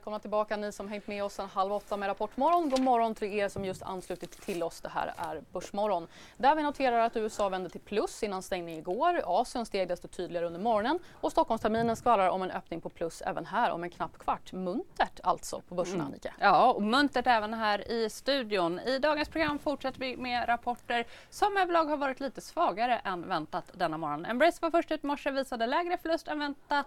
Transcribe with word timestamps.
Välkomna 0.00 0.18
tillbaka 0.18 0.56
ni 0.56 0.72
som 0.72 0.88
hängt 0.88 1.06
med 1.06 1.24
oss 1.24 1.34
sedan 1.34 1.48
halv 1.48 1.72
åtta 1.72 1.96
med 1.96 2.08
Rapportmorgon. 2.08 2.70
God 2.70 2.80
morgon 2.80 3.14
till 3.14 3.32
er 3.32 3.48
som 3.48 3.64
just 3.64 3.82
anslutit 3.82 4.40
till 4.42 4.62
oss. 4.62 4.80
Det 4.80 4.88
här 4.88 5.14
är 5.16 5.42
Börsmorgon. 5.52 6.06
Där 6.36 6.54
vi 6.54 6.62
noterar 6.62 6.98
att 6.98 7.16
USA 7.16 7.48
vände 7.48 7.70
till 7.70 7.80
plus 7.80 8.22
innan 8.22 8.42
stängning 8.42 8.78
igår. 8.78 9.20
Asien 9.24 9.66
steg 9.66 9.88
desto 9.88 10.08
tydligare 10.08 10.46
under 10.46 10.60
morgonen 10.60 10.98
och 11.20 11.32
Stockholmsterminen 11.32 11.96
skvallrar 11.96 12.28
om 12.28 12.42
en 12.42 12.50
öppning 12.50 12.80
på 12.80 12.88
plus 12.88 13.22
även 13.22 13.46
här 13.46 13.70
om 13.70 13.82
en 13.82 13.90
knapp 13.90 14.18
kvart. 14.18 14.52
Muntert 14.52 15.20
alltså 15.22 15.60
på 15.68 15.74
börserna, 15.74 15.94
mm. 15.94 16.06
Annika. 16.06 16.34
Ja, 16.40 16.72
och 16.72 16.82
muntert 16.82 17.26
även 17.26 17.54
här 17.54 17.90
i 17.90 18.10
studion. 18.10 18.80
I 18.80 18.98
dagens 18.98 19.28
program 19.28 19.58
fortsätter 19.58 20.00
vi 20.00 20.16
med 20.16 20.48
rapporter 20.48 21.06
som 21.30 21.56
överlag 21.56 21.84
har 21.84 21.96
varit 21.96 22.20
lite 22.20 22.40
svagare 22.40 22.98
än 22.98 23.28
väntat 23.28 23.64
denna 23.74 23.98
morgon. 23.98 24.24
Embrace 24.24 24.58
var 24.62 24.70
först 24.70 24.90
ut 24.90 25.04
i 25.04 25.06
morse, 25.06 25.30
visade 25.30 25.66
lägre 25.66 25.98
förlust 25.98 26.28
än 26.28 26.38
väntat 26.38 26.86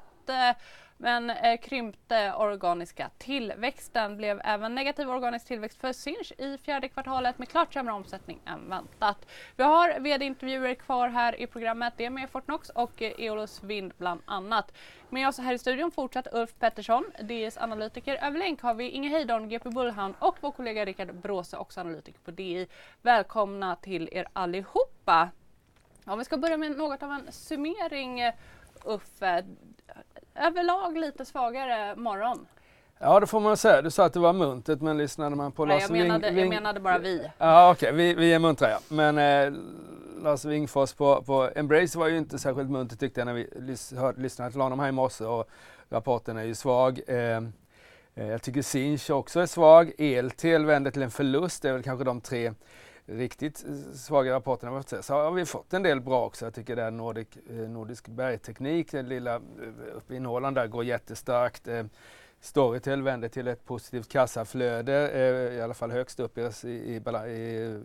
men 0.98 1.30
eh, 1.30 1.58
krympte 1.58 2.34
organiska 2.34 3.10
tillväxten. 3.18 4.18
Blev 4.18 4.42
även 4.44 4.76
negativ 4.76 5.10
organisk 5.10 5.48
tillväxt 5.48 5.82
för 5.82 5.94
Sinch 5.94 6.32
i 6.38 6.58
fjärde 6.58 6.88
kvartalet 6.88 7.38
med 7.40 7.50
klart 7.50 7.74
sämre 7.74 7.94
omsättning 7.94 8.40
än 8.46 8.70
väntat. 8.70 9.26
Vi 9.56 9.64
har 9.64 10.00
vd-intervjuer 10.00 10.76
kvar 10.76 11.10
här 11.10 11.42
i 11.42 11.48
programmet. 11.48 11.94
Det 11.98 12.06
är 12.06 12.10
med 12.10 12.30
Fortnox 12.30 12.70
och 12.70 13.02
eh, 13.02 13.12
Eolus 13.18 13.64
Vind 13.64 13.94
bland 13.98 14.22
annat. 14.26 14.74
Med 15.10 15.28
oss 15.28 15.38
här 15.38 15.54
i 15.54 15.58
studion 15.58 15.92
fortsatt 15.92 16.28
Ulf 16.32 16.56
Pettersson, 16.60 17.06
DIs 17.24 17.58
analytiker. 17.58 18.16
Över 18.16 18.40
länk 18.40 18.62
har 18.62 18.74
vi 18.74 18.90
Inge 18.90 19.10
Heidon, 19.10 19.50
GP 19.50 19.70
Bullhound 19.70 20.16
och 20.20 20.38
vår 20.42 20.52
kollega 20.52 20.86
Rickard 20.86 21.16
Bråse, 21.16 21.58
också 21.58 21.80
analytiker 21.80 22.20
på 22.20 22.32
DI. 22.32 22.68
Välkomna 23.02 23.76
till 23.76 24.10
er 24.12 24.28
allihopa. 24.34 25.30
Om 26.06 26.20
vi 26.20 26.26
ska 26.26 26.38
börja 26.38 26.58
med 26.58 26.78
något 26.78 27.04
av 27.04 27.12
en 27.12 27.32
summering 27.32 28.20
eh, 28.20 28.34
Uffe 28.86 29.46
överlag 30.36 30.98
lite 30.98 31.26
svagare 31.26 31.96
morgon. 31.96 32.46
Ja 33.00 33.20
det 33.20 33.28
får 33.28 33.40
man 33.40 33.58
säga. 33.58 33.82
Du 33.82 33.92
sa 33.92 34.06
att 34.06 34.14
det 34.14 34.20
var 34.20 34.34
muntet 34.34 34.82
men 34.82 34.98
lyssnade 34.98 35.36
man 35.36 35.52
på 35.52 35.66
Nej, 35.66 35.76
Lars 35.76 35.84
jag 35.84 35.92
menade, 35.92 36.32
Wing, 36.32 36.40
jag 36.40 36.50
menade 36.50 36.80
bara 36.80 36.98
vi. 36.98 37.30
Ja 37.38 37.72
okej, 37.72 37.90
okay. 37.90 37.98
vi, 37.98 38.14
vi 38.14 38.34
är 38.34 38.40
muntra 38.40 38.70
ja. 38.70 38.80
Men 38.90 39.18
eh, 39.18 39.60
Lars 40.24 40.46
Wingfors 40.46 40.94
på, 40.94 41.22
på 41.22 41.50
Embrace 41.56 42.00
var 42.00 42.08
ju 42.08 42.18
inte 42.18 42.40
särskilt 42.40 42.70
munter 42.70 42.96
tyckte 42.96 43.20
jag 43.20 43.26
när 43.26 43.34
vi 43.34 43.50
lys, 43.56 43.94
hör, 43.98 44.14
lyssnade 44.14 44.52
till 44.52 44.62
honom 44.62 44.80
här 44.80 44.90
i 44.90 44.92
morse 44.92 45.26
och 45.26 45.50
rapporten 45.90 46.38
är 46.38 46.44
ju 46.44 46.56
svag. 46.56 47.02
Eh, 47.08 47.18
eh 47.18 47.42
jag 48.16 48.42
tycker 48.42 48.62
Sinch 48.62 49.10
också 49.10 49.40
är 49.40 49.46
svag. 49.46 49.92
Eltel 49.98 50.66
vänder 50.66 50.92
till 50.92 51.02
en 51.02 51.12
förlust. 51.12 51.62
Det 51.62 51.70
är 51.70 51.74
väl 51.74 51.84
kanske 51.84 52.06
de 52.06 52.22
tre 52.22 52.54
riktigt 53.06 53.66
eh, 53.68 53.94
svaga 53.94 54.34
rapporterna 54.34 54.84
så 55.02 55.14
har 55.14 55.32
vi 55.32 55.46
fått 55.46 55.74
en 55.74 55.84
del 55.84 56.02
bra 56.02 56.26
också. 56.26 56.46
Jag 56.46 56.54
tycker 56.54 56.76
det 56.76 56.84
är 56.84 56.92
Nordic, 56.92 57.28
eh, 57.50 57.56
Nordisk 57.56 58.08
bergteknik, 58.08 58.92
den 58.92 59.10
lilla 59.10 59.36
eh, 59.36 59.42
uppe 59.96 60.16
i 60.16 60.20
Norrland 60.20 60.56
där 60.56 60.68
går 60.68 60.84
jättestarkt. 60.84 61.68
Storytel 62.44 63.02
vänder 63.02 63.30
till 63.30 63.48
ett 63.48 63.66
positivt 63.66 64.10
kassaflöde, 64.10 65.10
eh, 65.10 65.58
i 65.58 65.62
alla 65.62 65.74
fall 65.74 65.92
högst 65.92 66.20
upp 66.20 66.38
i, 66.38 66.42
i, 66.64 66.96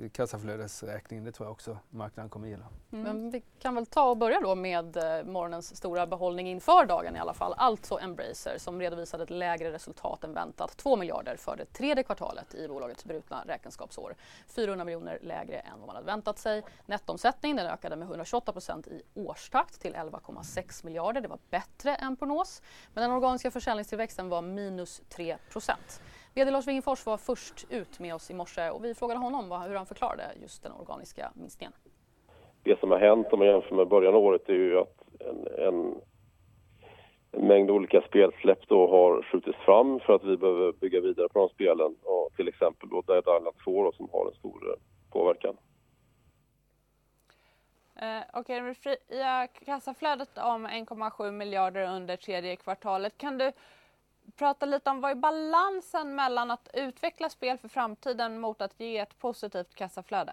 i 0.05 0.11
kassaflödesräkningen. 0.13 1.25
Det 1.25 1.33
tror 1.33 1.47
jag 1.47 1.53
också 1.53 1.79
marknaden 1.91 2.31
kommer 2.31 2.49
gilla. 2.49 2.67
Mm. 2.93 3.03
Men 3.03 3.31
vi 3.31 3.43
kan 3.59 3.75
väl 3.75 3.87
ta 3.87 4.11
och 4.11 4.17
börja 4.17 4.41
då 4.41 4.55
med 4.55 4.97
eh, 4.97 5.25
morgonens 5.25 5.77
stora 5.77 6.07
behållning 6.07 6.49
inför 6.49 6.87
dagen 6.87 7.17
i 7.17 7.19
alla 7.19 7.35
fall. 7.35 7.55
Alltså 7.57 7.99
Embracer 7.99 8.59
som 8.59 8.81
redovisade 8.81 9.23
ett 9.23 9.31
lägre 9.31 9.73
resultat 9.73 10.25
än 10.25 10.35
väntat. 10.35 10.77
2 10.77 10.97
miljarder 10.97 11.37
för 11.37 11.57
det 11.57 11.65
tredje 11.65 12.03
kvartalet 12.05 12.55
i 12.55 12.69
bolagets 12.69 13.05
brutna 13.05 13.45
räkenskapsår. 13.47 14.15
400 14.49 14.85
miljoner 14.85 15.19
lägre 15.23 15.59
än 15.59 15.79
vad 15.79 15.87
man 15.87 15.97
hade 15.97 16.07
väntat 16.07 16.39
sig. 16.39 16.63
Nettomsättning 16.87 17.57
den 17.57 17.67
ökade 17.67 17.97
med 17.97 18.07
128 18.07 18.53
procent 18.53 18.87
i 18.87 19.03
årstakt 19.15 19.81
till 19.81 19.95
11,6 19.95 20.85
miljarder. 20.85 21.21
Det 21.21 21.29
var 21.29 21.39
bättre 21.51 21.95
än 21.95 22.17
prognos. 22.17 22.63
Men 22.95 23.03
den 23.03 23.11
organiska 23.11 23.51
försäljningstillväxten 23.51 24.29
var 24.29 24.48
minus 24.55 25.03
3 25.09 25.37
procent. 25.53 26.01
VD 26.35 26.51
Lars 26.51 26.67
Wingefors 26.67 27.07
var 27.07 27.17
först 27.17 27.67
ut 27.71 28.01
med 28.01 28.15
oss 28.15 28.31
i 28.31 28.35
morse 28.35 28.71
och 28.71 28.85
vi 28.85 28.95
frågade 28.95 29.21
honom 29.21 29.63
hur 29.69 29.77
han 29.77 29.87
förklarade 29.87 30.25
just 30.43 30.63
den 30.63 30.73
organiska 30.73 31.33
minskningen. 31.35 31.73
Det 32.63 32.81
som 32.81 32.91
har 32.91 32.99
hänt 32.99 33.27
om 33.33 33.39
man 33.39 33.49
jämför 33.49 33.75
med 33.75 33.89
början 33.89 34.15
av 34.15 34.21
året 34.21 34.49
är 34.49 34.53
ju 34.53 34.79
att 34.79 35.03
en, 35.21 35.47
en, 35.67 35.95
en 37.33 37.47
mängd 37.47 37.71
olika 37.71 38.01
spelsläpp 38.01 38.69
då 38.69 38.89
har 38.91 39.23
skjutits 39.23 39.59
fram 39.59 40.01
för 40.01 40.13
att 40.13 40.25
vi 40.25 40.37
behöver 40.37 40.73
bygga 40.73 41.01
vidare 41.01 41.29
på 41.29 41.39
de 41.39 41.49
spelen 41.49 41.97
och 42.03 42.31
till 42.37 42.49
exempel 42.49 42.89
då 42.89 43.01
Dead 43.01 43.19
Island 43.19 43.57
2 43.65 43.85
då, 43.85 43.93
som 43.93 44.09
har 44.13 44.27
en 44.27 44.35
stor 44.35 44.71
eh, 44.71 44.79
påverkan. 45.13 45.57
Eh, 48.01 48.23
Okej, 48.33 48.61
okay, 48.63 48.75
fria 48.75 49.47
kassaflödet 49.47 50.39
om 50.39 50.67
1,7 50.67 51.31
miljarder 51.31 51.97
under 51.97 52.17
tredje 52.17 52.57
kvartalet. 52.57 53.19
Kan 53.19 53.39
du 53.39 53.53
prata 54.37 54.67
lite 54.67 54.91
om 54.91 55.01
vad 55.01 55.11
är 55.11 55.15
balansen 55.15 56.15
mellan 56.15 56.51
att 56.51 56.69
utveckla 56.75 57.29
spel 57.29 57.59
för 57.59 57.69
framtiden 57.69 58.41
mot 58.41 58.63
att 58.63 58.81
ge 58.81 58.99
ett 58.99 59.19
positivt 59.19 59.75
kassaflöde? 59.75 60.33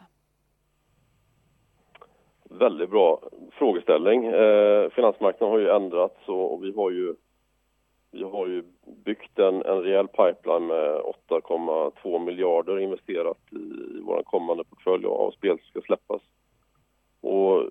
Väldigt 2.49 2.89
bra 2.89 3.21
frågeställning. 3.51 4.25
Eh, 4.25 4.89
finansmarknaden 4.89 5.51
har 5.51 5.59
ju 5.59 5.69
ändrats 5.69 6.27
och, 6.27 6.53
och, 6.53 6.63
vi 6.63 6.73
har 6.75 6.91
ju 6.91 7.15
vi 8.11 8.23
har 8.23 8.47
ju 8.47 8.63
byggt 9.05 9.39
en, 9.39 9.55
en 9.65 9.81
rejäl 9.81 10.07
pipeline 10.07 10.67
med 10.67 11.01
8,2 11.29 12.19
miljarder 12.19 12.79
investerat 12.79 13.37
i, 13.51 13.55
i 13.97 14.01
vår 14.03 14.23
kommande 14.23 14.63
portfölj 14.63 15.05
av 15.05 15.31
spel 15.31 15.57
som 15.59 15.67
ska 15.67 15.81
släppas. 15.81 16.21
Och 17.21 17.69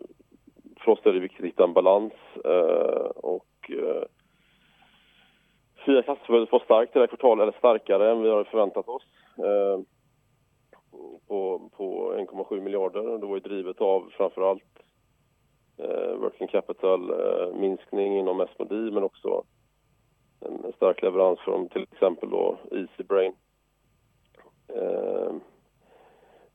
för 0.81 0.93
oss 0.93 0.99
är 1.05 1.13
det 1.13 1.21
viktigt 1.21 1.41
att 1.41 1.47
hitta 1.47 1.65
en 1.65 1.73
balans 1.73 2.13
eh, 2.45 3.11
och 3.17 3.71
eh, 3.71 4.03
Fria 5.85 6.03
kassaflödet 6.03 6.53
var 6.53 6.61
starkt 6.61 6.93
det 6.93 7.01
här 7.01 7.07
kvartalet, 7.07 7.43
eller 7.43 7.59
starkare 7.59 8.11
än 8.11 8.23
vi 8.23 8.31
hade 8.31 8.45
förväntat 8.45 8.89
oss. 8.89 9.03
Eh, 9.39 9.81
på, 11.29 11.71
på 11.77 12.15
1,7 12.15 12.61
miljarder. 12.61 13.19
Det 13.19 13.27
var 13.27 13.35
ju 13.35 13.41
drivet 13.41 13.81
av 13.81 14.11
framförallt 14.17 14.79
eh, 15.77 16.15
working 16.17 16.49
capital-minskning 16.49 18.15
eh, 18.15 18.21
inom 18.21 18.41
Esmodi 18.41 18.91
men 18.91 19.03
också 19.03 19.45
en, 20.41 20.73
stark 20.77 21.03
leverans 21.03 21.41
från 21.41 21.69
till 21.69 21.83
exempel 21.93 22.31
då 22.31 22.59
Easybrain. 22.71 23.33
Eh, 24.69 25.33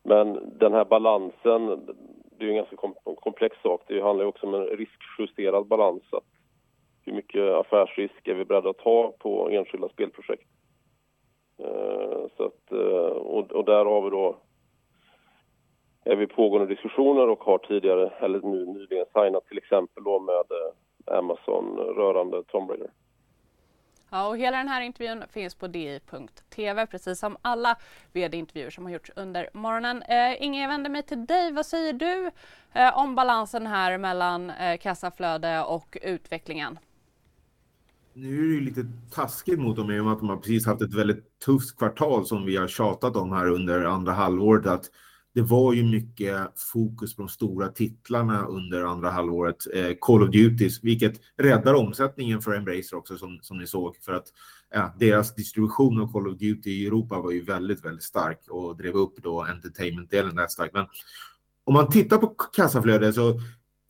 men 0.04 0.58
den 0.60 0.74
här 0.74 0.86
balansen, 0.86 1.68
det 2.38 2.44
är 2.44 2.46
ju 2.46 2.50
en 2.50 2.56
ganska 2.56 2.78
komplex 3.16 3.58
sak. 3.62 3.82
Det 3.88 4.02
handlar 4.02 4.26
ju 4.26 4.30
också 4.30 4.48
om 4.48 4.54
en 4.54 4.66
riskjusterad 4.66 5.68
balans. 5.68 6.04
Att 6.12 6.24
hur 7.10 7.16
mycket 7.16 7.56
affärsrisk 7.56 8.28
är 8.28 8.34
vi 8.34 8.46
beredda 8.46 8.70
att 8.70 8.78
ta 8.78 9.14
på 9.20 9.50
enskilda 9.50 9.90
spelprojekt? 9.90 10.48
Eh, 11.60 12.22
så 12.38 12.44
att, 12.44 12.72
eh, 12.72 13.18
och, 13.36 13.52
och 13.52 13.66
där 13.66 13.86
har 13.86 14.02
vi 14.02 14.10
då 14.10 14.36
är 16.04 16.16
vi 16.16 16.28
pågående 16.28 16.74
diskussioner 16.74 17.30
och 17.30 17.44
har 17.44 17.58
tidigare, 17.58 18.10
eller 18.20 18.42
nu 18.42 18.66
nyligen 18.66 19.06
signat 19.14 19.46
till 19.46 19.58
exempel 19.58 20.04
då 20.04 20.20
med 20.20 20.36
eh, 20.36 21.18
Amazon 21.18 21.78
rörande 21.78 22.44
Tomb 22.44 22.70
Raider. 22.70 22.90
Ja, 24.12 24.28
och 24.28 24.38
hela 24.38 24.58
den 24.58 24.68
här 24.68 24.82
intervjun 24.82 25.24
finns 25.32 25.56
på 25.56 25.68
di.tv 25.68 26.86
precis 26.86 27.20
som 27.20 27.38
alla 27.42 27.78
vd-intervjuer 28.14 28.70
som 28.70 28.86
har 28.86 28.92
gjorts 28.92 29.12
under 29.16 29.50
morgonen. 29.54 30.04
Eh, 30.04 30.44
Inge, 30.44 30.62
jag 30.62 30.70
vänder 30.70 30.90
mig 30.90 31.04
till 31.04 31.26
dig. 31.26 31.52
Vad 31.52 31.66
säger 31.66 31.94
du 31.94 32.32
eh, 32.74 32.98
om 32.98 33.16
balansen 33.16 33.68
här 33.68 33.98
mellan 33.98 34.50
eh, 34.50 34.78
kassaflöde 34.78 35.64
och 35.64 35.98
utvecklingen? 36.02 36.80
Nu 38.20 38.40
är 38.40 38.48
det 38.48 38.54
ju 38.54 38.62
lite 38.62 38.86
taskigt 39.12 39.60
mot 39.60 39.76
dem 39.76 39.92
i 39.92 40.00
och 40.00 40.06
med 40.06 40.14
att 40.14 40.20
de 40.20 40.30
har 40.30 40.38
precis 40.38 40.66
haft 40.66 40.82
ett 40.82 40.94
väldigt 40.94 41.40
tufft 41.46 41.78
kvartal 41.78 42.26
som 42.26 42.46
vi 42.46 42.58
har 42.58 42.68
tjatat 42.68 43.16
om 43.16 43.32
här 43.32 43.50
under 43.50 43.86
andra 43.86 44.12
halvåret. 44.12 44.66
Att 44.66 44.86
det 45.34 45.42
var 45.42 45.74
ju 45.74 45.84
mycket 45.84 46.60
fokus 46.74 47.16
på 47.16 47.22
de 47.22 47.30
stora 47.30 47.68
titlarna 47.68 48.46
under 48.46 48.84
andra 48.84 49.10
halvåret, 49.10 49.58
eh, 49.74 49.92
Call 50.02 50.24
of 50.24 50.30
Duty, 50.30 50.70
vilket 50.82 51.22
räddar 51.38 51.74
omsättningen 51.74 52.42
för 52.42 52.54
Embracer 52.54 52.98
också 52.98 53.18
som, 53.18 53.40
som 53.42 53.58
ni 53.58 53.68
såg. 53.68 53.98
För 53.98 54.14
att 54.14 54.26
ja, 54.74 54.96
deras 55.00 55.36
distribution 55.36 56.02
av 56.02 56.12
Call 56.12 56.28
of 56.28 56.38
Duty 56.38 56.70
i 56.70 56.88
Europa 56.88 57.22
var 57.22 57.32
ju 57.32 57.44
väldigt, 57.44 57.86
väldigt 57.86 58.04
stark 58.04 58.40
och 58.50 58.78
drev 58.78 58.94
upp 58.94 59.24
då 59.24 59.42
entertainment-delen 59.42 60.36
där 60.36 60.48
starkt. 60.48 60.74
Men 60.74 60.86
om 61.64 61.74
man 61.74 61.90
tittar 61.90 62.18
på 62.18 62.28
kassaflödet 62.28 63.16
så 63.16 63.40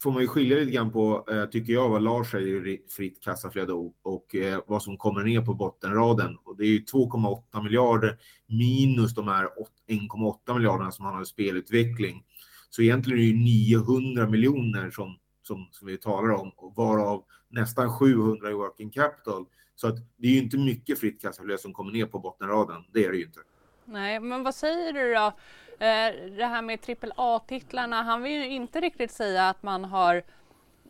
får 0.02 0.12
man 0.12 0.22
ju 0.22 0.28
skilja 0.28 0.58
lite 0.58 0.72
grann 0.72 0.92
på, 0.92 1.26
eh, 1.32 1.46
tycker 1.46 1.74
jag, 1.74 1.90
vad 1.90 2.02
Lars 2.02 2.32
säger 2.32 2.68
i 2.68 2.82
fritt 2.90 3.24
kassaflöde 3.24 3.74
och, 4.04 4.36
eh, 4.36 4.60
vad 4.68 4.84
som 4.84 4.98
kommer 4.98 5.24
ner 5.24 5.42
på 5.42 5.54
bottenraden. 5.54 6.38
Och 6.44 6.58
det 6.58 6.64
är 6.64 6.68
ju 6.68 6.80
2,8 6.80 7.62
miljarder 7.62 8.18
minus 8.48 9.14
de 9.14 9.28
här 9.28 9.50
1,8 9.88 10.54
miljarderna 10.54 10.92
som 10.92 11.06
han 11.06 11.16
har 11.16 11.22
i 11.22 11.26
spelutveckling. 11.26 12.24
Så 12.70 12.82
egentligen 12.82 13.20
är 13.20 13.24
det 13.24 13.28
ju 13.28 13.78
900 13.78 14.30
miljoner 14.30 14.92
som, 14.92 15.18
som, 15.42 15.68
som 15.72 15.88
vi 15.88 15.98
talar 15.98 16.30
om, 16.30 16.52
varav 16.76 17.24
nästan 17.50 18.00
700 18.00 18.50
i 18.50 18.54
working 18.54 18.90
capital. 18.90 19.46
Så 19.76 19.88
att 19.88 19.96
det 20.18 20.28
är 20.28 20.32
ju 20.32 20.40
inte 20.40 20.58
mycket 20.58 21.00
fritt 21.00 21.22
kassaflöde 21.22 21.60
som 21.62 21.74
kommer 21.74 21.92
ner 21.92 22.06
på 22.06 22.20
bottenraden. 22.20 22.84
Det 22.94 23.06
är 23.06 23.12
det 23.12 23.18
ju 23.18 23.26
inte. 23.26 23.40
Nej, 23.86 24.20
men 24.20 24.44
vad 24.44 24.56
säger 24.56 24.94
du 24.94 25.14
då? 25.14 25.34
Eh, 25.80 26.32
det 26.38 26.46
här 26.46 26.62
med 26.62 26.80
AAA-titlarna, 27.18 28.04
han 28.04 28.24
vill 28.24 28.32
ju 28.32 28.48
inte 28.48 28.82
riktigt 28.82 29.12
säga 29.12 29.50
att 29.50 29.64
man 29.64 29.86
har 29.86 30.24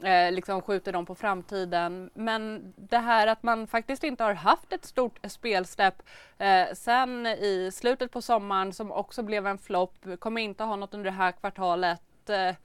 eh, 0.04 0.32
liksom 0.32 0.62
skjuter 0.62 0.94
dem 0.94 1.06
på 1.06 1.16
framtiden. 1.16 2.10
Men 2.14 2.74
det 2.76 2.98
här 2.98 3.28
att 3.28 3.44
man 3.44 3.68
faktiskt 3.68 4.04
inte 4.04 4.24
har 4.24 4.34
haft 4.34 4.74
ett 4.74 4.86
stort 4.86 5.20
spelsläpp 5.28 6.02
eh, 6.38 6.66
sen 6.74 7.26
i 7.26 7.70
slutet 7.74 8.12
på 8.12 8.22
sommaren 8.22 8.74
som 8.74 8.92
också 8.92 9.24
blev 9.24 9.48
en 9.48 9.58
flopp, 9.58 9.96
kommer 10.20 10.42
inte 10.42 10.64
ha 10.64 10.76
något 10.76 10.94
under 10.94 11.12
det 11.12 11.18
här 11.18 11.32
kvartalet. 11.32 12.30
Eh. 12.30 12.56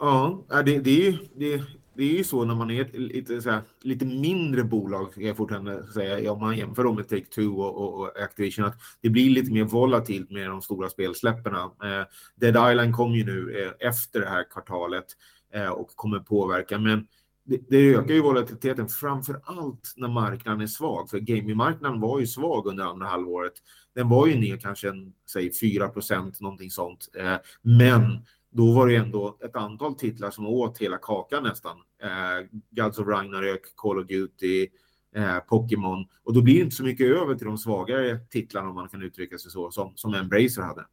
Ja, 0.00 0.44
det, 0.64 0.78
det, 0.78 1.06
är, 1.06 1.18
det, 1.34 1.62
det 1.94 2.02
är 2.02 2.16
ju 2.16 2.24
så 2.24 2.44
när 2.44 2.54
man 2.54 2.70
är 2.70 2.82
ett 2.82 2.94
lite, 2.94 3.42
så 3.42 3.50
här, 3.50 3.62
lite 3.82 4.04
mindre 4.04 4.64
bolag, 4.64 5.12
ska 5.12 5.20
jag 5.20 5.36
fortfarande 5.36 5.86
säga, 5.92 6.32
om 6.32 6.40
man 6.40 6.56
jämför 6.56 6.84
dem 6.84 6.96
med 6.96 7.06
Take-Two 7.06 7.56
och, 7.56 7.76
och, 7.76 8.00
och, 8.00 8.22
Activision, 8.22 8.64
att 8.64 8.76
det 9.00 9.10
blir 9.10 9.30
lite 9.30 9.52
mer 9.52 9.64
volatilt 9.64 10.30
med 10.30 10.50
de 10.50 10.62
stora 10.62 10.88
spelsläpperna. 10.88 11.62
Eh, 11.62 12.06
Dead 12.36 12.72
Island 12.72 12.94
kom 12.94 13.12
ju 13.12 13.24
nu 13.24 13.62
eh, 13.62 13.88
efter 13.88 14.20
det 14.20 14.28
här 14.28 14.44
kvartalet 14.50 15.06
eh, 15.54 15.68
och 15.68 15.88
kommer 15.88 16.18
påverka, 16.18 16.78
men 16.78 17.06
det, 17.44 17.58
det 17.70 17.94
ökar 17.94 18.14
ju 18.14 18.22
volatiliteten 18.22 18.88
framför 18.88 19.40
allt 19.44 19.94
när 19.96 20.08
marknaden 20.08 20.60
är 20.60 20.66
svag, 20.66 21.10
för 21.10 21.18
gamingmarknaden 21.18 22.00
var 22.00 22.20
ju 22.20 22.26
svag 22.26 22.66
under 22.66 22.84
andra 22.84 23.06
halvåret. 23.06 23.52
Den 23.94 24.08
var 24.08 24.26
ju 24.26 24.38
ner 24.38 24.56
kanske 24.56 24.88
en, 24.88 25.12
säg 25.32 25.52
4 25.52 25.88
procent, 25.88 26.40
någonting 26.40 26.70
sånt, 26.70 27.08
eh, 27.18 27.36
men 27.62 28.24
då 28.52 28.72
var 28.72 28.88
det 28.88 28.96
ändå 28.96 29.38
ett 29.44 29.56
antal 29.56 29.94
titlar 29.94 30.30
som 30.30 30.46
åt 30.46 30.78
hela 30.78 30.98
kakan 30.98 31.42
nästan. 31.42 31.76
Eh, 32.02 32.46
Gods 32.70 32.98
of 32.98 33.06
Ragnarök, 33.06 33.76
Call 33.76 33.98
of 33.98 34.06
Duty, 34.06 34.68
eh, 35.14 35.38
Pokémon. 35.38 36.04
Och 36.24 36.34
då 36.34 36.42
blir 36.42 36.54
det 36.54 36.60
inte 36.60 36.76
så 36.76 36.84
mycket 36.84 37.06
över 37.06 37.34
till 37.34 37.46
de 37.46 37.58
svagare 37.58 38.18
titlarna 38.18 38.68
om 38.68 38.74
man 38.74 38.88
kan 38.88 39.02
uttrycka 39.02 39.38
sig 39.38 39.50
så, 39.50 39.70
som, 39.70 39.92
som 39.96 40.14
Embracer 40.14 40.62
hade. 40.62 40.86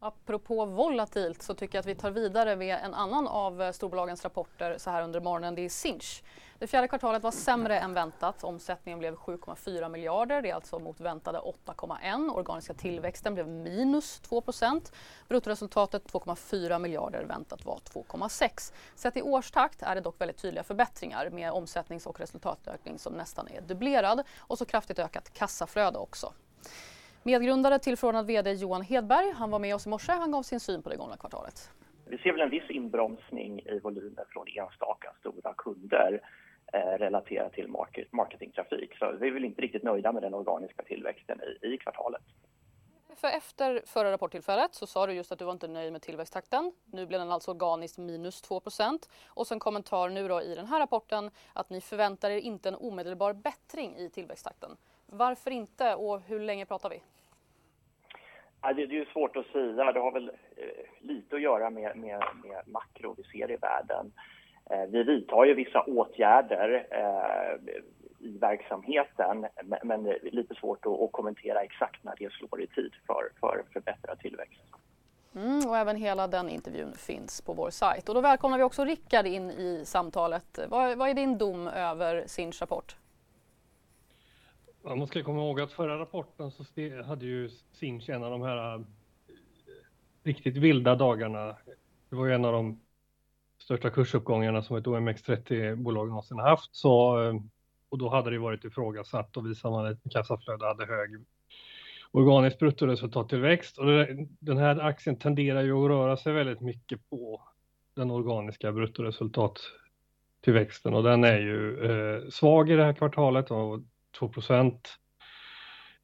Apropå 0.00 0.64
volatilt 0.64 1.42
så 1.42 1.54
tycker 1.54 1.78
jag 1.78 1.80
att 1.80 1.86
vi 1.86 1.94
tar 1.94 2.10
vidare 2.10 2.56
med 2.56 2.78
en 2.84 2.94
annan 2.94 3.28
av 3.28 3.62
eh, 3.62 3.72
storbolagens 3.72 4.24
rapporter 4.24 4.78
så 4.78 4.90
här 4.90 5.02
under 5.02 5.20
morgonen. 5.20 5.54
Det 5.54 5.62
är 5.62 5.68
Sinch. 5.68 6.22
Det 6.58 6.66
fjärde 6.66 6.88
kvartalet 6.88 7.22
var 7.22 7.30
sämre 7.30 7.78
än 7.78 7.94
väntat. 7.94 8.44
Omsättningen 8.44 8.98
blev 8.98 9.14
7,4 9.14 9.88
miljarder. 9.88 10.42
Det 10.42 10.50
är 10.50 10.54
alltså 10.54 10.78
mot 10.78 11.00
väntade 11.00 11.38
8,1. 11.38 12.30
Organiska 12.30 12.74
tillväxten 12.74 13.34
blev 13.34 13.48
minus 13.48 14.22
2% 14.28 14.92
Bruttoresultatet 15.28 16.12
2,4 16.12 16.78
miljarder. 16.78 17.24
Väntat 17.24 17.64
var 17.64 17.78
2,6. 17.78 18.72
Sett 18.94 19.16
i 19.16 19.22
årstakt 19.22 19.82
är 19.82 19.94
det 19.94 20.00
dock 20.00 20.20
väldigt 20.20 20.38
tydliga 20.38 20.64
förbättringar 20.64 21.30
med 21.30 21.52
omsättnings 21.52 22.06
och 22.06 22.20
resultatökning 22.20 22.98
som 22.98 23.12
nästan 23.12 23.48
är 23.48 23.60
dubblerad 23.60 24.22
och 24.38 24.58
så 24.58 24.64
kraftigt 24.64 24.98
ökat 24.98 25.32
kassaflöde 25.32 25.98
också. 25.98 26.32
Medgrundare 27.26 27.78
tillförordnad 27.78 28.26
VD 28.26 28.52
Johan 28.52 28.82
Hedberg, 28.82 29.30
han 29.30 29.50
var 29.50 29.58
med 29.58 29.74
oss 29.74 29.86
i 29.86 29.88
morse. 29.88 30.12
Han 30.12 30.30
gav 30.30 30.42
sin 30.42 30.60
syn 30.60 30.82
på 30.82 30.90
det 30.90 30.96
gångna 30.96 31.16
kvartalet. 31.16 31.70
Vi 32.04 32.18
ser 32.18 32.32
väl 32.32 32.40
en 32.40 32.50
viss 32.50 32.70
inbromsning 32.70 33.60
i 33.60 33.78
volymer 33.78 34.24
från 34.28 34.46
enstaka 34.48 35.12
stora 35.20 35.54
kunder 35.54 36.20
eh, 36.72 36.98
relaterat 36.98 37.52
till 37.52 37.68
market, 37.68 38.12
marketingtrafik. 38.12 38.98
Så 38.98 39.12
vi 39.20 39.28
är 39.28 39.32
väl 39.32 39.44
inte 39.44 39.62
riktigt 39.62 39.82
nöjda 39.82 40.12
med 40.12 40.22
den 40.22 40.34
organiska 40.34 40.82
tillväxten 40.82 41.40
i, 41.62 41.66
i 41.66 41.78
kvartalet. 41.78 42.22
För 43.16 43.28
efter 43.28 43.82
förra 43.86 44.12
rapporttillfället 44.12 44.74
så 44.74 44.86
sa 44.86 45.06
du 45.06 45.12
just 45.12 45.32
att 45.32 45.38
du 45.38 45.44
var 45.44 45.52
inte 45.52 45.68
nöjd 45.68 45.92
med 45.92 46.02
tillväxttakten. 46.02 46.72
Nu 46.84 47.06
blev 47.06 47.20
den 47.20 47.32
alltså 47.32 47.50
organiskt 47.50 47.98
minus 47.98 48.44
2% 48.50 49.08
och 49.26 49.46
sen 49.46 49.58
kommentar 49.58 50.08
nu 50.08 50.28
då 50.28 50.42
i 50.42 50.54
den 50.54 50.66
här 50.66 50.80
rapporten 50.80 51.30
att 51.52 51.70
ni 51.70 51.80
förväntar 51.80 52.30
er 52.30 52.38
inte 52.38 52.68
en 52.68 52.74
omedelbar 52.74 53.32
bättring 53.32 53.96
i 53.96 54.10
tillväxttakten. 54.10 54.76
Varför 55.06 55.50
inte 55.50 55.94
och 55.94 56.20
hur 56.20 56.40
länge 56.40 56.66
pratar 56.66 56.90
vi? 56.90 57.02
Ja, 58.62 58.72
det, 58.72 58.82
är 58.82 58.86
ju 58.86 59.04
svårt 59.04 59.36
att 59.36 59.46
säga. 59.46 59.92
Det 59.92 60.00
har 60.00 60.12
väl 60.12 60.30
eh, 60.56 61.08
lite 61.08 61.36
att 61.36 61.42
göra 61.42 61.70
med, 61.70 61.96
med, 61.96 62.22
med 62.44 62.62
makro 62.66 63.14
vi 63.16 63.22
ser 63.22 63.50
i 63.50 63.56
världen. 63.56 64.12
Eh, 64.70 64.86
vi 64.88 65.02
vidtar 65.02 65.44
ju 65.44 65.54
vissa 65.54 65.80
åtgärder 65.82 66.86
eh, 66.90 67.74
i 68.18 68.38
verksamheten 68.38 69.46
men, 69.82 70.02
det 70.02 70.10
är 70.10 70.30
lite 70.30 70.54
svårt 70.54 70.86
att, 70.86 71.00
att, 71.00 71.12
kommentera 71.12 71.62
exakt 71.62 72.04
när 72.04 72.14
det 72.18 72.32
slår 72.32 72.62
i 72.62 72.66
tid 72.66 72.92
för, 73.06 73.30
för 73.40 73.62
förbättrad 73.72 74.18
tillväxt. 74.18 74.60
Mm, 75.34 75.68
och 75.68 75.76
även 75.76 75.96
hela 75.96 76.26
den 76.26 76.48
intervjun 76.48 76.92
finns 76.92 77.40
på 77.40 77.52
vår 77.52 77.70
sajt. 77.70 78.08
Och 78.08 78.14
då 78.14 78.20
välkomnar 78.20 78.58
vi 78.58 78.64
också 78.64 78.84
Rickard 78.84 79.26
in 79.26 79.50
i 79.50 79.82
samtalet. 79.84 80.58
Vad, 80.68 80.98
vad 80.98 81.08
är 81.08 81.14
din 81.14 81.38
dom 81.38 81.68
över 81.68 82.24
Sinch 82.26 82.60
rapport? 82.60 82.96
Man 84.88 85.06
ska 85.06 85.22
komma 85.22 85.40
ihåg 85.40 85.60
att 85.60 85.72
förra 85.72 85.98
rapporten 85.98 86.50
så 86.50 86.64
hade 87.04 87.26
ju 87.26 87.50
Sinch 87.72 88.08
en 88.08 88.24
av 88.24 88.30
de 88.30 88.42
här 88.42 88.74
eh, 88.74 88.80
riktigt 90.24 90.56
vilda 90.56 90.94
dagarna. 90.94 91.56
Det 92.10 92.16
var 92.16 92.26
ju 92.26 92.34
en 92.34 92.44
av 92.44 92.52
de 92.52 92.80
största 93.58 93.90
kursuppgångarna 93.90 94.62
som 94.62 94.76
ett 94.76 94.84
OMX30-bolag 94.84 96.08
någonsin 96.08 96.38
haft. 96.38 96.76
Så, 96.76 97.22
eh, 97.22 97.34
och 97.88 97.98
då 97.98 98.08
hade 98.08 98.30
det 98.30 98.38
varit 98.38 98.64
ifrågasatt 98.64 99.36
och 99.36 99.46
visade 99.46 99.74
man 99.74 99.86
ett 99.86 100.00
kassaflöde 100.10 100.66
hade 100.66 100.86
hög 100.86 101.24
organisk 102.10 102.58
bruttoresultattillväxt. 102.58 103.78
Och 103.78 103.86
den 104.38 104.56
här 104.56 104.78
aktien 104.78 105.18
tenderar 105.18 105.62
ju 105.62 105.72
att 105.72 105.90
röra 105.90 106.16
sig 106.16 106.32
väldigt 106.32 106.60
mycket 106.60 107.10
på 107.10 107.42
den 107.94 108.10
organiska 108.10 108.72
bruttoresultattillväxten 108.72 110.94
och 110.94 111.02
den 111.02 111.24
är 111.24 111.38
ju 111.38 111.84
eh, 111.84 112.22
svag 112.28 112.70
i 112.70 112.76
det 112.76 112.84
här 112.84 112.92
kvartalet 112.92 113.50
och 113.50 113.80
2 114.18 114.28
procent. 114.28 114.98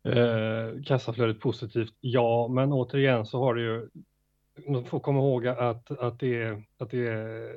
Eh, 0.05 0.83
kassaflödet 0.85 1.41
positivt, 1.41 1.95
ja, 2.01 2.49
men 2.49 2.73
återigen 2.73 3.27
så 3.27 3.39
har 3.39 3.55
det 3.55 3.63
ju, 3.63 3.89
man 4.69 4.85
får 4.85 5.01
komma 5.01 5.19
ihåg 5.19 5.47
att, 5.47 5.91
att, 5.91 6.21
det, 6.21 6.43
är, 6.43 6.65
att 6.79 6.91
det 6.91 7.07
är 7.07 7.53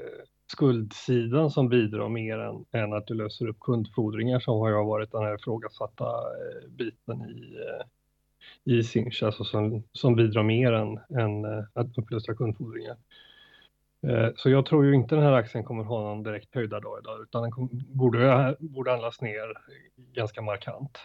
skuldsidan 0.52 1.52
som 1.52 1.70
bidrar 1.70 2.10
mer 2.10 2.38
än, 2.38 2.66
än 2.72 2.94
att 2.94 3.08
du 3.08 3.14
löser 3.14 3.48
upp 3.48 3.60
kundfordringar 3.60 4.40
som 4.40 4.60
har 4.60 4.86
varit 4.86 5.12
den 5.12 5.22
här 5.22 5.36
ifrågasatta 5.36 6.06
eh, 6.06 6.70
biten 6.70 7.22
i, 7.22 7.56
eh, 7.56 8.74
i 8.76 8.84
Sinch, 8.84 9.24
alltså 9.24 9.44
som, 9.44 9.84
som 9.92 10.16
bidrar 10.16 10.44
mer 10.44 10.72
än, 10.72 11.00
än 11.20 11.46
eh, 11.46 11.64
att 11.74 11.98
upplösa 11.98 12.36
kundfordringar. 12.36 12.98
Eh, 14.10 14.30
så 14.36 14.50
jag 14.50 14.66
tror 14.66 14.86
ju 14.86 14.96
inte 14.96 15.16
den 15.16 15.24
här 15.24 15.32
aktien 15.32 15.64
kommer 15.64 15.84
ha 15.84 16.02
någon 16.02 16.24
direkt 16.24 16.56
höjda 16.56 16.80
dag 16.80 17.00
idag, 17.00 17.22
utan 17.22 17.42
den 17.42 17.52
kom, 17.52 17.70
borde, 17.72 18.56
borde 18.60 18.92
handlas 18.92 19.22
ner 19.22 19.54
ganska 19.96 20.42
markant. 20.42 20.98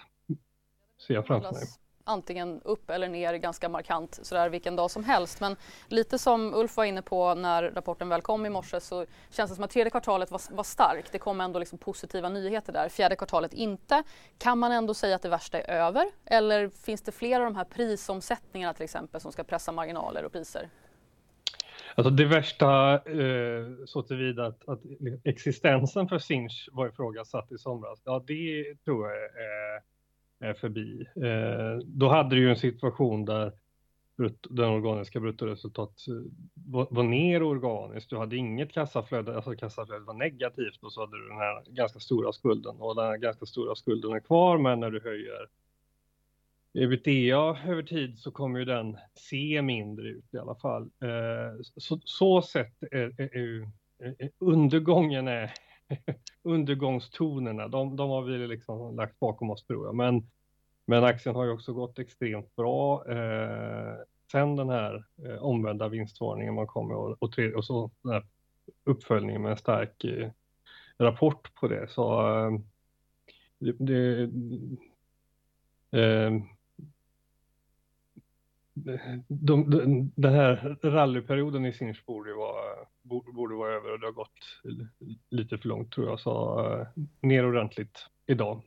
Ser 1.06 1.14
jag 1.14 1.26
framför 1.26 1.52
mig. 1.52 1.62
Antingen 2.04 2.60
upp 2.64 2.90
eller 2.90 3.08
ner 3.08 3.34
ganska 3.34 3.68
markant 3.68 4.18
sådär 4.22 4.48
vilken 4.48 4.76
dag 4.76 4.90
som 4.90 5.04
helst. 5.04 5.40
Men 5.40 5.56
lite 5.88 6.18
som 6.18 6.54
Ulf 6.54 6.76
var 6.76 6.84
inne 6.84 7.02
på 7.02 7.34
när 7.34 7.62
rapporten 7.62 8.08
väl 8.08 8.22
kom 8.22 8.46
i 8.46 8.50
morse 8.50 8.80
så 8.80 9.06
känns 9.30 9.50
det 9.50 9.54
som 9.54 9.64
att 9.64 9.70
tredje 9.70 9.90
kvartalet 9.90 10.30
var, 10.30 10.54
var 10.54 10.64
starkt. 10.64 11.12
Det 11.12 11.18
kom 11.18 11.40
ändå 11.40 11.58
liksom 11.58 11.78
positiva 11.78 12.28
nyheter 12.28 12.72
där. 12.72 12.88
Fjärde 12.88 13.16
kvartalet 13.16 13.52
inte. 13.52 14.02
Kan 14.38 14.58
man 14.58 14.72
ändå 14.72 14.94
säga 14.94 15.16
att 15.16 15.22
det 15.22 15.28
värsta 15.28 15.60
är 15.60 15.74
över? 15.74 16.10
Eller 16.24 16.68
finns 16.68 17.02
det 17.02 17.12
fler 17.12 17.40
av 17.40 17.44
de 17.44 17.56
här 17.56 17.64
prisomsättningarna 17.64 18.74
till 18.74 18.84
exempel 18.84 19.20
som 19.20 19.32
ska 19.32 19.44
pressa 19.44 19.72
marginaler 19.72 20.24
och 20.24 20.32
priser? 20.32 20.68
Alltså 21.94 22.10
det 22.10 22.24
värsta 22.24 22.94
eh, 22.94 23.66
så 23.86 24.02
tillvida 24.02 24.46
att, 24.46 24.68
att 24.68 24.80
existensen 25.24 26.08
för 26.08 26.18
Sinch 26.18 26.68
var 26.72 26.88
ifrågasatt 26.88 27.52
i 27.52 27.58
somras. 27.58 28.02
Ja, 28.04 28.24
det 28.26 28.74
tror 28.84 29.08
jag 29.08 29.16
är, 29.16 29.80
är 30.50 30.54
förbi. 30.54 31.06
Eh, 31.16 31.86
då 31.86 32.08
hade 32.08 32.36
du 32.36 32.42
ju 32.42 32.50
en 32.50 32.56
situation 32.56 33.24
där 33.24 33.52
den 34.50 34.68
organiska 34.68 35.20
bruttoresultatet 35.20 36.08
eh, 36.08 36.14
var, 36.54 36.86
var 36.90 37.02
ner 37.02 37.42
organiskt. 37.42 38.10
Du 38.10 38.16
hade 38.16 38.36
inget 38.36 38.72
kassaflöde, 38.72 39.36
alltså 39.36 39.56
kassaflödet 39.56 40.06
var 40.06 40.14
negativt 40.14 40.82
och 40.82 40.92
så 40.92 41.00
hade 41.00 41.18
du 41.18 41.28
den 41.28 41.38
här 41.38 41.62
ganska 41.66 42.00
stora 42.00 42.32
skulden 42.32 42.76
och 42.78 42.96
den 42.96 43.04
här 43.04 43.16
ganska 43.16 43.46
stora 43.46 43.74
skulden 43.74 44.12
är 44.12 44.20
kvar 44.20 44.58
men 44.58 44.80
när 44.80 44.90
du 44.90 45.00
höjer 45.00 45.46
ebitda 46.74 47.58
över 47.66 47.82
tid 47.82 48.18
så 48.18 48.30
kommer 48.30 48.58
ju 48.58 48.64
den 48.64 48.98
se 49.14 49.62
mindre 49.62 50.08
ut 50.08 50.34
i 50.34 50.38
alla 50.38 50.54
fall. 50.54 50.82
Eh, 50.82 51.62
så, 51.76 52.00
så 52.04 52.42
sett 52.42 52.82
är, 52.82 53.20
är, 53.20 53.36
är, 53.36 53.66
är 54.18 54.30
undergången 54.38 55.28
är 55.28 55.52
undergångstonerna, 56.42 57.68
de, 57.68 57.96
de 57.96 58.10
har 58.10 58.22
vi 58.22 58.46
liksom 58.46 58.96
lagt 58.96 59.18
bakom 59.18 59.50
oss 59.50 59.64
tror 59.64 59.86
jag. 59.86 59.94
Men, 59.94 60.30
men 60.86 61.04
aktien 61.04 61.34
har 61.34 61.44
ju 61.44 61.50
också 61.50 61.72
gått 61.72 61.98
extremt 61.98 62.56
bra. 62.56 63.04
Eh, 63.12 63.94
sen 64.32 64.56
den 64.56 64.70
här 64.70 65.04
eh, 65.26 65.42
omvända 65.42 65.88
vinstvarningen 65.88 66.54
man 66.54 66.66
kommer 66.66 66.94
och, 66.94 67.16
och, 67.18 67.32
tre, 67.32 67.52
och 67.52 67.64
så 67.64 67.90
den 68.02 68.12
här 68.12 68.26
uppföljningen 68.84 69.42
med 69.42 69.50
en 69.50 69.56
stark 69.56 70.04
eh, 70.04 70.30
rapport 70.98 71.54
på 71.54 71.68
det. 71.68 71.90
Så 71.90 72.36
eh, 72.36 72.50
det, 73.58 73.72
det 73.78 74.22
eh, 76.00 76.32
de, 79.28 79.70
de, 79.70 80.12
den 80.16 80.32
här 80.34 80.78
rallyperioden 80.82 81.66
i 81.66 81.72
Sinch 81.72 82.04
borde 82.06 82.34
vara, 82.34 82.64
borde, 83.02 83.32
borde 83.32 83.54
vara 83.54 83.74
över 83.74 83.92
och 83.92 84.00
det 84.00 84.06
har 84.06 84.12
gått 84.12 84.60
lite 85.30 85.58
för 85.58 85.68
långt 85.68 85.92
tror 85.92 86.06
jag. 86.06 86.20
Så 86.20 86.60
uh, 86.60 86.86
ner 87.20 87.46
ordentligt 87.46 88.06
idag. 88.26 88.62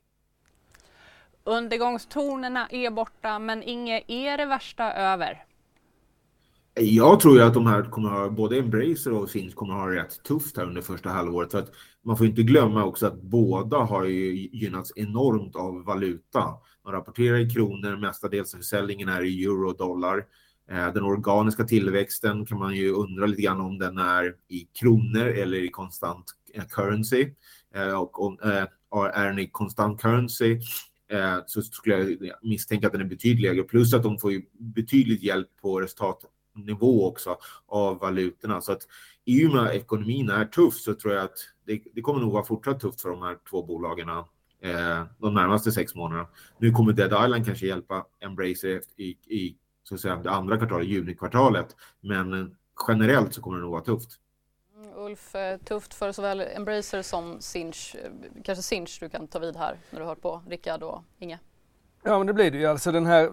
Undergångstonerna 1.44 2.68
är 2.68 2.92
borta 2.92 3.40
men 3.40 3.64
inget 3.64 4.04
är 4.08 4.38
det 4.38 4.46
värsta 4.46 4.94
över? 4.94 5.46
Jag 6.76 7.20
tror 7.20 7.38
ju 7.38 7.44
att 7.44 7.54
de 7.54 7.68
här 7.68 7.84
kommer 7.84 8.10
ha, 8.10 8.30
både 8.30 8.60
Embracer 8.60 9.14
och 9.14 9.30
Sinch 9.30 9.56
kommer 9.56 9.74
ha 9.74 9.92
rätt 9.92 10.24
tufft 10.24 10.58
här 10.58 10.66
under 10.66 10.82
första 10.82 11.10
halvåret. 11.10 11.52
För 11.52 11.60
att 11.60 11.72
man 12.06 12.18
får 12.18 12.26
inte 12.26 12.44
glömma 12.44 12.84
också 12.84 13.08
att 13.08 13.22
båda 13.22 13.78
har 13.78 14.04
ju 14.04 14.50
gynnats 14.54 14.94
enormt 14.96 15.56
av 15.56 15.84
valuta. 15.86 16.44
Man 16.86 16.94
rapporterar 16.94 17.38
i 17.38 17.50
kronor, 17.50 17.98
mestadels 17.98 18.52
försäljningen 18.52 19.10
är 19.10 19.24
i 19.24 19.44
euro 19.44 19.70
och 19.70 19.78
dollar. 19.78 20.26
Eh, 20.70 20.94
den 20.94 21.04
organiska 21.04 21.64
tillväxten 21.64 22.46
kan 22.46 22.60
man 22.60 22.76
ju 22.76 22.92
undra 22.92 23.26
lite 23.26 23.42
grann 23.42 23.62
om 23.62 23.80
den 23.80 23.98
är 23.98 24.36
i 24.48 24.68
kronor 24.80 25.28
eller 25.28 25.58
i 25.58 25.70
konstant 25.70 26.26
eh, 26.54 26.64
currency. 26.64 27.30
Eh, 27.76 27.94
och 27.94 28.20
och 28.90 29.16
är 29.16 29.26
den 29.26 29.40
i 29.40 29.48
konstant 29.48 30.02
currency 30.02 30.60
så 31.46 31.62
skulle 31.62 31.96
jag 31.96 32.36
misstänka 32.42 32.88
att 32.88 32.94
den 32.94 33.02
är 33.02 33.06
betydligt 33.06 33.42
lägre. 33.42 33.64
Plus 33.64 33.94
att 33.94 34.04
de 34.04 34.20
får 34.20 34.32
ju 34.32 34.42
betydligt 34.58 35.24
hjälp 35.24 35.48
på 35.62 35.82
resultatnivå 35.82 37.08
också 37.08 37.38
av 37.66 38.00
valutorna. 38.00 38.62
Så 38.62 38.72
att 38.72 38.82
i 39.26 39.48
och 39.48 39.52
med 39.52 39.64
att 39.64 39.74
ekonomin 39.74 40.30
är 40.30 40.46
tuff 40.46 40.74
så 40.74 40.94
tror 40.94 41.14
jag 41.14 41.24
att 41.24 41.38
det, 41.66 41.82
det 41.94 42.02
kommer 42.02 42.20
nog 42.20 42.34
vara 42.34 42.44
fortsatt 42.44 42.80
tufft 42.80 43.02
för 43.02 43.10
de 43.10 43.22
här 43.22 43.38
två 43.50 43.64
bolagen 43.64 44.10
eh, 44.64 45.04
de 45.18 45.34
närmaste 45.34 45.72
sex 45.72 45.96
månaderna. 45.96 46.28
Nu 46.58 46.72
kommer 46.72 46.94
Dead 46.94 47.26
Island 47.26 47.46
kanske 47.46 47.68
hjälpa 47.68 48.06
Embracer 48.20 48.82
i, 48.96 49.10
i 49.10 49.58
så 49.84 49.96
att 49.96 50.02
säga, 50.02 50.16
det 50.16 50.32
andra 50.32 50.58
kvartalet, 50.58 50.88
junikvartalet, 50.88 51.76
men 52.02 52.56
generellt 52.88 53.34
så 53.34 53.42
kommer 53.42 53.58
det 53.58 53.64
nog 53.64 53.72
vara 53.72 53.84
tufft. 53.84 54.10
Mm, 54.78 54.90
Ulf, 54.96 55.36
eh, 55.36 55.58
tufft 55.58 55.94
för 55.94 56.12
såväl 56.12 56.42
Embracer 56.42 57.02
som 57.02 57.42
Sinch. 57.42 57.96
Kanske 58.44 58.64
Sinch 58.64 58.98
du 59.00 59.10
kan 59.10 59.28
ta 59.28 59.40
vid 59.40 59.56
här 59.56 59.78
när 59.90 60.00
du 60.00 60.06
hört 60.06 60.22
på 60.22 60.44
Rickard 60.48 60.84
och 60.84 61.04
Inge. 61.20 61.40
Ja 62.04 62.18
men 62.18 62.28
det 62.28 62.34
blir 62.34 62.52
det 62.52 62.58
ju. 62.58 62.66
Alltså 62.66 62.92
den 62.92 63.06
här 63.06 63.32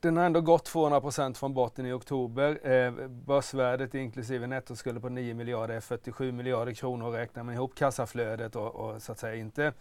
den 0.00 0.16
har 0.16 0.24
ändå 0.24 0.40
gått 0.40 0.64
200 0.64 1.00
procent 1.00 1.38
från 1.38 1.54
botten 1.54 1.86
i 1.86 1.92
oktober. 1.92 2.70
Eh, 2.70 3.08
börsvärdet 3.08 3.94
inklusive 3.94 4.46
nettoskulder 4.46 5.00
på 5.00 5.08
9 5.08 5.34
miljarder 5.34 5.74
är 5.74 5.80
47 5.80 6.32
miljarder 6.32 6.72
kronor. 6.72 7.10
Räknar 7.10 7.42
man 7.42 7.54
ihop 7.54 7.74
kassaflödet 7.74 8.56
och, 8.56 8.74
och 8.74 9.02
så 9.02 9.12
att 9.12 9.18
säga 9.18 9.34
inte 9.34 9.72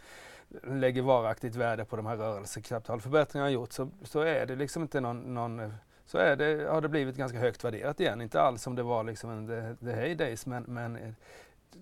lägger 0.64 1.02
varaktigt 1.02 1.56
värde 1.56 1.86
på 1.86 1.96
de 1.96 2.06
här 2.06 2.18
rörelsekapitalförbättringarna 2.18 3.50
gjort 3.50 3.74
så, 3.74 3.90
så 4.04 4.20
är 4.20 4.46
det 4.46 4.56
liksom 4.56 4.82
inte 4.82 5.02
någon, 5.02 5.34
någon 5.34 5.74
så 6.06 6.18
är 6.18 6.36
det, 6.36 6.68
har 6.70 6.82
det 6.82 6.90
blivit 6.90 7.16
ganska 7.16 7.40
högt 7.40 7.64
värderat 7.64 8.00
igen. 8.00 8.22
Inte 8.22 8.42
alls 8.42 8.62
som 8.62 8.76
det 8.76 8.84
var 8.84 9.04
liksom 9.04 9.30
under 9.30 9.76
the 9.80 9.92
heydays 9.92 10.46
men, 10.46 10.64
men 10.64 10.96
eh, 10.96 11.12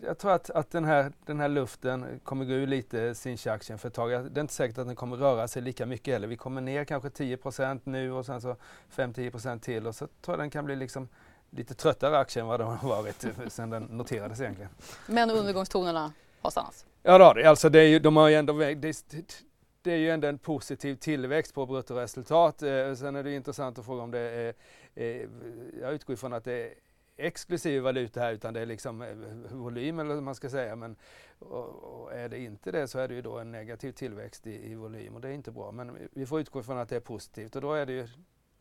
jag 0.01 0.17
tror 0.17 0.31
att, 0.31 0.49
att 0.49 0.71
den, 0.71 0.85
här, 0.85 1.11
den 1.25 1.39
här 1.39 1.47
luften 1.47 2.19
kommer 2.23 2.45
gå 2.45 2.51
ur 2.51 2.67
lite 2.67 3.15
Sinch-aktien 3.15 3.77
för 3.77 3.87
ett 3.87 3.93
tag. 3.93 4.09
Det 4.11 4.39
är 4.39 4.41
inte 4.41 4.53
säkert 4.53 4.77
att 4.77 4.87
den 4.87 4.95
kommer 4.95 5.17
röra 5.17 5.47
sig 5.47 5.61
lika 5.61 5.85
mycket 5.85 6.13
heller. 6.13 6.27
Vi 6.27 6.37
kommer 6.37 6.61
ner 6.61 6.85
kanske 6.85 7.09
10% 7.09 7.81
nu 7.83 8.11
och 8.11 8.25
sen 8.25 8.41
så 8.41 8.55
5-10% 8.95 9.59
till 9.59 9.87
och 9.87 9.95
så 9.95 10.07
tror 10.07 10.33
jag 10.33 10.39
den 10.39 10.49
kan 10.49 10.65
bli 10.65 10.75
liksom 10.75 11.09
lite 11.49 11.73
tröttare 11.73 12.17
aktie 12.17 12.41
än 12.41 12.47
vad 12.47 12.59
den 12.59 12.67
har 12.67 12.89
varit 12.89 13.25
sedan 13.53 13.69
den 13.69 13.83
noterades 13.83 14.39
egentligen. 14.39 14.71
Men 15.07 15.29
undergångstonerna 15.29 16.13
har 16.41 16.51
stannat? 16.51 16.85
Ja 17.03 17.33
det. 17.33 17.49
Alltså 17.49 17.69
det 17.69 17.79
är 17.79 17.87
ju, 17.87 17.99
de 17.99 18.15
har 18.15 18.29
ju 18.29 18.35
ändå, 18.35 18.53
det, 18.53 19.05
det 19.81 19.91
är 19.91 19.97
ju 19.97 20.09
ändå 20.09 20.27
en 20.27 20.37
positiv 20.37 20.95
tillväxt 20.95 21.53
på 21.53 21.65
bruttoresultat. 21.65 22.63
Eh, 22.63 22.93
sen 22.93 23.15
är 23.15 23.23
det 23.23 23.35
intressant 23.35 23.79
att 23.79 23.85
fråga 23.85 24.03
om 24.03 24.11
det 24.11 24.19
är, 24.19 24.53
eh, 24.95 25.27
jag 25.81 25.93
utgår 25.93 26.13
ifrån 26.13 26.33
att 26.33 26.43
det 26.43 26.53
är 26.53 26.73
exklusiv 27.17 27.81
valuta 27.81 28.19
här 28.19 28.33
utan 28.33 28.53
det 28.53 28.59
är 28.59 28.65
liksom 28.65 29.01
eh, 29.01 29.15
volym 29.51 29.99
eller 29.99 30.13
vad 30.13 30.23
man 30.23 30.35
ska 30.35 30.49
säga. 30.49 30.75
Men 30.75 30.95
och, 31.39 32.03
och 32.03 32.13
är 32.13 32.29
det 32.29 32.39
inte 32.39 32.71
det 32.71 32.87
så 32.87 32.99
är 32.99 33.07
det 33.07 33.13
ju 33.13 33.21
då 33.21 33.37
en 33.37 33.51
negativ 33.51 33.91
tillväxt 33.91 34.47
i, 34.47 34.71
i 34.71 34.75
volym 34.75 35.15
och 35.15 35.21
det 35.21 35.27
är 35.27 35.33
inte 35.33 35.51
bra. 35.51 35.71
Men 35.71 36.09
vi 36.11 36.25
får 36.25 36.39
utgå 36.39 36.59
ifrån 36.59 36.77
att 36.77 36.89
det 36.89 36.95
är 36.95 36.99
positivt 36.99 37.55
och 37.55 37.61
då 37.61 37.73
är 37.73 37.85
det 37.85 37.93
ju 37.93 38.07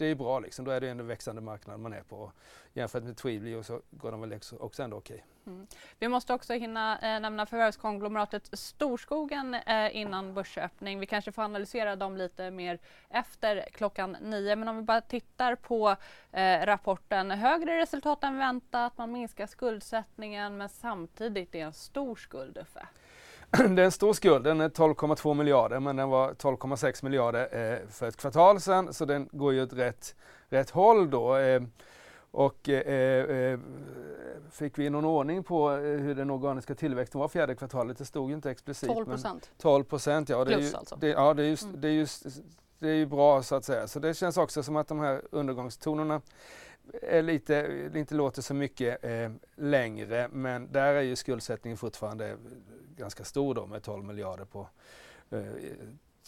det 0.03 0.11
är 0.11 0.15
bra 0.15 0.41
liksom. 0.41 0.65
Då 0.65 0.71
är 0.71 0.81
det 0.81 0.89
en 0.89 1.07
växande 1.07 1.41
marknad 1.43 1.81
man 1.81 1.93
är 1.93 2.03
på. 2.03 2.33
Jämfört 2.73 3.03
med 3.03 3.17
Tweedly 3.17 3.63
så 3.63 3.81
går 3.91 4.11
de 4.11 4.21
väl 4.21 4.41
också 4.61 4.83
ändå 4.83 4.97
okej. 4.97 5.15
Okay. 5.15 5.55
Mm. 5.55 5.67
Vi 5.99 6.09
måste 6.09 6.35
också 6.35 6.53
hinna 6.53 6.99
eh, 6.99 7.21
nämna 7.21 7.47
förvärvskonglomeratet 7.47 8.59
Storskogen 8.59 9.55
eh, 9.55 9.97
innan 9.97 10.35
börsöppning. 10.35 11.01
Vi 11.01 11.07
kanske 11.07 11.33
får 11.33 11.43
analysera 11.43 11.97
dem 11.97 12.17
lite 12.17 12.51
mer 12.51 12.79
efter 13.09 13.69
klockan 13.73 14.17
nio. 14.21 14.57
Men 14.57 14.69
om 14.69 14.77
vi 14.77 14.83
bara 14.83 15.01
tittar 15.01 15.55
på 15.55 15.97
eh, 16.33 16.67
rapporten. 16.67 17.31
Högre 17.31 17.79
resultat 17.79 18.25
än 18.25 18.39
väntat, 18.39 18.99
man 18.99 19.13
minskar 19.13 19.47
skuldsättningen 19.47 20.57
men 20.57 20.69
samtidigt 20.69 21.49
är 21.55 21.59
det 21.59 21.65
en 21.65 21.73
stor 21.73 22.17
skuld 22.17 22.59
Uffe. 22.59 22.87
det 23.59 23.83
är 23.83 23.85
en 23.85 23.93
stor 23.93 24.13
skuld, 24.13 24.45
den 24.45 24.61
är 24.61 24.69
12,2 24.69 25.35
miljarder 25.35 25.81
men 25.81 25.97
den 25.97 26.09
var 26.09 26.33
12,6 26.33 27.05
miljarder 27.05 27.73
eh, 27.73 27.89
för 27.89 28.09
ett 28.09 28.17
kvartal 28.17 28.61
sedan 28.61 28.93
så 28.93 29.05
den 29.05 29.29
går 29.33 29.53
ju 29.53 29.63
åt 29.63 29.73
rätt, 29.73 30.15
rätt 30.49 30.71
håll 30.71 31.11
då. 31.11 31.37
Eh, 31.37 31.63
och 32.31 32.69
eh, 32.69 33.53
eh 33.53 33.59
fick 34.51 34.79
vi 34.79 34.91
någon 34.91 35.05
ordning 35.05 35.45
på 35.45 35.71
eh, 35.71 35.79
hur 35.79 36.15
den 36.15 36.31
organiska 36.31 36.75
tillväxten 36.75 37.21
var 37.21 37.29
fjärde 37.29 37.55
kvartalet? 37.55 37.99
Det 37.99 38.05
stod 38.05 38.31
ju 38.31 38.37
inte 38.37 38.51
explicit. 38.51 38.89
12 38.89 39.05
procent. 39.05 39.51
12 39.59 39.85
procent, 39.85 40.29
ja. 40.29 40.45
Det 40.45 40.55
är 40.55 40.59
ju, 40.59 40.77
alltså? 40.77 40.97
Det, 40.97 41.09
ja, 41.09 41.35
det 41.35 41.43
är, 41.43 41.47
just, 41.47 41.63
mm. 41.63 41.81
det, 41.81 41.89
är 41.89 41.93
just, 41.93 42.27
det 42.79 42.89
är 42.89 42.95
ju 42.95 43.07
bra 43.07 43.43
så 43.43 43.55
att 43.55 43.65
säga. 43.65 43.89
Så 43.89 43.99
det 43.99 44.15
känns 44.15 44.37
också 44.37 44.63
som 44.63 44.77
att 44.77 44.89
de 44.89 45.01
här 45.01 45.23
undergångstonerna 45.31 46.21
är 47.03 47.23
lite, 47.23 47.91
inte 47.95 48.15
låter 48.15 48.43
så 48.43 48.55
mycket 48.55 49.05
eh, 49.05 49.31
längre 49.57 50.29
men 50.33 50.73
där 50.73 50.95
är 50.95 51.03
ju 51.03 51.17
skuldsättningen 51.17 51.77
fortfarande 51.77 52.37
ganska 52.97 53.25
stor 53.25 53.55
då 53.55 53.67
med 53.67 53.83
12 53.83 54.05
miljarder 54.05 54.45
på 54.45 54.69
eh, 55.31 55.43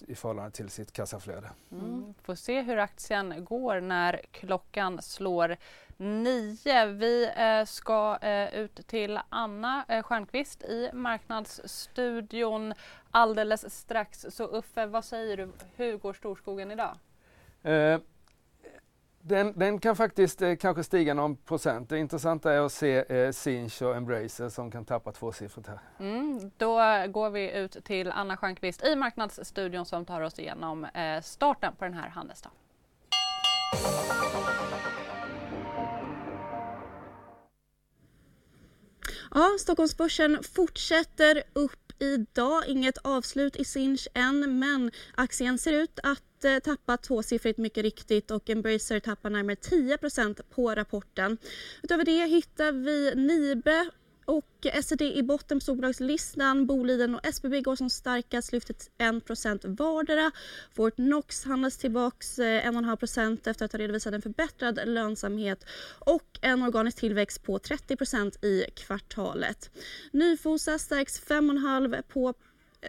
i 0.00 0.14
förhållande 0.14 0.50
till 0.50 0.70
sitt 0.70 0.92
kassaflöde. 0.92 1.50
Mm. 1.72 2.14
Får 2.22 2.34
se 2.34 2.62
hur 2.62 2.78
aktien 2.78 3.44
går 3.44 3.80
när 3.80 4.20
klockan 4.30 5.02
slår 5.02 5.56
nio. 5.96 6.86
Vi 6.86 7.30
eh, 7.36 7.64
ska 7.64 8.18
eh, 8.22 8.54
ut 8.54 8.86
till 8.86 9.20
Anna 9.28 9.84
eh, 9.88 10.02
Stjernqvist 10.02 10.62
i 10.62 10.90
Marknadsstudion 10.92 12.74
alldeles 13.10 13.74
strax. 13.74 14.26
Så 14.30 14.44
Uffe, 14.44 14.86
vad 14.86 15.04
säger 15.04 15.36
du? 15.36 15.52
Hur 15.76 15.96
går 15.96 16.12
Storskogen 16.12 16.70
idag? 16.70 16.98
Eh, 17.62 17.98
den, 19.26 19.58
den, 19.58 19.78
kan 19.78 19.96
faktiskt 19.96 20.42
eh, 20.42 20.56
kanske 20.56 20.84
stiga 20.84 21.14
någon 21.14 21.36
procent. 21.36 21.88
Det 21.88 21.98
intressanta 21.98 22.52
är 22.52 22.60
att 22.60 22.72
se 22.72 23.16
eh, 23.16 23.30
Sinch 23.30 23.82
och 23.82 23.96
Embracer 23.96 24.48
som 24.48 24.70
kan 24.70 24.84
tappa 24.84 25.12
tvåsiffrigt 25.12 25.68
här. 25.68 25.78
Mm, 25.98 26.50
då 26.56 26.76
går 27.08 27.30
vi 27.30 27.52
ut 27.52 27.84
till 27.84 28.10
Anna 28.10 28.36
Stjernqvist 28.36 28.84
i 28.84 28.96
Marknadsstudion 28.96 29.86
som 29.86 30.04
tar 30.04 30.20
oss 30.20 30.38
igenom 30.38 30.84
eh, 30.84 31.20
starten 31.22 31.72
på 31.78 31.84
den 31.84 31.94
här 31.94 32.08
handelsdagen. 32.08 32.56
Ja, 39.30 39.50
Stockholmsbörsen 39.60 40.38
fortsätter 40.54 41.42
upp 41.52 41.83
idag. 41.98 42.68
Inget 42.68 42.98
avslut 42.98 43.56
i 43.56 43.64
Sinch 43.64 44.08
än, 44.14 44.58
men 44.58 44.90
aktien 45.14 45.58
ser 45.58 45.72
ut 45.72 45.98
att 46.02 46.44
eh, 46.44 46.58
tappa 46.58 46.96
tvåsiffrigt 46.96 47.58
mycket 47.58 47.82
riktigt 47.82 48.30
och 48.30 48.50
Embracer 48.50 49.00
tappar 49.00 49.30
närmare 49.30 49.56
10% 49.56 50.40
på 50.50 50.74
rapporten. 50.74 51.38
Utöver 51.82 52.04
det 52.04 52.26
hittar 52.26 52.72
vi 52.72 53.14
Nibe 53.14 53.90
och 54.24 54.66
SED 54.82 55.02
i 55.02 55.22
botten 55.22 55.58
på 55.58 55.62
storbolagslistan. 55.62 56.66
Boliden 56.66 57.14
och 57.14 57.26
SBB 57.26 57.60
går 57.60 57.76
som 57.76 57.90
starkast, 57.90 58.52
lyftet 58.52 58.90
1% 58.98 59.76
vardera. 59.76 60.30
Fortnox 60.74 61.44
handlas 61.44 61.76
tillbaks 61.76 62.38
eh, 62.38 62.70
1,5 62.70 63.50
efter 63.50 63.64
att 63.64 63.72
ha 63.72 63.78
redovisat 63.78 64.14
en 64.14 64.22
förbättrad 64.22 64.80
lönsamhet 64.84 65.64
och 65.98 66.38
en 66.42 66.62
organisk 66.62 66.98
tillväxt 66.98 67.42
på 67.42 67.58
30% 67.58 68.44
i 68.44 68.64
kvartalet. 68.74 69.70
Nyfosa 70.12 70.78
stärks 70.78 71.22
5,5 71.22 72.02
på 72.02 72.34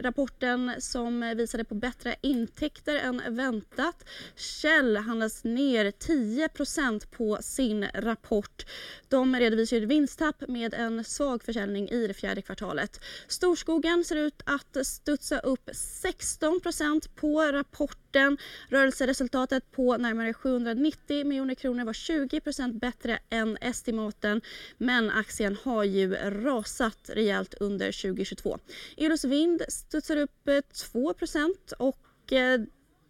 rapporten 0.02 0.72
som 0.80 1.34
visade 1.38 1.64
på 1.64 1.76
bättre 1.76 2.16
intäkter 2.22 2.96
än 2.96 3.36
väntat. 3.36 4.06
Shell 4.36 4.98
handlas 4.98 5.44
ner 5.44 5.92
10% 5.92 7.08
på 7.12 7.38
sin 7.42 7.86
rapport. 7.94 8.66
De 9.10 9.36
redovisar 9.36 9.78
ett 9.78 9.84
vinsttapp 9.84 10.44
med 10.48 10.74
en 10.74 11.04
svag 11.04 11.44
försäljning 11.44 11.90
i 11.90 12.08
det 12.08 12.14
fjärde 12.14 12.42
kvartalet. 12.42 13.00
Storskogen 13.28 14.04
ser 14.04 14.16
ut 14.16 14.42
att 14.46 14.86
studsa 14.88 15.40
upp 15.40 15.70
16% 15.70 17.10
på 17.16 17.42
rapporten. 17.42 18.38
Rörelseresultatet 18.70 19.72
på 19.72 19.98
närmare 19.98 20.34
790 20.34 21.26
miljoner 21.26 21.56
kronor 21.56 21.86
var 21.86 21.94
20% 21.94 22.80
bättre 22.80 23.20
än 23.30 23.58
estimaten 23.62 24.42
men 24.78 25.10
aktien 25.10 25.58
har 25.64 25.84
ju 25.84 26.16
rasat 26.16 27.10
rejält 27.14 27.54
under 27.54 28.02
2022. 28.02 28.60
Eros 28.98 29.26
Vind 29.26 29.62
studsar 29.88 30.18
upp 30.18 30.48
eh, 30.48 30.54
2% 30.54 31.74
och 31.80 32.34
eh, 32.34 32.62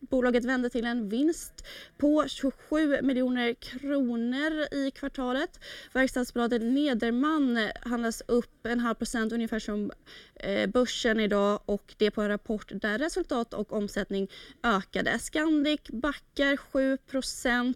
Bolaget 0.09 0.45
vände 0.45 0.69
till 0.69 0.85
en 0.85 1.09
vinst 1.09 1.65
på 1.97 2.25
27 2.27 3.01
miljoner 3.01 3.53
kronor 3.53 4.73
i 4.73 4.91
kvartalet. 4.91 5.59
Verkstadsbolaget 5.93 6.61
Nederman 6.61 7.69
handlas 7.81 8.21
upp 8.27 8.65
en 8.65 8.79
halv 8.79 8.95
procent 8.95 9.33
ungefär 9.33 9.59
som 9.59 9.91
eh, 10.35 10.69
börsen 10.69 11.19
idag 11.19 11.59
och 11.65 11.95
det 11.97 12.11
på 12.11 12.21
en 12.21 12.29
rapport 12.29 12.71
där 12.73 12.97
resultat 12.97 13.53
och 13.53 13.73
omsättning 13.73 14.27
ökade. 14.63 15.19
Scandic 15.19 15.81
backar 15.89 16.55
7% 16.55 17.75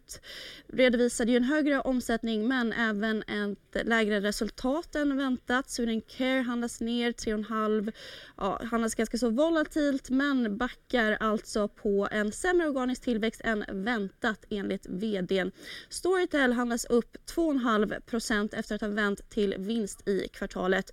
redovisade 0.68 1.32
ju 1.32 1.38
en 1.38 1.44
högre 1.44 1.82
omsättning 1.82 2.48
men 2.48 2.74
även 2.74 3.22
ett 3.22 3.88
lägre 3.88 4.20
resultat 4.20 4.96
än 4.96 5.18
väntat. 5.18 5.70
Swedencare 5.70 6.42
handlas 6.42 6.82
ner 6.82 7.12
3,5 7.12 7.94
ja, 8.38 8.62
handlas 8.72 8.96
ganska 8.96 9.18
så 9.18 9.30
volatilt 9.30 10.10
men 10.10 10.58
backar 10.58 11.18
alltså 11.20 11.68
på 11.68 12.08
en 12.20 12.32
sämre 12.32 12.68
organisk 12.70 13.02
tillväxt 13.04 13.42
än 13.44 13.66
väntat 13.68 14.46
enligt 14.50 14.86
vdn. 14.90 15.52
Storytel 15.90 16.54
handlas 16.54 16.86
upp 16.86 17.18
2,5% 17.36 18.56
efter 18.56 18.76
att 18.76 18.82
ha 18.82 18.88
vänt 18.88 19.30
till 19.30 19.56
vinst 19.58 20.08
i 20.08 20.28
kvartalet. 20.28 20.92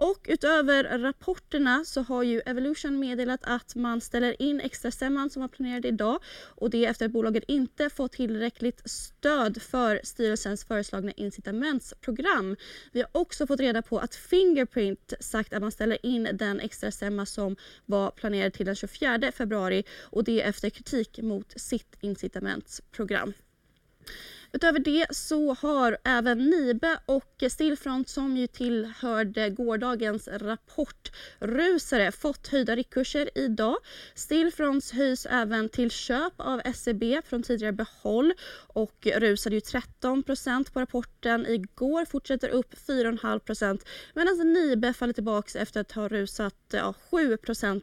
Och 0.00 0.26
utöver 0.28 0.98
rapporterna 0.98 1.84
så 1.84 2.02
har 2.02 2.22
ju 2.22 2.40
Evolution 2.46 2.98
meddelat 2.98 3.40
att 3.42 3.74
man 3.74 4.00
ställer 4.00 4.42
in 4.42 4.60
extrastämman 4.60 5.30
som 5.30 5.42
var 5.42 5.48
planerad 5.48 5.86
idag 5.86 6.18
och 6.44 6.70
det 6.70 6.86
efter 6.86 7.06
att 7.06 7.12
bolaget 7.12 7.44
inte 7.48 7.90
fått 7.90 8.12
tillräckligt 8.12 8.90
stöd 8.90 9.62
för 9.62 10.00
styrelsens 10.04 10.64
föreslagna 10.64 11.12
incitamentsprogram. 11.12 12.56
Vi 12.92 13.00
har 13.00 13.08
också 13.12 13.46
fått 13.46 13.60
reda 13.60 13.82
på 13.82 13.98
att 13.98 14.14
Fingerprint 14.14 15.12
sagt 15.20 15.52
att 15.52 15.62
man 15.62 15.72
ställer 15.72 16.06
in 16.06 16.28
den 16.32 16.60
extrastämma 16.60 17.26
som 17.26 17.56
var 17.86 18.10
planerad 18.10 18.52
till 18.52 18.66
den 18.66 18.76
24 18.76 19.32
februari 19.32 19.84
och 20.02 20.24
det 20.24 20.42
efter 20.42 20.70
kritik 20.70 21.18
mot 21.22 21.60
sitt 21.60 21.96
incitamentsprogram. 22.00 23.32
Utöver 24.52 24.78
det 24.78 25.06
så 25.10 25.54
har 25.54 25.98
även 26.04 26.38
Nibe 26.38 26.98
och 27.06 27.44
Stillfront 27.50 28.08
som 28.08 28.36
ju 28.36 28.46
tillhörde 28.46 29.50
gårdagens 29.50 30.28
rapportrusare 30.28 32.12
fått 32.12 32.46
höjda 32.46 32.76
riktkurser 32.76 33.30
idag. 33.34 33.76
Stillfronts 34.14 34.92
höjs 34.92 35.26
även 35.26 35.68
till 35.68 35.90
köp 35.90 36.32
av 36.36 36.60
SEB 36.74 37.02
från 37.24 37.42
tidigare 37.42 37.72
behåll 37.72 38.32
och 38.66 39.06
rusade 39.16 39.54
ju 39.54 39.60
13% 39.60 40.72
på 40.72 40.80
rapporten 40.80 41.46
igår, 41.46 42.04
fortsätter 42.04 42.48
upp 42.48 42.74
4,5% 42.86 43.80
medan 44.14 44.52
Nibe 44.52 44.92
faller 44.92 45.12
tillbaka 45.12 45.58
efter 45.58 45.80
att 45.80 45.92
ha 45.92 46.08
rusat 46.08 46.54
ja, 46.72 46.94
7% 47.10 47.82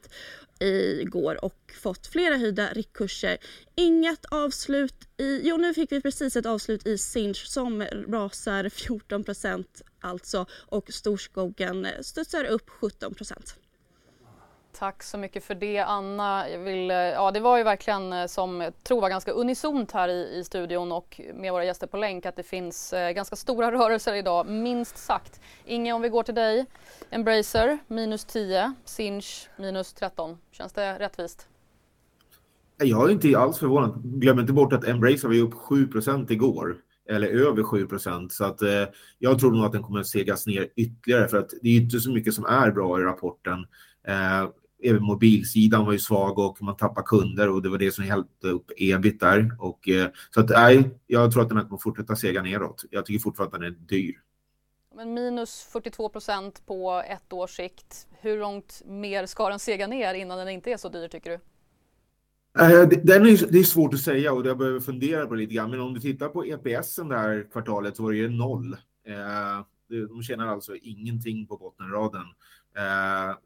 igår 0.59 1.45
och 1.45 1.73
fått 1.81 2.07
flera 2.07 2.37
höjda 2.37 2.69
riktkurser. 2.73 3.37
Inget 3.75 4.25
avslut 4.25 4.95
i... 5.17 5.41
Jo, 5.43 5.57
nu 5.57 5.73
fick 5.73 5.91
vi 5.91 6.01
precis 6.01 6.35
ett 6.35 6.45
avslut 6.45 6.54
i 6.85 6.97
Sinch 6.97 7.45
som 7.45 7.83
rasar 8.07 8.63
14% 8.63 9.65
alltså 9.99 10.45
och 10.51 10.91
Storskogen 10.93 11.87
studsar 12.01 12.45
upp 12.45 12.69
17% 12.69 13.55
Tack 14.77 15.03
så 15.03 15.17
mycket 15.17 15.43
för 15.43 15.55
det 15.55 15.79
Anna. 15.79 16.49
Jag 16.49 16.59
vill, 16.59 16.91
eh, 16.91 16.97
ja, 16.97 17.31
det 17.31 17.39
var 17.39 17.57
ju 17.57 17.63
verkligen 17.63 18.13
eh, 18.13 18.27
som 18.27 18.61
jag 18.61 18.83
tror 18.83 19.01
var 19.01 19.09
ganska 19.09 19.31
unisont 19.31 19.91
här 19.91 20.09
i, 20.09 20.37
i 20.37 20.43
studion 20.43 20.91
och 20.91 21.21
med 21.33 21.51
våra 21.51 21.65
gäster 21.65 21.87
på 21.87 21.97
länk 21.97 22.25
att 22.25 22.35
det 22.35 22.43
finns 22.43 22.93
eh, 22.93 23.11
ganska 23.11 23.35
stora 23.35 23.71
rörelser 23.71 24.13
idag, 24.13 24.47
minst 24.47 24.97
sagt. 24.97 25.41
Inge, 25.65 25.93
om 25.93 26.01
vi 26.01 26.09
går 26.09 26.23
till 26.23 26.35
dig. 26.35 26.65
Embracer 27.09 27.77
minus 27.87 28.25
10, 28.25 28.73
Sinch 28.85 29.49
minus 29.55 29.93
13. 29.93 30.37
Känns 30.51 30.73
det 30.73 30.99
rättvist? 30.99 31.47
Jag 32.77 33.09
är 33.09 33.13
inte 33.13 33.37
alls 33.37 33.57
förvånad. 33.57 34.01
Glöm 34.03 34.39
inte 34.39 34.53
bort 34.53 34.73
att 34.73 34.87
Embracer 34.87 35.27
var 35.27 35.35
upp 35.35 35.53
7% 35.53 36.31
igår 36.31 36.77
eller 37.09 37.27
över 37.27 37.63
7 37.63 37.87
så 38.29 38.45
att 38.45 38.61
eh, 38.61 38.83
jag 39.19 39.39
tror 39.39 39.51
nog 39.51 39.65
att 39.65 39.71
den 39.71 39.83
kommer 39.83 39.99
att 39.99 40.07
segas 40.07 40.47
ner 40.47 40.67
ytterligare 40.75 41.27
för 41.27 41.37
att 41.37 41.49
det 41.61 41.69
är 41.69 41.75
inte 41.75 41.99
så 41.99 42.11
mycket 42.11 42.33
som 42.33 42.45
är 42.45 42.71
bra 42.71 42.99
i 42.99 43.03
rapporten. 43.03 43.65
Eh, 44.07 44.49
även 44.83 45.03
mobilsidan 45.03 45.85
var 45.85 45.93
ju 45.93 45.99
svag 45.99 46.39
och 46.39 46.61
man 46.61 46.77
tappar 46.77 47.03
kunder 47.03 47.49
och 47.49 47.61
det 47.61 47.69
var 47.69 47.77
det 47.77 47.91
som 47.91 48.05
hjälpte 48.05 48.47
upp 48.47 48.71
ebit 48.77 49.19
där. 49.19 49.57
Och, 49.59 49.89
eh, 49.89 50.07
så 50.33 50.39
att 50.39 50.49
nej, 50.49 50.89
jag 51.07 51.31
tror 51.31 51.43
att 51.43 51.49
den 51.49 51.57
här 51.57 51.65
kommer 51.65 51.77
fortsätta 51.77 52.15
sega 52.15 52.41
neråt. 52.41 52.85
Jag 52.89 53.05
tycker 53.05 53.19
fortfarande 53.19 53.55
att 53.55 53.61
den 53.61 53.71
är 53.71 53.87
dyr. 53.87 54.15
Men 54.95 55.13
minus 55.13 55.67
42 55.71 56.09
procent 56.09 56.65
på 56.65 57.03
ett 57.07 57.33
års 57.33 57.55
sikt. 57.55 58.07
Hur 58.21 58.39
långt 58.39 58.81
mer 58.85 59.25
ska 59.25 59.49
den 59.49 59.59
sega 59.59 59.87
ner 59.87 60.13
innan 60.13 60.37
den 60.37 60.49
inte 60.49 60.71
är 60.71 60.77
så 60.77 60.89
dyr 60.89 61.07
tycker 61.07 61.29
du? 61.29 61.39
Eh, 62.59 62.87
den 63.03 63.25
är, 63.25 63.51
det 63.51 63.59
är 63.59 63.63
svårt 63.63 63.93
att 63.93 63.99
säga 63.99 64.33
och 64.33 64.45
jag 64.45 64.57
behöver 64.57 64.79
fundera 64.79 65.27
på 65.27 65.35
lite 65.35 65.53
grann. 65.53 65.71
Men 65.71 65.81
om 65.81 65.93
du 65.93 65.99
tittar 65.99 66.29
på 66.29 66.45
EPS 66.45 66.95
det 66.95 67.17
här 67.17 67.47
kvartalet 67.51 67.97
så 67.97 68.03
var 68.03 68.11
det 68.11 68.17
ju 68.17 68.29
noll. 68.29 68.73
Eh, 69.07 69.65
de 69.87 70.23
tjänar 70.23 70.47
alltså 70.47 70.75
ingenting 70.75 71.47
på 71.47 71.57
bottenraden 71.57 72.25
eh, 72.77 73.37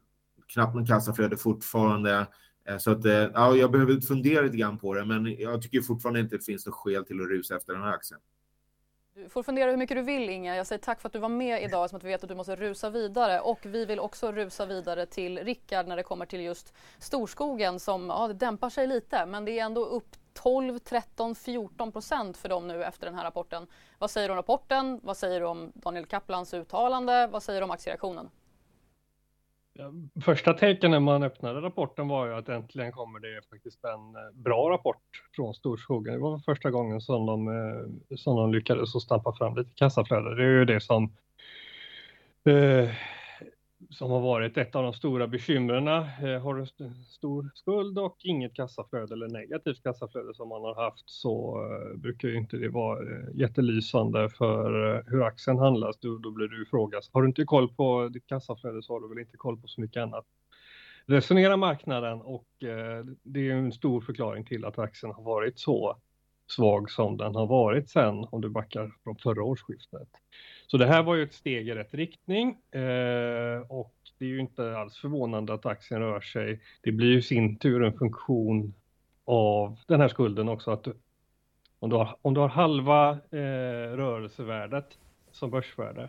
knappt 0.46 0.74
någon 0.74 0.86
kassaflöde 0.86 1.36
fortfarande. 1.36 2.26
Eh, 2.68 2.78
så 2.78 2.90
att, 2.90 3.04
eh, 3.04 3.12
ja, 3.12 3.56
jag 3.56 3.70
behöver 3.70 4.00
fundera 4.00 4.42
lite 4.42 4.56
grann 4.56 4.78
på 4.78 4.94
det, 4.94 5.04
men 5.04 5.34
jag 5.38 5.62
tycker 5.62 5.80
fortfarande 5.80 6.20
inte 6.20 6.36
det 6.36 6.44
finns 6.44 6.66
något 6.66 6.74
skäl 6.74 7.04
till 7.04 7.20
att 7.20 7.28
rusa 7.28 7.56
efter 7.56 7.72
den 7.72 7.82
här 7.82 7.92
aktien. 7.92 8.20
Du 9.22 9.28
får 9.28 9.42
fundera 9.42 9.70
hur 9.70 9.76
mycket 9.76 9.96
du 9.96 10.02
vill 10.02 10.30
Inga. 10.30 10.56
Jag 10.56 10.66
säger 10.66 10.78
tack 10.78 11.00
för 11.00 11.08
att 11.08 11.12
du 11.12 11.18
var 11.18 11.28
med 11.28 11.62
idag 11.62 11.90
som 11.90 11.96
att 11.96 12.04
vi 12.04 12.08
vet 12.08 12.22
att 12.22 12.28
du 12.28 12.34
måste 12.34 12.56
rusa 12.56 12.90
vidare 12.90 13.40
och 13.40 13.58
vi 13.62 13.84
vill 13.84 14.00
också 14.00 14.32
rusa 14.32 14.66
vidare 14.66 15.06
till 15.06 15.38
Rickard 15.38 15.86
när 15.86 15.96
det 15.96 16.02
kommer 16.02 16.26
till 16.26 16.40
just 16.40 16.74
Storskogen 16.98 17.80
som 17.80 18.08
ja, 18.08 18.28
det 18.28 18.34
dämpar 18.34 18.70
sig 18.70 18.86
lite 18.86 19.26
men 19.26 19.44
det 19.44 19.58
är 19.58 19.64
ändå 19.64 19.84
upp 19.84 20.16
12, 20.32 20.78
13, 20.78 21.34
14 21.34 21.92
procent 21.92 22.36
för 22.36 22.48
dem 22.48 22.68
nu 22.68 22.84
efter 22.84 23.06
den 23.06 23.14
här 23.14 23.24
rapporten. 23.24 23.66
Vad 23.98 24.10
säger 24.10 24.28
du 24.28 24.32
om 24.32 24.36
rapporten? 24.36 25.00
Vad 25.02 25.16
säger 25.16 25.40
du 25.40 25.46
om 25.46 25.72
Daniel 25.74 26.06
Kaplans 26.06 26.54
uttalande? 26.54 27.26
Vad 27.26 27.42
säger 27.42 27.60
du 27.60 27.64
om 27.64 27.70
aktiereaktionen? 27.70 28.30
Första 30.24 30.54
tecken 30.54 30.90
när 30.90 31.00
man 31.00 31.22
öppnade 31.22 31.60
rapporten 31.60 32.08
var 32.08 32.26
ju 32.26 32.34
att 32.34 32.48
äntligen 32.48 32.92
kommer 32.92 33.20
det 33.20 33.48
faktiskt 33.50 33.84
en 33.84 34.16
eh, 34.16 34.32
bra 34.34 34.70
rapport 34.70 35.02
från 35.36 35.54
Storskogen. 35.54 36.14
Det 36.14 36.20
var 36.20 36.38
första 36.38 36.70
gången 36.70 37.00
som 37.00 37.26
de, 37.26 37.48
eh, 37.48 38.16
som 38.16 38.36
de 38.36 38.52
lyckades 38.52 39.02
stampa 39.02 39.32
fram 39.32 39.56
lite 39.56 39.70
kassaflöde. 39.74 40.36
Det 40.36 40.42
är 40.42 40.58
ju 40.58 40.64
det 40.64 40.80
som 40.80 41.04
eh, 42.44 42.90
som 43.90 44.10
har 44.10 44.20
varit 44.20 44.56
ett 44.56 44.76
av 44.76 44.82
de 44.82 44.92
stora 44.92 45.26
bekymren. 45.26 45.88
Eh, 45.88 46.42
har 46.42 46.54
du 46.54 46.66
stor 47.06 47.50
skuld 47.54 47.98
och 47.98 48.16
inget 48.20 48.54
kassaflöde 48.54 49.14
eller 49.14 49.28
negativt 49.28 49.82
kassaflöde 49.82 50.34
som 50.34 50.48
man 50.48 50.62
har 50.62 50.74
haft 50.74 51.10
så 51.10 51.62
eh, 51.64 51.98
brukar 51.98 52.28
ju 52.28 52.36
inte 52.36 52.56
det 52.56 52.68
vara 52.68 53.00
eh, 53.00 53.24
jättelysande 53.34 54.28
för 54.28 55.04
hur 55.06 55.22
aktien 55.22 55.58
handlas. 55.58 55.98
Då, 55.98 56.18
då 56.18 56.30
blir 56.30 56.48
du 56.48 56.66
frågas. 56.66 57.10
Har 57.12 57.22
du 57.22 57.28
inte 57.28 57.44
koll 57.44 57.68
på 57.74 58.08
ditt 58.08 58.26
kassaflöde 58.26 58.82
så 58.82 58.92
har 58.92 59.00
du 59.00 59.08
väl 59.08 59.18
inte 59.18 59.36
koll 59.36 59.60
på 59.60 59.68
så 59.68 59.80
mycket 59.80 60.02
annat. 60.02 60.24
Resonera 61.06 61.56
marknaden 61.56 62.20
och 62.20 62.46
det 63.22 63.48
är 63.48 63.52
en 63.52 63.72
stor 63.72 64.00
förklaring 64.00 64.44
till 64.44 64.64
att 64.64 64.78
aktien 64.78 65.12
har 65.12 65.22
varit 65.22 65.58
så 65.58 65.96
svag 66.50 66.90
som 66.90 67.16
den 67.16 67.34
har 67.34 67.46
varit 67.46 67.90
sen 67.90 68.26
om 68.30 68.40
du 68.40 68.48
backar 68.48 68.92
från 69.04 69.16
förra 69.16 69.42
årsskiftet. 69.42 70.08
Så 70.66 70.76
det 70.76 70.86
här 70.86 71.02
var 71.02 71.14
ju 71.14 71.22
ett 71.22 71.34
steg 71.34 71.68
i 71.68 71.74
rätt 71.74 71.94
riktning 71.94 72.48
eh, 72.70 73.60
och 73.68 73.94
det 74.18 74.24
är 74.24 74.28
ju 74.28 74.40
inte 74.40 74.76
alls 74.76 74.96
förvånande 74.96 75.54
att 75.54 75.66
aktien 75.66 76.00
rör 76.00 76.20
sig. 76.20 76.60
Det 76.82 76.92
blir 76.92 77.08
ju 77.08 77.18
i 77.18 77.22
sin 77.22 77.56
tur 77.56 77.82
en 77.82 77.98
funktion 77.98 78.74
av 79.24 79.78
den 79.86 80.00
här 80.00 80.08
skulden 80.08 80.48
också. 80.48 80.70
att 80.70 80.88
Om 81.78 81.90
du 81.90 81.96
har, 81.96 82.16
om 82.22 82.34
du 82.34 82.40
har 82.40 82.48
halva 82.48 83.10
eh, 83.10 83.96
rörelsevärdet 83.96 84.98
som 85.30 85.50
börsvärde, 85.50 86.08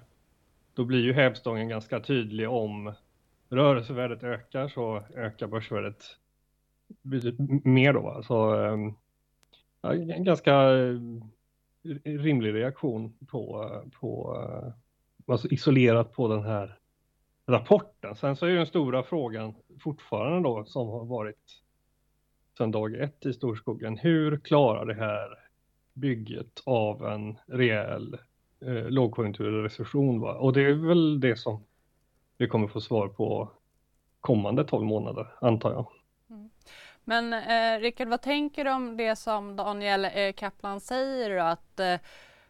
då 0.73 0.85
blir 0.85 1.01
ju 1.01 1.13
hävstången 1.13 1.69
ganska 1.69 1.99
tydlig 1.99 2.49
om 2.49 2.93
rörelsevärdet 3.49 4.23
ökar 4.23 4.67
så 4.67 5.03
ökar 5.15 5.47
börsvärdet 5.47 6.03
mer 7.63 7.93
då. 7.93 8.01
Va? 8.01 8.23
Så, 8.23 8.65
eh, 8.65 8.77
ja, 9.81 9.93
ganska 10.17 10.53
eh, 10.53 10.97
rimlig 12.03 12.53
reaktion 12.53 13.13
på, 13.27 13.63
eh, 13.63 13.99
på 13.99 14.37
eh, 14.37 14.73
alltså 15.31 15.47
isolerat 15.47 16.13
på 16.13 16.27
den 16.27 16.43
här 16.43 16.77
rapporten. 17.45 18.15
Sen 18.15 18.35
så 18.35 18.45
är 18.45 18.49
ju 18.49 18.57
den 18.57 18.65
stora 18.65 19.03
frågan 19.03 19.53
fortfarande 19.79 20.49
då 20.49 20.65
som 20.65 20.87
har 20.87 21.05
varit 21.05 21.61
sedan 22.57 22.71
dag 22.71 22.93
ett 22.93 23.25
i 23.25 23.33
Storskogen. 23.33 23.97
Hur 23.97 24.37
klarar 24.37 24.85
det 24.85 24.93
här 24.93 25.39
bygget 25.93 26.61
av 26.65 27.05
en 27.05 27.37
rejäl 27.45 28.17
eh, 28.65 28.89
lågkonjunktur 28.89 29.47
eller 29.47 29.63
recession? 29.63 30.19
Va? 30.19 30.33
Och 30.33 30.53
det 30.53 30.61
är 30.61 30.73
väl 30.73 31.19
det 31.19 31.35
som 31.35 31.63
vi 32.37 32.47
kommer 32.47 32.67
få 32.67 32.81
svar 32.81 33.07
på 33.07 33.51
kommande 34.19 34.63
12 34.63 34.85
månader, 34.85 35.27
antar 35.41 35.71
jag. 35.71 35.87
Mm. 36.29 36.49
Men 37.03 37.33
eh, 37.33 37.79
Rickard, 37.79 38.07
vad 38.07 38.21
tänker 38.21 38.65
du 38.65 38.71
om 38.71 38.97
det 38.97 39.15
som 39.15 39.55
Daniel 39.55 40.05
eh, 40.05 40.33
Kaplan 40.33 40.79
säger 40.79 41.37
att 41.37 41.79
eh, 41.79 41.99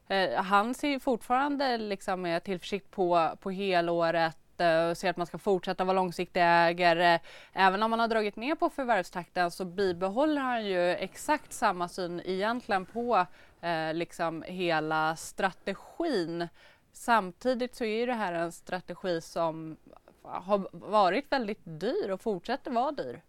eh, 0.07 0.43
han 0.43 0.73
ser 0.73 0.99
fortfarande 0.99 1.77
liksom 1.77 2.21
med 2.21 2.43
tillförsikt 2.43 2.91
på, 2.91 3.29
på 3.39 3.51
helåret 3.51 4.61
eh, 4.61 4.89
och 4.89 4.97
ser 4.97 5.09
att 5.09 5.17
man 5.17 5.27
ska 5.27 5.37
fortsätta 5.37 5.83
vara 5.83 5.95
långsiktig 5.95 6.41
ägare. 6.43 7.19
Även 7.53 7.83
om 7.83 7.91
man 7.91 7.99
har 7.99 8.07
dragit 8.07 8.35
ner 8.35 8.55
på 8.55 8.69
förvärvstakten 8.69 9.51
så 9.51 9.65
bibehåller 9.65 10.41
han 10.41 10.65
ju 10.65 10.89
exakt 10.89 11.53
samma 11.53 11.87
syn 11.87 12.21
egentligen 12.25 12.85
på 12.85 13.25
eh, 13.61 13.93
liksom 13.93 14.43
hela 14.47 15.15
strategin. 15.15 16.47
Samtidigt 16.93 17.75
så 17.75 17.85
är 17.85 18.07
det 18.07 18.13
här 18.13 18.33
en 18.33 18.51
strategi 18.51 19.21
som 19.21 19.77
har 20.23 20.69
varit 20.71 21.31
väldigt 21.31 21.61
dyr 21.63 22.09
och 22.09 22.21
fortsätter 22.21 22.71
vara 22.71 22.91
dyr. 22.91 23.21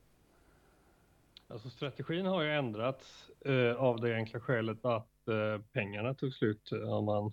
Alltså 1.53 1.71
strategin 1.71 2.27
har 2.27 2.43
ju 2.43 2.53
ändrats 2.53 3.31
eh, 3.45 3.75
av 3.77 4.01
det 4.01 4.15
enkla 4.15 4.41
skälet 4.41 4.85
att 4.85 5.29
eh, 5.29 5.63
pengarna 5.73 6.15
tog 6.15 6.33
slut 6.35 6.73
eh, 6.73 6.95
om 6.95 7.05
man 7.05 7.33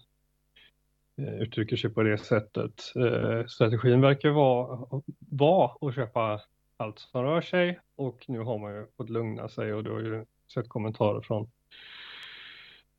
eh, 1.17 1.41
uttrycker 1.41 1.77
sig 1.77 1.89
på 1.89 2.03
det 2.03 2.17
sättet. 2.17 2.93
Eh, 2.95 3.45
strategin 3.45 4.01
verkar 4.01 4.29
vara, 4.29 5.01
var 5.19 5.77
att 5.81 5.95
köpa 5.95 6.41
allt 6.77 6.99
som 6.99 7.23
rör 7.23 7.41
sig 7.41 7.79
och 7.95 8.25
nu 8.27 8.39
har 8.39 8.57
man 8.57 8.73
ju 8.73 8.85
fått 8.97 9.09
lugna 9.09 9.49
sig 9.49 9.73
och 9.73 9.83
du 9.83 9.91
har 9.91 9.99
ju 9.99 10.25
sett 10.53 10.69
kommentarer 10.69 11.21
från 11.21 11.51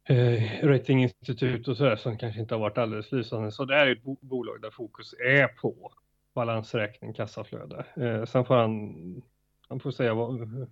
eh, 0.05 0.67
ratinginstitut 0.67 1.69
och 1.69 1.77
sådär 1.77 1.97
som 1.97 2.19
kanske 2.19 2.41
inte 2.41 2.55
har 2.55 2.61
varit 2.61 2.79
alldeles 2.79 3.13
lysande. 3.13 3.53
Så 3.53 3.65
det 3.65 3.75
är 3.75 3.87
ett 3.87 4.03
bo 4.03 4.17
bolag 4.21 4.63
där 4.63 4.71
fokus 4.71 5.15
är 5.15 5.49
på 5.49 5.93
balansräkning, 6.35 7.13
kassaflöde. 7.13 7.85
Eh, 7.97 8.25
sen 8.25 8.45
får 8.45 8.55
han, 8.55 9.23
han 9.71 9.81
får 9.81 9.91
säga 9.91 10.15
vad, 10.15 10.41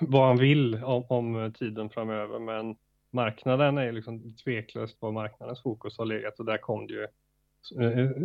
vad 0.00 0.26
han 0.26 0.38
vill 0.38 0.84
om, 0.84 1.04
om, 1.08 1.52
tiden 1.58 1.90
framöver, 1.90 2.38
men 2.38 2.76
marknaden 3.10 3.78
är 3.78 3.92
liksom 3.92 4.36
tveklöst 4.36 4.96
vad 5.00 5.14
marknadens 5.14 5.62
fokus 5.62 5.98
har 5.98 6.04
legat 6.04 6.38
och 6.38 6.44
där 6.44 6.58
kom 6.58 6.86
det 6.86 6.92
ju 6.92 7.04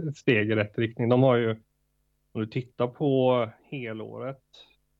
ett 0.09 0.17
steg 0.17 0.51
i 0.51 0.55
rätt 0.55 0.77
riktning. 0.77 1.09
De 1.09 1.23
har 1.23 1.35
ju, 1.35 1.51
om 2.31 2.41
du 2.41 2.47
tittar 2.47 2.87
på 2.87 3.49
helåret, 3.69 4.43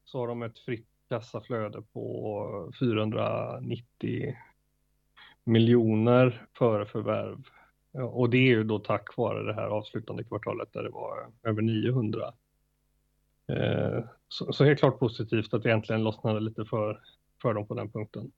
så 0.05 0.19
har 0.19 0.27
de 0.27 0.43
ett 0.43 0.59
fritt 0.59 0.87
kassaflöde 1.09 1.81
på 1.81 2.71
490 2.79 4.35
miljoner 5.43 6.47
före 6.57 6.85
förvärv 6.85 7.43
och 7.91 8.29
det 8.29 8.37
är 8.37 8.49
ju 8.49 8.63
då 8.63 8.79
tack 8.79 9.17
vare 9.17 9.43
det 9.43 9.53
här 9.53 9.67
avslutande 9.67 10.23
kvartalet 10.23 10.73
där 10.73 10.83
det 10.83 10.89
var 10.89 11.27
över 11.43 11.61
900. 11.61 12.33
Eh, 13.57 14.03
så, 14.27 14.53
så 14.53 14.63
helt 14.63 14.79
klart 14.79 14.99
positivt 14.99 15.53
att 15.53 15.63
det 15.63 15.71
äntligen 15.71 16.03
lossnade 16.03 16.39
lite 16.39 16.65
för, 16.65 17.01
för 17.41 17.53
dem 17.53 17.67
på 17.67 17.73
den 17.73 17.91
punkten. 17.91 18.31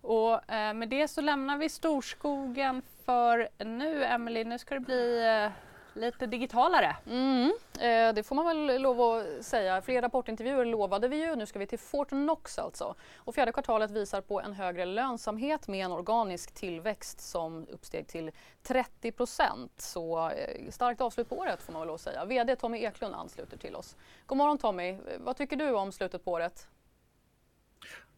Och 0.00 0.52
eh, 0.52 0.74
med 0.74 0.88
det 0.88 1.08
så 1.08 1.20
lämnar 1.20 1.58
vi 1.58 1.68
storskogen 1.68 2.82
för 3.04 3.48
nu. 3.64 4.04
Emelie, 4.04 4.44
nu 4.44 4.58
ska 4.58 4.74
det 4.74 4.80
bli 4.80 5.26
eh, 5.44 5.52
lite 5.94 6.26
digitalare. 6.26 6.96
Mm, 7.06 7.52
eh, 7.74 8.14
det 8.14 8.26
får 8.26 8.34
man 8.34 8.46
väl 8.46 8.82
lov 8.82 9.00
att 9.00 9.44
säga. 9.44 9.82
Fler 9.82 10.02
rapportintervjuer 10.02 10.64
lovade 10.64 11.08
vi 11.08 11.16
ju. 11.26 11.36
Nu 11.36 11.46
ska 11.46 11.58
vi 11.58 11.66
till 11.66 11.78
Fortnox 11.78 12.58
alltså. 12.58 12.94
Och 13.16 13.34
fjärde 13.34 13.52
kvartalet 13.52 13.90
visar 13.90 14.20
på 14.20 14.40
en 14.40 14.52
högre 14.52 14.84
lönsamhet 14.84 15.68
med 15.68 15.84
en 15.84 15.92
organisk 15.92 16.54
tillväxt 16.54 17.20
som 17.20 17.66
uppsteg 17.68 18.06
till 18.06 18.30
30 18.62 19.12
procent. 19.12 19.72
Så 19.76 20.28
eh, 20.28 20.70
starkt 20.70 21.00
avslut 21.00 21.28
på 21.28 21.38
året 21.38 21.62
får 21.62 21.72
man 21.72 21.80
väl 21.80 21.86
lov 21.86 21.94
att 21.94 22.00
säga. 22.00 22.24
VD 22.24 22.56
Tommy 22.56 22.78
Eklund 22.78 23.14
ansluter 23.14 23.56
till 23.56 23.76
oss. 23.76 23.96
God 24.26 24.38
morgon 24.38 24.58
Tommy. 24.58 24.98
Vad 25.18 25.36
tycker 25.36 25.56
du 25.56 25.70
om 25.70 25.92
slutet 25.92 26.24
på 26.24 26.32
året? 26.32 26.66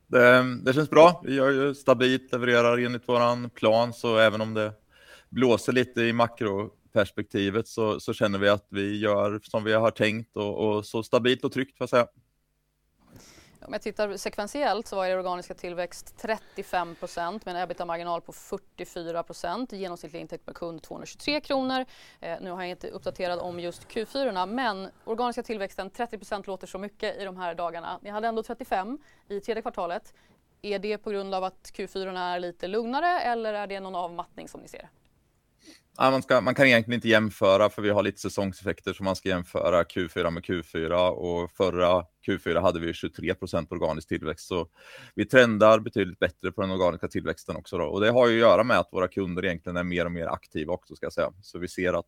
Det, 0.06 0.44
det 0.64 0.72
känns 0.72 0.90
bra. 0.90 1.20
Vi 1.24 1.34
gör 1.34 1.50
ju 1.50 1.74
stabilt, 1.74 2.32
levererar 2.32 2.78
enligt 2.78 3.08
våran 3.08 3.50
plan, 3.50 3.92
så 3.92 4.18
även 4.18 4.40
om 4.40 4.54
det 4.54 4.72
blåser 5.28 5.72
lite 5.72 6.00
i 6.00 6.12
makro 6.12 6.70
perspektivet 6.92 7.68
så, 7.68 8.00
så 8.00 8.12
känner 8.12 8.38
vi 8.38 8.48
att 8.48 8.66
vi 8.68 8.98
gör 8.98 9.40
som 9.42 9.64
vi 9.64 9.72
har 9.72 9.90
tänkt 9.90 10.36
och, 10.36 10.68
och 10.68 10.86
så 10.86 11.02
stabilt 11.02 11.44
och 11.44 11.52
tryggt 11.52 11.78
får 11.78 11.82
jag 11.82 11.90
säga. 11.90 12.06
Om 13.66 13.72
jag 13.72 13.82
tittar 13.82 14.16
sekventiellt 14.16 14.86
så 14.86 14.96
var 14.96 15.06
er 15.06 15.18
organiska 15.18 15.54
tillväxt 15.54 16.14
35 16.18 16.94
procent 16.94 17.46
med 17.46 17.56
en 17.56 17.62
ebitda-marginal 17.62 18.20
på 18.20 18.32
44 18.32 19.22
procent. 19.22 19.72
Genomsnittlig 19.72 20.20
intäkt 20.20 20.46
per 20.46 20.52
kund 20.52 20.82
223 20.82 21.40
kronor. 21.40 21.84
Eh, 22.20 22.38
nu 22.40 22.50
har 22.50 22.62
jag 22.62 22.70
inte 22.70 22.88
uppdaterat 22.88 23.40
om 23.40 23.60
just 23.60 23.88
Q4 23.88 24.46
men 24.46 24.88
organiska 25.04 25.42
tillväxten 25.42 25.90
30 25.90 26.18
procent 26.18 26.46
låter 26.46 26.66
så 26.66 26.78
mycket 26.78 27.16
i 27.16 27.24
de 27.24 27.36
här 27.36 27.54
dagarna. 27.54 27.98
Ni 28.02 28.10
hade 28.10 28.28
ändå 28.28 28.42
35 28.42 28.98
i 29.28 29.40
tredje 29.40 29.62
kvartalet. 29.62 30.14
Är 30.62 30.78
det 30.78 30.98
på 30.98 31.10
grund 31.10 31.34
av 31.34 31.44
att 31.44 31.72
Q4 31.74 32.18
är 32.18 32.40
lite 32.40 32.68
lugnare 32.68 33.20
eller 33.20 33.54
är 33.54 33.66
det 33.66 33.80
någon 33.80 33.94
avmattning 33.94 34.48
som 34.48 34.60
ni 34.60 34.68
ser? 34.68 34.88
Man, 35.98 36.22
ska, 36.22 36.40
man 36.40 36.54
kan 36.54 36.66
egentligen 36.66 36.98
inte 36.98 37.08
jämföra 37.08 37.70
för 37.70 37.82
vi 37.82 37.90
har 37.90 38.02
lite 38.02 38.20
säsongseffekter 38.20 38.92
så 38.92 39.04
man 39.04 39.16
ska 39.16 39.28
jämföra 39.28 39.82
Q4 39.82 40.30
med 40.30 40.42
Q4 40.42 41.08
och 41.08 41.50
förra 41.50 42.04
Q4 42.26 42.60
hade 42.60 42.80
vi 42.80 42.92
23 42.92 43.34
procent 43.34 43.72
organisk 43.72 44.08
tillväxt. 44.08 44.46
Så 44.46 44.68
vi 45.14 45.26
trendar 45.26 45.80
betydligt 45.80 46.18
bättre 46.18 46.52
på 46.52 46.60
den 46.60 46.70
organiska 46.70 47.08
tillväxten 47.08 47.56
också. 47.56 47.78
Då. 47.78 47.84
Och 47.84 48.00
det 48.00 48.10
har 48.10 48.28
ju 48.28 48.34
att 48.34 48.50
göra 48.50 48.64
med 48.64 48.78
att 48.78 48.88
våra 48.92 49.08
kunder 49.08 49.44
egentligen 49.44 49.76
är 49.76 49.84
mer 49.84 50.04
och 50.04 50.12
mer 50.12 50.26
aktiva 50.26 50.72
också 50.72 50.96
ska 50.96 51.06
jag 51.06 51.12
säga. 51.12 51.32
Så 51.42 51.58
vi 51.58 51.68
ser 51.68 51.92
att 51.98 52.06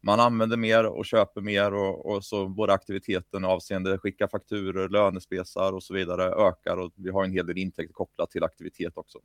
man 0.00 0.20
använder 0.20 0.56
mer 0.56 0.84
och 0.86 1.06
köper 1.06 1.40
mer 1.40 1.74
och, 1.74 2.06
och 2.06 2.24
så 2.24 2.48
både 2.48 2.72
aktiviteten 2.72 3.44
avseende 3.44 3.98
skicka 3.98 4.28
fakturer, 4.28 4.88
lönespesar 4.88 5.72
och 5.72 5.82
så 5.82 5.94
vidare 5.94 6.48
ökar 6.48 6.76
och 6.76 6.92
vi 6.96 7.10
har 7.10 7.24
en 7.24 7.32
hel 7.32 7.46
del 7.46 7.58
intäkter 7.58 7.92
kopplat 7.92 8.30
till 8.30 8.44
aktivitet 8.44 8.92
också. 8.96 9.18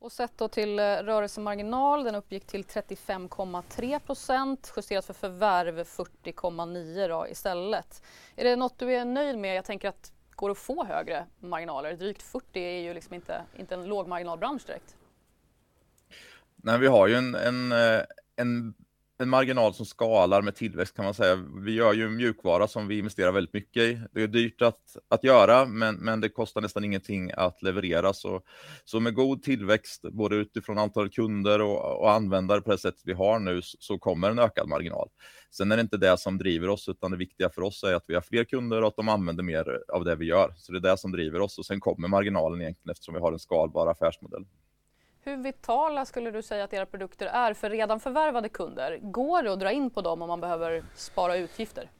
Och 0.00 0.12
sett 0.12 0.38
då 0.38 0.48
till 0.48 0.78
eh, 0.78 0.82
rörelsemarginal, 0.82 2.04
den 2.04 2.14
uppgick 2.14 2.46
till 2.46 2.64
35,3 2.64 3.98
procent, 3.98 4.72
justerat 4.76 5.04
för 5.04 5.14
förvärv 5.14 5.78
40,9 5.78 7.30
istället. 7.30 8.02
Är 8.36 8.44
det 8.44 8.56
något 8.56 8.78
du 8.78 8.94
är 8.94 9.04
nöjd 9.04 9.38
med? 9.38 9.56
Jag 9.56 9.64
tänker 9.64 9.88
att 9.88 10.12
går 10.30 10.48
det 10.48 10.52
att 10.52 10.58
få 10.58 10.84
högre 10.84 11.26
marginaler? 11.38 11.96
Drygt 11.96 12.22
40 12.22 12.60
är 12.60 12.80
ju 12.80 12.94
liksom 12.94 13.14
inte, 13.14 13.42
inte 13.58 13.74
en 13.74 13.84
lågmarginalbransch 13.84 14.66
direkt. 14.66 14.96
Nej, 16.56 16.78
vi 16.78 16.86
har 16.86 17.06
ju 17.06 17.14
en, 17.14 17.34
en, 17.34 17.72
eh, 17.72 18.02
en 18.36 18.74
en 19.20 19.28
marginal 19.28 19.74
som 19.74 19.86
skalar 19.86 20.42
med 20.42 20.54
tillväxt 20.54 20.96
kan 20.96 21.04
man 21.04 21.14
säga. 21.14 21.36
Vi 21.64 21.72
gör 21.72 21.92
ju 21.92 22.08
mjukvara 22.08 22.68
som 22.68 22.88
vi 22.88 22.98
investerar 22.98 23.32
väldigt 23.32 23.54
mycket 23.54 23.82
i. 23.82 24.00
Det 24.12 24.22
är 24.22 24.28
dyrt 24.28 24.62
att, 24.62 24.96
att 25.08 25.24
göra, 25.24 25.66
men, 25.66 25.94
men 25.94 26.20
det 26.20 26.28
kostar 26.28 26.60
nästan 26.60 26.84
ingenting 26.84 27.30
att 27.36 27.62
leverera. 27.62 28.12
Så, 28.12 28.42
så 28.84 29.00
med 29.00 29.14
god 29.14 29.42
tillväxt, 29.42 30.02
både 30.02 30.36
utifrån 30.36 30.78
antalet 30.78 31.12
kunder 31.12 31.60
och, 31.60 32.00
och 32.00 32.12
användare 32.12 32.60
på 32.60 32.70
det 32.70 32.78
sätt 32.78 32.94
vi 33.04 33.12
har 33.12 33.38
nu, 33.38 33.60
så 33.62 33.98
kommer 33.98 34.30
en 34.30 34.38
ökad 34.38 34.68
marginal. 34.68 35.08
Sen 35.50 35.72
är 35.72 35.76
det 35.76 35.82
inte 35.82 35.96
det 35.96 36.18
som 36.18 36.38
driver 36.38 36.68
oss, 36.68 36.88
utan 36.88 37.10
det 37.10 37.16
viktiga 37.16 37.50
för 37.50 37.62
oss 37.62 37.82
är 37.82 37.94
att 37.94 38.04
vi 38.08 38.14
har 38.14 38.22
fler 38.22 38.44
kunder 38.44 38.82
och 38.82 38.88
att 38.88 38.96
de 38.96 39.08
använder 39.08 39.42
mer 39.42 39.82
av 39.92 40.04
det 40.04 40.16
vi 40.16 40.26
gör. 40.26 40.54
Så 40.56 40.72
det 40.72 40.78
är 40.78 40.92
det 40.92 40.98
som 40.98 41.12
driver 41.12 41.40
oss 41.40 41.58
och 41.58 41.66
sen 41.66 41.80
kommer 41.80 42.08
marginalen 42.08 42.60
egentligen 42.60 42.90
eftersom 42.90 43.14
vi 43.14 43.20
har 43.20 43.32
en 43.32 43.38
skalbar 43.38 43.86
affärsmodell. 43.86 44.44
Hur 45.22 45.36
vitala 45.36 46.04
skulle 46.04 46.30
du 46.30 46.42
säga 46.42 46.64
att 46.64 46.72
era 46.72 46.86
produkter 46.86 47.26
är 47.26 47.54
för 47.54 47.70
redan 47.70 48.00
förvärvade 48.00 48.48
kunder? 48.48 48.98
Går 49.02 49.42
det 49.42 49.52
att 49.52 49.60
dra 49.60 49.72
in 49.72 49.90
på 49.90 50.02
dem 50.02 50.22
om 50.22 50.28
man 50.28 50.40
behöver 50.40 50.84
spara 50.94 51.36
utgifter? 51.36 51.90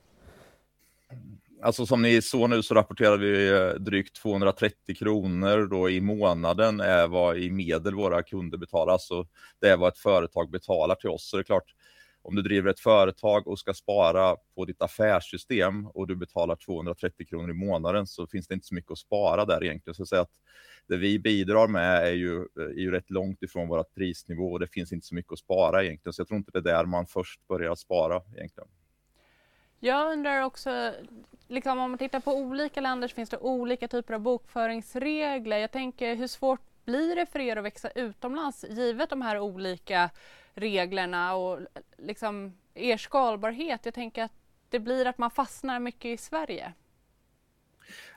Alltså 1.62 1.86
som 1.86 2.02
ni 2.02 2.22
såg 2.22 2.50
nu 2.50 2.62
så 2.62 2.74
rapporterar 2.74 3.16
vi 3.16 3.50
eh, 3.50 3.68
drygt 3.68 4.16
230 4.16 4.94
kronor 4.96 5.66
då 5.66 5.90
i 5.90 6.00
månaden 6.00 6.80
är 6.80 7.08
vad 7.08 7.36
i 7.36 7.50
medel 7.50 7.94
våra 7.94 8.22
kunder 8.22 8.58
betalar. 8.58 8.98
Så 8.98 9.26
det 9.60 9.68
är 9.68 9.76
vad 9.76 9.88
ett 9.88 9.98
företag 9.98 10.50
betalar 10.50 10.94
till 10.94 11.10
oss. 11.10 11.30
Så 11.30 11.36
det 11.36 11.40
är 11.40 11.44
klart, 11.44 11.74
om 12.22 12.34
du 12.34 12.42
driver 12.42 12.70
ett 12.70 12.80
företag 12.80 13.48
och 13.48 13.58
ska 13.58 13.74
spara 13.74 14.36
på 14.54 14.64
ditt 14.64 14.82
affärssystem 14.82 15.86
och 15.86 16.06
du 16.06 16.16
betalar 16.16 16.56
230 16.56 17.26
kronor 17.26 17.50
i 17.50 17.54
månaden 17.54 18.06
så 18.06 18.26
finns 18.26 18.48
det 18.48 18.54
inte 18.54 18.66
så 18.66 18.74
mycket 18.74 18.90
att 18.92 18.98
spara 18.98 19.44
där 19.44 19.64
egentligen. 19.64 19.94
Så 19.94 20.02
att 20.02 20.08
säga 20.08 20.22
att 20.22 20.40
det 20.90 20.96
vi 20.96 21.18
bidrar 21.18 21.68
med 21.68 22.06
är 22.06 22.12
ju, 22.12 22.36
eh, 22.36 22.62
är 22.62 22.80
ju 22.80 22.90
rätt 22.90 23.10
långt 23.10 23.42
ifrån 23.42 23.68
vårt 23.68 23.94
prisnivå 23.94 24.52
och 24.52 24.60
det 24.60 24.66
finns 24.66 24.92
inte 24.92 25.06
så 25.06 25.14
mycket 25.14 25.32
att 25.32 25.38
spara 25.38 25.84
egentligen. 25.84 26.12
Så 26.12 26.20
jag 26.20 26.28
tror 26.28 26.38
inte 26.38 26.50
det 26.50 26.58
är 26.58 26.74
där 26.74 26.84
man 26.84 27.06
först 27.06 27.48
börjar 27.48 27.74
spara 27.74 28.22
egentligen. 28.36 28.68
Jag 29.80 30.12
undrar 30.12 30.42
också, 30.42 30.92
liksom 31.48 31.78
om 31.78 31.90
man 31.90 31.98
tittar 31.98 32.20
på 32.20 32.34
olika 32.34 32.80
länder 32.80 33.08
så 33.08 33.14
finns 33.14 33.30
det 33.30 33.38
olika 33.38 33.88
typer 33.88 34.14
av 34.14 34.20
bokföringsregler. 34.20 35.58
Jag 35.58 35.70
tänker 35.70 36.14
hur 36.14 36.26
svårt 36.26 36.60
blir 36.84 37.16
det 37.16 37.26
för 37.26 37.38
er 37.38 37.56
att 37.56 37.64
växa 37.64 37.90
utomlands 37.90 38.64
givet 38.68 39.10
de 39.10 39.22
här 39.22 39.38
olika 39.38 40.10
reglerna 40.54 41.34
och 41.34 41.58
liksom 41.98 42.56
er 42.74 42.96
skalbarhet? 42.96 43.84
Jag 43.84 43.94
tänker 43.94 44.22
att 44.22 44.32
det 44.68 44.78
blir 44.78 45.06
att 45.06 45.18
man 45.18 45.30
fastnar 45.30 45.80
mycket 45.80 46.04
i 46.04 46.16
Sverige. 46.16 46.72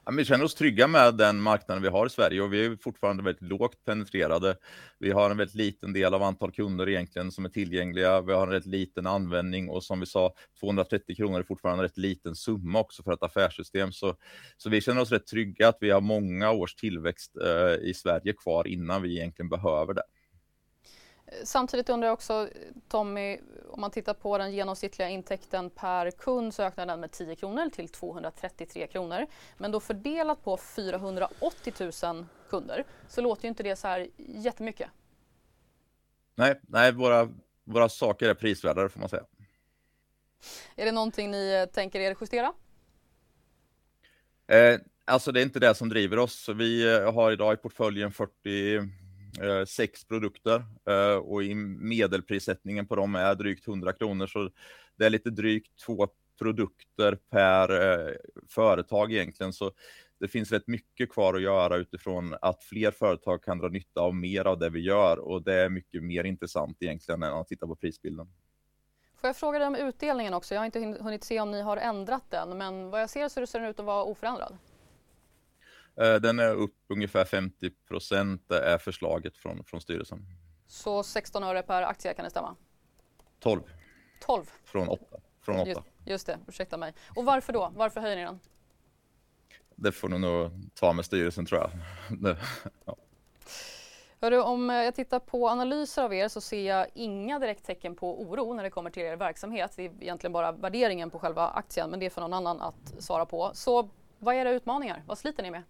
Ja, 0.05 0.11
vi 0.11 0.25
känner 0.25 0.45
oss 0.45 0.55
trygga 0.55 0.87
med 0.87 1.17
den 1.17 1.41
marknaden 1.41 1.83
vi 1.83 1.89
har 1.89 2.05
i 2.05 2.09
Sverige 2.09 2.41
och 2.41 2.53
vi 2.53 2.65
är 2.65 2.75
fortfarande 2.75 3.23
väldigt 3.23 3.41
lågt 3.41 3.85
penetrerade. 3.85 4.55
Vi 4.99 5.11
har 5.11 5.29
en 5.29 5.37
väldigt 5.37 5.55
liten 5.55 5.93
del 5.93 6.13
av 6.13 6.23
antal 6.23 6.51
kunder 6.51 6.89
egentligen 6.89 7.31
som 7.31 7.45
är 7.45 7.49
tillgängliga. 7.49 8.21
Vi 8.21 8.33
har 8.33 8.47
en 8.47 8.53
rätt 8.53 8.65
liten 8.65 9.07
användning 9.07 9.69
och 9.69 9.83
som 9.83 9.99
vi 9.99 10.05
sa, 10.05 10.33
230 10.59 11.15
kronor 11.15 11.39
är 11.39 11.43
fortfarande 11.43 11.83
en 11.83 11.89
rätt 11.89 11.97
liten 11.97 12.35
summa 12.35 12.79
också 12.79 13.03
för 13.03 13.13
ett 13.13 13.23
affärssystem. 13.23 13.91
Så, 13.91 14.15
så 14.57 14.69
vi 14.69 14.81
känner 14.81 15.01
oss 15.01 15.11
rätt 15.11 15.27
trygga 15.27 15.67
att 15.67 15.77
vi 15.81 15.91
har 15.91 16.01
många 16.01 16.51
års 16.51 16.75
tillväxt 16.75 17.37
eh, 17.37 17.89
i 17.89 17.93
Sverige 17.93 18.33
kvar 18.33 18.67
innan 18.67 19.01
vi 19.01 19.17
egentligen 19.17 19.49
behöver 19.49 19.93
det. 19.93 20.03
Samtidigt 21.43 21.89
undrar 21.89 22.07
jag 22.07 22.13
också 22.13 22.49
Tommy, 22.87 23.37
om 23.73 23.81
man 23.81 23.91
tittar 23.91 24.13
på 24.13 24.37
den 24.37 24.51
genomsnittliga 24.51 25.09
intäkten 25.09 25.69
per 25.69 26.11
kund 26.11 26.53
så 26.53 26.63
ökar 26.63 26.85
den 26.85 26.99
med 26.99 27.11
10 27.11 27.35
kronor 27.35 27.69
till 27.69 27.89
233 27.89 28.87
kronor. 28.87 29.27
Men 29.57 29.71
då 29.71 29.79
fördelat 29.79 30.43
på 30.43 30.57
480 30.57 31.73
000 32.03 32.25
kunder 32.49 32.83
så 33.07 33.21
låter 33.21 33.43
ju 33.43 33.49
inte 33.49 33.63
det 33.63 33.75
så 33.75 33.87
här 33.87 34.07
jättemycket. 34.17 34.89
Nej, 36.35 36.59
nej 36.61 36.91
våra, 36.91 37.29
våra 37.63 37.89
saker 37.89 38.29
är 38.29 38.33
prisvärdare 38.33 38.89
får 38.89 38.99
man 38.99 39.09
säga. 39.09 39.25
Är 40.75 40.85
det 40.85 40.91
någonting 40.91 41.31
ni 41.31 41.67
tänker 41.73 41.99
er 41.99 42.15
justera? 42.21 42.53
Eh, 44.47 44.79
alltså 45.05 45.31
det 45.31 45.41
är 45.41 45.43
inte 45.43 45.59
det 45.59 45.75
som 45.75 45.89
driver 45.89 46.19
oss. 46.19 46.49
Vi 46.49 46.99
har 46.99 47.31
idag 47.31 47.53
i 47.53 47.57
portföljen 47.57 48.11
40 48.11 49.02
Eh, 49.41 49.65
sex 49.65 50.05
produkter 50.05 50.63
eh, 50.89 51.15
och 51.15 51.43
i 51.43 51.55
medelprissättningen 51.55 52.87
på 52.87 52.95
dem 52.95 53.15
är 53.15 53.35
drygt 53.35 53.67
100 53.67 53.93
kronor. 53.93 54.27
Så 54.27 54.49
det 54.95 55.05
är 55.05 55.09
lite 55.09 55.29
drygt 55.29 55.79
två 55.85 56.07
produkter 56.39 57.17
per 57.29 57.71
eh, 57.81 58.13
företag 58.49 59.11
egentligen. 59.11 59.53
Så 59.53 59.71
det 60.19 60.27
finns 60.27 60.51
rätt 60.51 60.67
mycket 60.67 61.09
kvar 61.09 61.33
att 61.33 61.41
göra 61.41 61.75
utifrån 61.75 62.35
att 62.41 62.63
fler 62.63 62.91
företag 62.91 63.43
kan 63.43 63.57
dra 63.57 63.67
nytta 63.67 64.01
av 64.01 64.15
mer 64.15 64.45
av 64.45 64.59
det 64.59 64.69
vi 64.69 64.79
gör 64.79 65.19
och 65.19 65.43
det 65.43 65.53
är 65.53 65.69
mycket 65.69 66.03
mer 66.03 66.23
intressant 66.23 66.77
egentligen 66.79 67.23
än 67.23 67.33
att 67.33 67.47
titta 67.47 67.67
på 67.67 67.75
prisbilden. 67.75 68.27
Får 69.15 69.27
jag 69.27 69.35
fråga 69.35 69.59
dig 69.59 69.67
om 69.67 69.75
utdelningen 69.75 70.33
också? 70.33 70.53
Jag 70.53 70.61
har 70.61 70.65
inte 70.65 70.79
hunnit 70.79 71.23
se 71.23 71.39
om 71.39 71.51
ni 71.51 71.61
har 71.61 71.77
ändrat 71.77 72.23
den, 72.29 72.57
men 72.57 72.89
vad 72.89 73.01
jag 73.01 73.09
ser 73.09 73.29
så 73.29 73.47
ser 73.47 73.59
den 73.59 73.69
ut 73.69 73.79
att 73.79 73.85
vara 73.85 74.03
oförändrad. 74.03 74.57
Eh, 75.95 76.15
den 76.15 76.39
är 76.39 76.55
upp 76.55 76.75
ungefär 76.87 77.25
50 77.25 77.69
procent 77.69 78.51
är 78.51 78.77
förslaget 78.77 79.37
från, 79.37 79.63
från 79.63 79.81
styrelsen. 79.81 80.25
Så 80.67 81.03
16 81.03 81.43
öre 81.43 81.63
per 81.63 81.81
aktie, 81.81 82.13
kan 82.13 82.23
det 82.23 82.29
stämma? 82.29 82.55
12. 83.39 83.61
12? 84.21 84.45
Från 84.63 84.89
8. 84.89 85.05
Från 85.41 85.59
8. 85.59 85.69
Just, 85.69 85.81
just 86.05 86.27
det, 86.27 86.39
ursäkta 86.47 86.77
mig. 86.77 86.93
Och 87.15 87.25
varför 87.25 87.53
då? 87.53 87.71
Varför 87.75 88.01
höjer 88.01 88.15
ni 88.15 88.23
den? 88.23 88.39
Det 89.75 89.91
får 89.91 90.09
du 90.09 90.17
nog 90.17 90.51
ta 90.73 90.93
med 90.93 91.05
styrelsen 91.05 91.45
tror 91.45 91.61
jag. 91.61 91.71
ja. 92.85 92.95
Hörru, 94.21 94.41
om 94.41 94.69
jag 94.69 94.95
tittar 94.95 95.19
på 95.19 95.49
analyser 95.49 96.03
av 96.03 96.13
er 96.13 96.27
så 96.27 96.41
ser 96.41 96.67
jag 96.67 96.87
inga 96.93 97.39
direkt 97.39 97.65
tecken 97.65 97.95
på 97.95 98.21
oro 98.21 98.53
när 98.53 98.63
det 98.63 98.69
kommer 98.69 98.89
till 98.89 99.03
er 99.03 99.15
verksamhet. 99.15 99.73
Det 99.75 99.85
är 99.85 99.91
egentligen 100.01 100.33
bara 100.33 100.51
värderingen 100.51 101.09
på 101.09 101.19
själva 101.19 101.47
aktien, 101.47 101.89
men 101.89 101.99
det 101.99 102.05
är 102.05 102.09
för 102.09 102.21
någon 102.21 102.33
annan 102.33 102.61
att 102.61 102.93
svara 102.99 103.25
på. 103.25 103.51
Så 103.53 103.89
vad 104.19 104.35
är 104.35 104.39
era 104.39 104.51
utmaningar? 104.51 105.03
Vad 105.07 105.17
sliter 105.17 105.43
ni 105.43 105.51
med? 105.51 105.63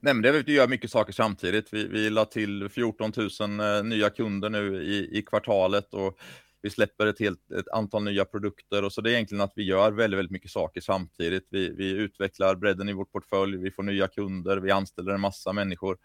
Nej, 0.00 0.14
men 0.14 0.22
det 0.22 0.42
vi 0.42 0.52
gör 0.52 0.68
mycket 0.68 0.90
saker 0.90 1.12
samtidigt. 1.12 1.72
Vi, 1.72 1.88
vi 1.88 2.10
la 2.10 2.24
till 2.24 2.68
14 2.68 3.12
000 3.40 3.60
eh, 3.60 3.84
nya 3.84 4.10
kunder 4.10 4.50
nu 4.50 4.82
i, 4.82 5.18
i 5.18 5.22
kvartalet 5.22 5.94
och 5.94 6.18
vi 6.62 6.70
släpper 6.70 7.06
ett 7.06 7.20
helt 7.20 7.50
ett 7.50 7.68
antal 7.68 8.04
nya 8.04 8.24
produkter 8.24 8.84
och 8.84 8.92
så 8.92 9.00
det 9.00 9.10
är 9.10 9.12
egentligen 9.12 9.44
att 9.44 9.52
vi 9.56 9.62
gör 9.62 9.92
väldigt, 9.92 10.18
väldigt 10.18 10.32
mycket 10.32 10.50
saker 10.50 10.80
samtidigt. 10.80 11.46
Vi, 11.50 11.70
vi 11.70 11.90
utvecklar 11.90 12.54
bredden 12.54 12.88
i 12.88 12.92
vår 12.92 13.04
portfölj, 13.04 13.56
vi 13.56 13.70
får 13.70 13.82
nya 13.82 14.08
kunder, 14.08 14.56
vi 14.56 14.70
anställer 14.70 15.12
en 15.12 15.20
massa 15.20 15.52
människor. 15.52 15.98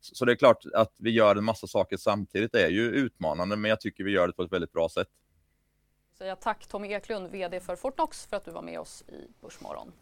Så, 0.00 0.14
så 0.14 0.24
det 0.24 0.32
är 0.32 0.36
klart 0.36 0.64
att 0.74 0.94
vi 0.98 1.10
gör 1.10 1.36
en 1.36 1.44
massa 1.44 1.66
saker 1.66 1.96
samtidigt. 1.96 2.52
Det 2.52 2.64
är 2.64 2.70
ju 2.70 2.90
utmanande, 2.90 3.56
men 3.56 3.68
jag 3.68 3.80
tycker 3.80 4.04
vi 4.04 4.10
gör 4.10 4.26
det 4.26 4.32
på 4.32 4.42
ett 4.42 4.52
väldigt 4.52 4.72
bra 4.72 4.88
sätt. 4.88 5.08
Säga 6.18 6.36
tack 6.36 6.66
Tommy 6.66 6.88
Eklund, 6.88 7.30
VD 7.30 7.60
för 7.60 7.76
Fortnox, 7.76 8.26
för 8.26 8.36
att 8.36 8.44
du 8.44 8.50
var 8.50 8.62
med 8.62 8.80
oss 8.80 9.04
i 9.08 9.42
Börsmorgon. 9.42 9.92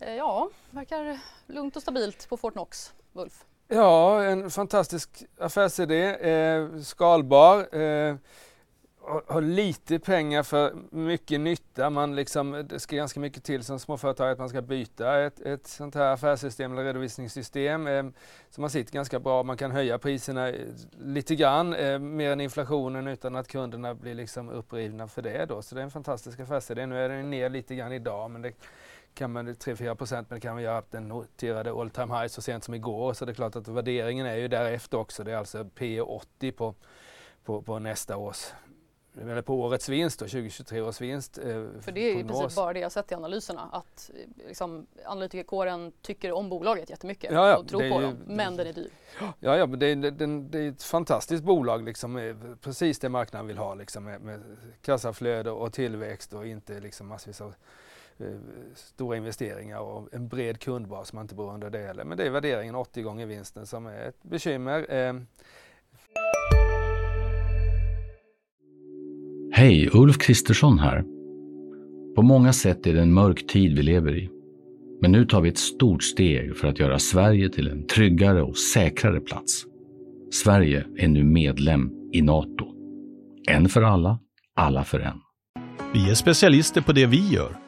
Eh, 0.00 0.14
ja, 0.14 0.50
verkar 0.70 1.18
lugnt 1.46 1.76
och 1.76 1.82
stabilt 1.82 2.28
på 2.28 2.36
Fortnox, 2.36 2.94
Wolf. 3.12 3.44
Ja, 3.68 4.22
en 4.24 4.50
fantastisk 4.50 5.24
affärsidé, 5.38 6.30
eh, 6.30 6.78
skalbar, 6.80 7.76
eh, 7.76 8.16
har 9.26 9.40
lite 9.40 9.98
pengar 9.98 10.42
för 10.42 10.74
mycket 10.90 11.40
nytta. 11.40 11.90
Man 11.90 12.16
liksom, 12.16 12.66
det 12.68 12.80
ska 12.80 12.96
ganska 12.96 13.20
mycket 13.20 13.44
till 13.44 13.64
som 13.64 13.78
småföretag 13.78 14.30
att 14.30 14.38
man 14.38 14.48
ska 14.48 14.62
byta 14.62 15.20
ett, 15.20 15.40
ett 15.40 15.66
sånt 15.66 15.94
här 15.94 16.12
affärssystem 16.12 16.72
eller 16.72 16.84
redovisningssystem. 16.84 17.86
Eh, 17.86 18.04
så 18.50 18.60
man 18.60 18.70
sitter 18.70 18.92
ganska 18.92 19.20
bra, 19.20 19.42
man 19.42 19.56
kan 19.56 19.70
höja 19.70 19.98
priserna 19.98 20.48
eh, 20.48 20.66
lite 20.98 21.34
grann, 21.34 21.74
eh, 21.74 21.98
mer 21.98 22.30
än 22.30 22.40
inflationen 22.40 23.06
utan 23.06 23.36
att 23.36 23.48
kunderna 23.48 23.94
blir 23.94 24.14
liksom 24.14 24.48
upprivna 24.50 25.08
för 25.08 25.22
det 25.22 25.46
då. 25.46 25.62
Så 25.62 25.74
det 25.74 25.80
är 25.80 25.84
en 25.84 25.90
fantastisk 25.90 26.40
affärsidé. 26.40 26.86
Nu 26.86 26.98
är 26.98 27.08
den 27.08 27.30
ner 27.30 27.48
lite 27.48 27.74
grann 27.74 27.92
idag 27.92 28.30
men 28.30 28.42
det 28.42 28.52
kan 29.18 29.32
man 29.32 29.48
3-4 29.48 29.94
procent, 29.94 30.30
men 30.30 30.36
det 30.36 30.40
kan 30.40 30.54
man 30.54 30.62
göra 30.62 30.82
den 30.90 31.08
noterade 31.08 31.70
all 31.70 31.90
time 31.90 32.18
high 32.18 32.26
så 32.26 32.42
sent 32.42 32.64
som 32.64 32.74
igår. 32.74 33.14
Så 33.14 33.24
det 33.24 33.32
är 33.32 33.34
klart 33.34 33.56
att 33.56 33.68
värderingen 33.68 34.26
är 34.26 34.36
ju 34.36 34.48
därefter 34.48 34.98
också. 34.98 35.24
Det 35.24 35.32
är 35.32 35.36
alltså 35.36 35.64
P 35.74 36.00
80 36.00 36.52
på, 36.52 36.74
på, 37.44 37.62
på 37.62 37.78
nästa 37.78 38.16
års 38.16 38.46
eller 39.20 39.42
på 39.42 39.60
årets 39.60 39.88
vinst 39.88 40.20
då, 40.20 40.24
2023 40.24 40.80
års 40.80 41.00
vinst. 41.00 41.38
Eh, 41.38 41.64
För 41.80 41.92
det 41.92 42.00
är 42.00 42.16
ju 42.16 42.28
precis 42.28 42.56
bara 42.56 42.72
det 42.72 42.80
jag 42.80 42.92
sett 42.92 43.12
i 43.12 43.14
analyserna 43.14 43.68
att 43.72 44.10
liksom, 44.46 44.86
analytikerkåren 45.04 45.92
tycker 46.02 46.32
om 46.32 46.48
bolaget 46.48 46.90
jättemycket 46.90 47.32
ja, 47.32 47.48
ja, 47.48 47.56
och 47.56 47.68
tror 47.68 47.80
på 47.80 47.84
ju, 47.84 48.02
dem, 48.02 48.16
men 48.26 48.56
den 48.56 48.66
är 48.66 48.72
dyr. 48.72 48.90
Ja, 49.40 49.56
ja 49.56 49.66
men 49.66 49.78
det, 49.78 49.94
det, 49.94 50.26
det, 50.26 50.58
är 50.58 50.68
ett 50.68 50.82
fantastiskt 50.82 51.44
bolag, 51.44 51.84
liksom, 51.84 52.34
precis 52.60 52.98
det 52.98 53.08
marknaden 53.08 53.46
vill 53.46 53.58
ha 53.58 53.74
liksom, 53.74 54.04
med, 54.04 54.20
med 54.20 54.42
kassaflöde 54.82 55.50
och 55.50 55.72
tillväxt 55.72 56.32
och 56.32 56.46
inte 56.46 56.80
liksom 56.80 57.06
massvis 57.06 57.40
av 57.40 57.48
Eh, 57.48 57.54
stora 58.74 59.16
investeringar 59.16 59.78
och 59.78 60.14
en 60.14 60.28
bred 60.28 60.60
kundbas 60.60 61.08
som 61.08 61.16
man 61.16 61.24
inte 61.24 61.34
bor 61.34 61.54
under 61.54 61.70
det 61.70 61.78
heller. 61.78 62.04
Men 62.04 62.18
det 62.18 62.26
är 62.26 62.30
värderingen 62.30 62.74
80 62.74 63.02
gånger 63.02 63.26
vinsten 63.26 63.66
som 63.66 63.86
är 63.86 64.08
ett 64.08 64.22
bekymmer. 64.22 64.94
Eh, 64.94 65.14
Hej, 69.52 69.90
Ulf 69.92 70.18
Kristersson 70.18 70.78
här. 70.78 71.04
På 72.14 72.22
många 72.22 72.52
sätt 72.52 72.86
är 72.86 72.94
det 72.94 73.00
en 73.00 73.12
mörk 73.12 73.46
tid 73.46 73.76
vi 73.76 73.82
lever 73.82 74.16
i. 74.16 74.30
Men 75.00 75.12
nu 75.12 75.24
tar 75.24 75.40
vi 75.40 75.48
ett 75.48 75.58
stort 75.58 76.02
steg 76.02 76.56
för 76.56 76.68
att 76.68 76.78
göra 76.78 76.98
Sverige 76.98 77.48
till 77.48 77.68
en 77.68 77.86
tryggare 77.86 78.42
och 78.42 78.58
säkrare 78.58 79.20
plats. 79.20 79.64
Sverige 80.44 80.84
är 80.96 81.08
nu 81.08 81.24
medlem 81.24 81.90
i 82.12 82.22
Nato. 82.22 82.66
En 83.48 83.68
för 83.68 83.82
alla, 83.82 84.18
alla 84.54 84.84
för 84.84 85.00
en. 85.00 85.20
Vi 85.94 86.10
är 86.10 86.14
specialister 86.14 86.80
på 86.80 86.92
det 86.92 87.06
vi 87.06 87.28
gör 87.28 87.67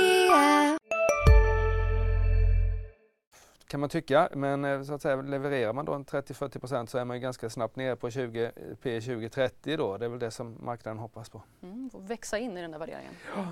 Kan 3.71 3.79
man 3.79 3.89
tycka, 3.89 4.29
men 4.33 4.65
eh, 4.65 4.81
så 4.81 4.93
att 4.93 5.01
säga, 5.01 5.15
levererar 5.21 5.73
man 5.73 5.85
då 5.85 5.93
en 5.93 6.05
30-40% 6.05 6.85
så 6.85 6.97
är 6.97 7.05
man 7.05 7.21
ganska 7.21 7.49
snabbt 7.49 7.75
nere 7.75 7.95
på 7.95 8.09
20, 8.09 8.51
P 8.81 9.01
2030 9.01 9.77
då. 9.77 9.97
Det 9.97 10.05
är 10.05 10.09
väl 10.09 10.19
det 10.19 10.31
som 10.31 10.57
marknaden 10.59 10.99
hoppas 10.99 11.29
på. 11.29 11.41
Mm, 11.63 11.89
får 11.89 11.99
växa 11.99 12.37
in 12.37 12.57
i 12.57 12.61
den 12.61 12.71
där 12.71 12.79
värderingen. 12.79 13.13
Ja. 13.35 13.47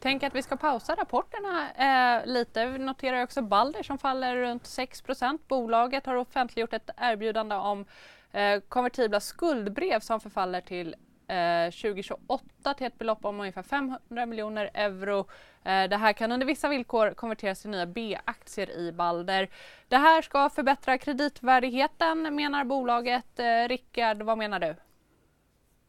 Tänk 0.00 0.22
att 0.22 0.34
vi 0.34 0.42
ska 0.42 0.56
pausa 0.56 0.94
rapporterna 0.94 1.70
eh, 2.18 2.26
lite. 2.26 2.66
Vi 2.66 2.78
noterar 2.78 3.22
också 3.22 3.42
Balder 3.42 3.82
som 3.82 3.98
faller 3.98 4.36
runt 4.36 4.62
6% 4.62 5.38
Bolaget 5.48 6.06
har 6.06 6.14
offentliggjort 6.14 6.72
ett 6.72 6.90
erbjudande 6.96 7.54
om 7.54 7.84
eh, 8.32 8.60
konvertibla 8.60 9.20
skuldbrev 9.20 10.00
som 10.00 10.20
förfaller 10.20 10.60
till 10.60 10.96
2028 11.28 12.44
eh, 12.64 12.72
till 12.76 12.86
ett 12.86 12.98
belopp 12.98 13.24
om 13.24 13.40
ungefär 13.40 13.62
500 13.62 14.26
miljoner 14.26 14.70
euro. 14.74 15.18
Eh, 15.64 15.88
det 15.88 15.96
här 15.96 16.12
kan 16.12 16.32
under 16.32 16.46
vissa 16.46 16.68
villkor 16.68 17.10
konverteras 17.10 17.60
till 17.60 17.70
nya 17.70 17.86
B-aktier 17.86 18.70
i 18.70 18.92
Balder. 18.92 19.48
Det 19.88 19.96
här 19.96 20.22
ska 20.22 20.50
förbättra 20.50 20.98
kreditvärdigheten 20.98 22.34
menar 22.34 22.64
bolaget. 22.64 23.38
Eh, 23.38 23.68
Rickard, 23.68 24.22
vad 24.22 24.38
menar 24.38 24.60
du? 24.60 24.74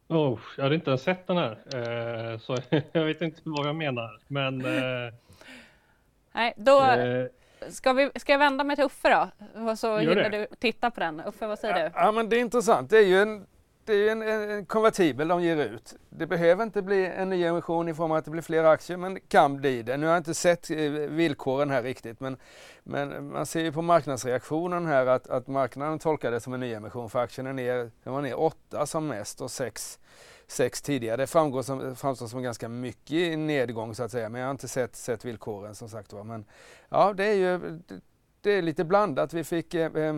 Oh, 0.07 0.39
jag 0.57 0.63
hade 0.63 0.75
inte 0.75 0.89
ens 0.89 1.03
sett 1.03 1.27
den 1.27 1.37
här, 1.37 1.57
så 2.37 2.57
jag 2.91 3.05
vet 3.05 3.21
inte 3.21 3.41
vad 3.43 3.67
jag 3.67 3.75
menar. 3.75 4.19
Men 4.27 4.57
Nej, 6.31 6.53
då, 6.57 6.81
Ska, 7.69 7.93
vi, 7.93 8.11
ska 8.15 8.31
jag 8.31 8.39
vända 8.39 8.63
mig 8.63 8.75
till 8.75 8.85
Uffe 8.85 9.09
då? 9.55 9.75
Så 9.75 9.87
Gör 9.87 9.99
hinner 9.99 10.29
det. 10.29 10.37
du 10.37 10.47
titta 10.59 10.91
på 10.91 10.99
den. 10.99 11.21
Uffe, 11.25 11.47
vad 11.47 11.59
säger 11.59 11.83
du? 11.83 11.91
Ja, 11.95 12.11
men 12.11 12.29
det 12.29 12.35
är 12.35 12.39
intressant. 12.39 12.89
Det 12.89 12.97
är 12.97 13.05
ju 13.05 13.21
en, 13.21 13.45
det 13.89 14.07
är 14.07 14.11
en, 14.11 14.21
en 14.21 14.65
konvertibel 14.65 15.27
de 15.27 15.43
ger 15.43 15.57
ut. 15.57 15.95
Det 16.09 16.27
behöver 16.27 16.63
inte 16.63 16.81
bli 16.81 17.05
en 17.05 17.29
ny 17.29 17.43
emission 17.43 17.89
i 17.89 17.93
form 17.93 18.11
av 18.11 18.17
att 18.17 18.25
det 18.25 18.31
blir 18.31 18.41
fler 18.41 18.63
aktier, 18.63 18.97
men 18.97 19.13
det 19.13 19.19
kan 19.19 19.57
bli 19.57 19.83
det. 19.83 19.97
Nu 19.97 20.05
har 20.05 20.13
jag 20.13 20.19
inte 20.19 20.33
sett 20.33 20.71
eh, 20.71 20.77
villkoren 20.91 21.69
här 21.69 21.83
riktigt, 21.83 22.19
men, 22.19 22.37
men 22.83 23.31
man 23.31 23.45
ser 23.45 23.61
ju 23.61 23.71
på 23.71 23.81
marknadsreaktionen 23.81 24.85
här 24.85 25.05
att, 25.05 25.27
att 25.27 25.47
marknaden 25.47 25.99
tolkar 25.99 26.31
det 26.31 26.39
som 26.39 26.53
en 26.53 26.59
nyemission 26.59 27.09
för 27.09 27.19
aktien 27.19 27.47
är 27.47 27.53
ner, 27.53 27.91
den 28.03 28.13
var 28.13 28.21
ner 28.21 28.39
8 28.39 28.85
som 28.85 29.07
mest 29.07 29.41
och 29.41 29.51
6 29.51 29.99
sex 30.51 30.81
tidigare. 30.81 31.17
Det 31.17 31.27
framgår 31.27 31.61
som, 31.61 31.95
framstår 31.95 32.27
som 32.27 32.43
ganska 32.43 32.69
mycket 32.69 33.39
nedgång 33.39 33.95
så 33.95 34.03
att 34.03 34.11
säga, 34.11 34.29
men 34.29 34.41
jag 34.41 34.47
har 34.47 34.51
inte 34.51 34.67
sett, 34.67 34.95
sett 34.95 35.25
villkoren 35.25 35.75
som 35.75 35.89
sagt 35.89 36.13
var. 36.13 36.23
Men 36.23 36.45
ja, 36.89 37.13
det 37.13 37.25
är 37.25 37.33
ju 37.33 37.79
det, 38.41 38.51
är 38.51 38.61
lite 38.61 38.83
blandat. 38.83 39.33
Vi 39.33 39.43
fick 39.43 39.73
eh, 39.73 39.95
eh, 39.95 40.13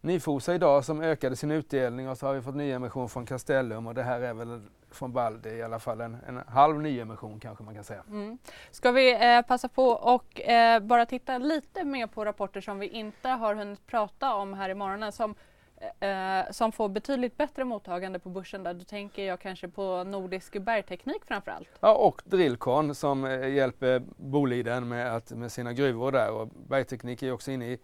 Nyfosa 0.00 0.54
idag 0.54 0.84
som 0.84 1.02
ökade 1.02 1.36
sin 1.36 1.50
utdelning 1.50 2.08
och 2.08 2.18
så 2.18 2.26
har 2.26 2.34
vi 2.34 2.42
fått 2.42 2.54
nyemission 2.54 3.08
från 3.08 3.26
Castellum 3.26 3.86
och 3.86 3.94
det 3.94 4.02
här 4.02 4.20
är 4.20 4.34
väl 4.34 4.60
från 4.90 5.12
Balder 5.12 5.54
i 5.54 5.62
alla 5.62 5.78
fall 5.78 6.00
en, 6.00 6.16
en 6.26 6.42
halv 6.48 6.80
nyemission 6.80 7.40
kanske 7.40 7.64
man 7.64 7.74
kan 7.74 7.84
säga. 7.84 8.02
Mm. 8.08 8.38
Ska 8.70 8.90
vi 8.90 9.34
eh, 9.36 9.42
passa 9.42 9.68
på 9.68 9.86
och 9.88 10.40
eh, 10.40 10.80
bara 10.80 11.06
titta 11.06 11.38
lite 11.38 11.84
mer 11.84 12.06
på 12.06 12.24
rapporter 12.24 12.60
som 12.60 12.78
vi 12.78 12.86
inte 12.86 13.28
har 13.28 13.54
hunnit 13.54 13.86
prata 13.86 14.34
om 14.34 14.54
här 14.54 14.68
i 14.68 14.74
morgonen 14.74 15.12
som 15.12 15.34
Eh, 15.80 16.38
eh, 16.40 16.50
som 16.50 16.72
får 16.72 16.88
betydligt 16.88 17.36
bättre 17.36 17.64
mottagande 17.64 18.18
på 18.18 18.28
börsen 18.28 18.62
där. 18.62 18.74
Då 18.74 18.84
tänker 18.84 19.24
jag 19.24 19.40
kanske 19.40 19.68
på 19.68 20.04
Nordisk 20.04 20.62
bergteknik 20.62 21.24
framför 21.24 21.50
allt. 21.50 21.68
Ja, 21.80 21.94
och 21.94 22.22
Drillcon 22.24 22.94
som 22.94 23.24
eh, 23.24 23.48
hjälper 23.48 24.02
Boliden 24.16 24.88
med, 24.88 25.16
att, 25.16 25.30
med 25.30 25.52
sina 25.52 25.72
gruvor 25.72 26.12
där 26.12 26.30
och 26.30 26.48
Bergteknik 26.68 27.22
är 27.22 27.32
också 27.32 27.50
inne 27.50 27.66
i 27.66 27.78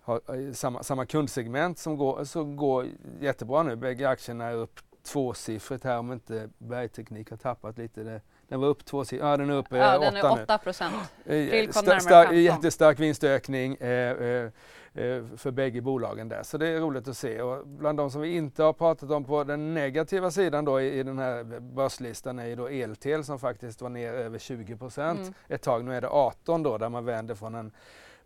har, 0.00 0.52
samma, 0.52 0.82
samma 0.82 1.06
kundsegment 1.06 1.78
som 1.78 1.96
går, 1.96 2.24
så 2.24 2.44
går 2.44 2.86
jättebra 3.20 3.62
nu. 3.62 3.76
Bägge 3.76 4.08
aktierna 4.08 4.44
är 4.44 4.54
upp 4.54 4.80
tvåsiffrigt 5.02 5.84
här 5.84 5.98
om 5.98 6.12
inte 6.12 6.50
Bergteknik 6.58 7.30
har 7.30 7.36
tappat 7.36 7.78
lite. 7.78 8.02
Det, 8.02 8.20
den 8.48 8.60
var 8.60 8.68
upp 8.68 8.84
tvåsiffrigt, 8.84 9.24
ja 9.24 9.36
den 9.36 9.50
är 9.50 9.54
upp 9.54 9.66
Ja, 9.70 9.94
eh, 9.94 10.00
den 10.00 10.16
är 10.16 10.32
8 10.32 10.42
8 10.42 10.58
procent. 10.58 10.94
Sta, 11.70 12.00
stark, 12.00 12.32
jättestark 12.32 13.00
vinstökning 13.00 13.74
eh, 13.74 14.10
eh, 14.10 14.50
eh, 14.94 15.22
för 15.36 15.50
bägge 15.50 15.80
bolagen 15.80 16.28
där. 16.28 16.42
Så 16.42 16.58
det 16.58 16.68
är 16.68 16.80
roligt 16.80 17.08
att 17.08 17.16
se. 17.16 17.42
Och 17.42 17.66
bland 17.66 17.98
de 17.98 18.10
som 18.10 18.20
vi 18.20 18.36
inte 18.36 18.62
har 18.62 18.72
pratat 18.72 19.10
om 19.10 19.24
på 19.24 19.44
den 19.44 19.74
negativa 19.74 20.30
sidan 20.30 20.64
då 20.64 20.80
i, 20.80 20.98
i 20.98 21.02
den 21.02 21.18
här 21.18 21.44
börslistan 21.60 22.38
är 22.38 22.46
ju 22.46 22.56
då 22.56 22.68
Eltel 22.68 23.24
som 23.24 23.38
faktiskt 23.38 23.82
var 23.82 23.88
ner 23.88 24.12
över 24.12 24.38
20 24.38 24.76
procent 24.76 25.20
Mm. 25.20 25.34
ett 25.48 25.62
tag. 25.62 25.84
Nu 25.84 25.94
är 25.94 26.00
det 26.00 26.08
18 26.08 26.62
då 26.62 26.78
där 26.78 26.88
man 26.88 27.04
vänder 27.04 27.34
från 27.34 27.54
en 27.54 27.70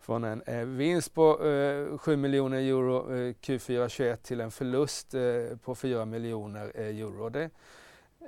från 0.01 0.23
en 0.23 0.41
eh, 0.41 0.65
vinst 0.65 1.13
på 1.13 1.45
eh, 1.45 1.97
7 1.97 2.15
miljoner 2.15 2.57
euro 2.57 2.97
eh, 3.15 3.33
Q4 3.41 3.87
21 3.87 4.23
till 4.23 4.41
en 4.41 4.51
förlust 4.51 5.13
eh, 5.13 5.21
på 5.63 5.75
4 5.75 6.05
miljoner 6.05 6.71
eh, 6.75 6.85
euro. 6.85 7.29
Det 7.29 7.49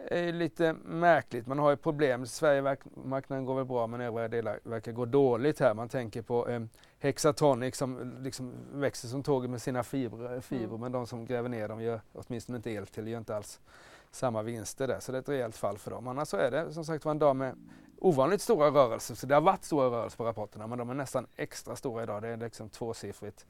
är 0.08 0.32
lite 0.34 0.74
märkligt. 0.74 1.48
Man 1.48 1.60
har 1.60 1.70
ju 1.70 1.76
problem. 1.76 2.26
Sverigemarknaden 2.26 3.46
går 3.46 3.56
väl 3.56 3.66
bra 3.66 3.88
men 3.88 4.02
övriga 4.02 4.28
delar 4.28 4.60
verkar 4.64 4.92
gå 4.92 5.06
dåligt 5.06 5.60
här. 5.60 5.74
Man 5.74 5.90
tänker 5.90 6.22
på 6.22 6.50
eh, 6.50 6.62
Hexatronic 7.00 7.76
som 7.76 8.18
liksom 8.20 8.54
växer 8.74 9.08
som 9.08 9.24
tåget 9.24 9.50
med 9.50 9.62
sina 9.62 9.84
fibrer, 9.84 10.40
fibrer 10.40 10.68
Mm. 10.68 10.80
men 10.82 10.92
de 10.92 11.08
som 11.08 11.26
gräver 11.26 11.50
ner 11.50 11.68
dem 11.68 11.82
gör 11.82 12.02
åtminstone 12.14 12.56
inte 12.56 12.72
el 12.72 12.88
till, 12.88 13.08
gör 13.08 13.18
inte 13.18 13.36
alls 13.36 13.60
samma 14.12 14.42
vinster 14.42 14.88
där. 14.88 15.00
Så 15.00 15.12
det 15.12 15.18
är 15.18 15.22
ett 15.22 15.30
rejält 15.30 15.58
fall 15.58 15.78
för 15.78 15.92
dem. 15.92 16.08
Annars 16.08 16.28
så 16.28 16.38
är 16.38 16.52
det 16.52 16.74
som 16.74 16.86
sagt 16.86 17.06
var 17.06 17.12
en 17.12 17.20
dag 17.20 17.36
med 17.36 17.56
ovanligt 18.00 18.42
stora 18.42 18.68
rörelser. 18.68 19.16
Så 19.16 19.28
det 19.28 19.34
har 19.34 19.42
varit 19.42 19.64
stora 19.64 19.88
rörelser 19.88 20.18
på 20.18 20.26
rapporterna 20.26 20.68
men 20.68 20.78
de 20.78 20.90
är 20.90 20.94
nästan 20.94 21.28
extra 21.36 21.76
stora 21.76 22.04
idag. 22.04 22.22
Det 22.22 22.28
är 22.28 22.38
liksom 22.38 22.70
tvåsiffrigt 22.70 23.46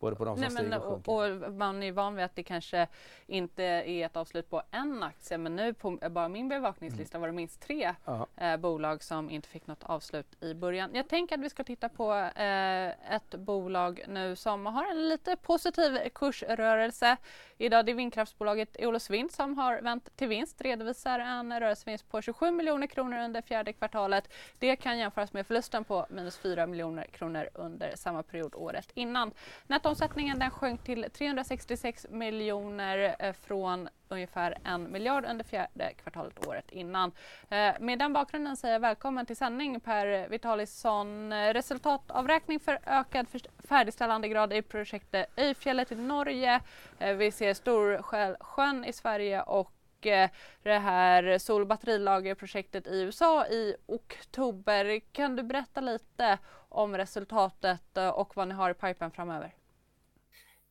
både 0.00 0.16
på 0.16 0.24
de 0.24 0.36
som 0.36 0.40
Nej, 0.40 0.50
stiger 0.50 0.68
men, 0.68 0.78
och 0.78 0.84
sjunker. 0.84 1.12
och, 1.12 1.48
och 1.48 1.52
man 1.52 1.82
är 1.82 1.92
van 1.92 2.16
vid 2.16 2.24
att 2.24 2.36
det 2.36 2.42
kanske 2.42 2.86
inte 3.26 3.62
är 3.62 4.06
ett 4.06 4.16
avslut 4.16 4.50
på 4.50 4.62
en 4.70 5.02
aktie 5.02 5.38
men 5.38 5.56
nu 5.56 5.74
på 5.74 5.98
bara 6.10 6.28
min 6.28 6.48
bevakningslista 6.48 7.18
var 7.18 7.26
det 7.26 7.32
minst 7.32 7.60
tre 7.60 7.94
eh, 8.36 8.56
bolag 8.56 9.02
som 9.02 9.30
inte 9.30 9.48
fick 9.48 9.66
något 9.66 9.82
avslut 9.82 10.42
i 10.42 10.54
början. 10.54 10.90
Jag 10.94 11.08
tänker 11.08 11.34
att 11.34 11.44
vi 11.44 11.50
ska 11.50 11.64
titta 11.64 11.88
på 11.88 12.14
eh, 12.14 13.14
ett 13.14 13.34
bolag 13.34 14.04
nu 14.08 14.36
som 14.36 14.66
har 14.66 14.90
en 14.90 15.08
lite 15.08 15.36
positiv 15.36 15.98
kursrörelse. 16.14 17.16
Idag 17.58 17.86
det 17.86 17.92
är 17.92 17.96
vindkraftsbolaget 17.96 18.76
Eolus 18.78 19.10
Vind 19.10 19.32
som 19.32 19.58
har 19.58 19.80
vänt 19.80 20.16
till 20.16 20.28
vinst, 20.28 20.60
redovisar 20.60 21.18
en 21.18 21.60
rörelsevinst 21.60 22.08
på 22.10 22.22
27 22.22 22.50
miljoner 22.50 22.86
kronor 22.86 23.18
under 23.18 23.42
fjärde 23.42 23.72
kvartalet. 23.72 24.32
Det 24.58 24.76
kan 24.76 24.98
jämföras 24.98 25.32
med 25.32 25.46
förlusten 25.46 25.84
på 25.84 26.06
minus 26.10 26.38
4 26.38 26.66
miljoner 26.66 27.04
kronor 27.04 27.48
under 27.54 27.96
samma 27.96 28.22
period 28.22 28.54
året 28.54 28.90
innan. 28.94 29.32
Omsättningen 29.90 30.38
den 30.38 30.50
sjönk 30.50 30.84
till 30.84 31.06
366 31.12 32.06
miljoner 32.10 33.16
eh, 33.18 33.32
från 33.32 33.88
ungefär 34.08 34.58
en 34.64 34.92
miljard 34.92 35.24
under 35.24 35.44
fjärde 35.44 35.92
kvartalet 36.02 36.46
året 36.46 36.70
innan. 36.70 37.12
Eh, 37.48 37.74
med 37.80 37.98
den 37.98 38.12
bakgrunden 38.12 38.56
säger 38.56 38.74
jag 38.74 38.80
välkommen 38.80 39.26
till 39.26 39.36
sändning 39.36 39.80
Per 39.80 40.28
Vitalisson. 40.28 41.32
Resultatavräkning 41.32 42.60
för 42.60 42.78
ökad 42.86 43.26
färdigställandegrad 43.68 44.52
i 44.52 44.62
projektet 44.62 45.26
Öjfjället 45.36 45.92
i 45.92 45.96
Norge. 45.96 46.60
Eh, 46.98 47.16
vi 47.16 47.30
ser 47.30 47.54
Storsjön 47.54 48.84
i 48.84 48.92
Sverige 48.92 49.42
och 49.42 49.72
det 50.62 50.78
här 50.78 51.38
sol 51.38 51.72
i 52.86 53.02
USA 53.02 53.46
i 53.46 53.76
oktober. 53.86 55.00
Kan 55.12 55.36
du 55.36 55.42
berätta 55.42 55.80
lite 55.80 56.38
om 56.68 56.96
resultatet 56.96 57.96
och 58.14 58.36
vad 58.36 58.48
ni 58.48 58.54
har 58.54 58.70
i 58.70 58.74
pipen 58.74 59.10
framöver? 59.10 59.54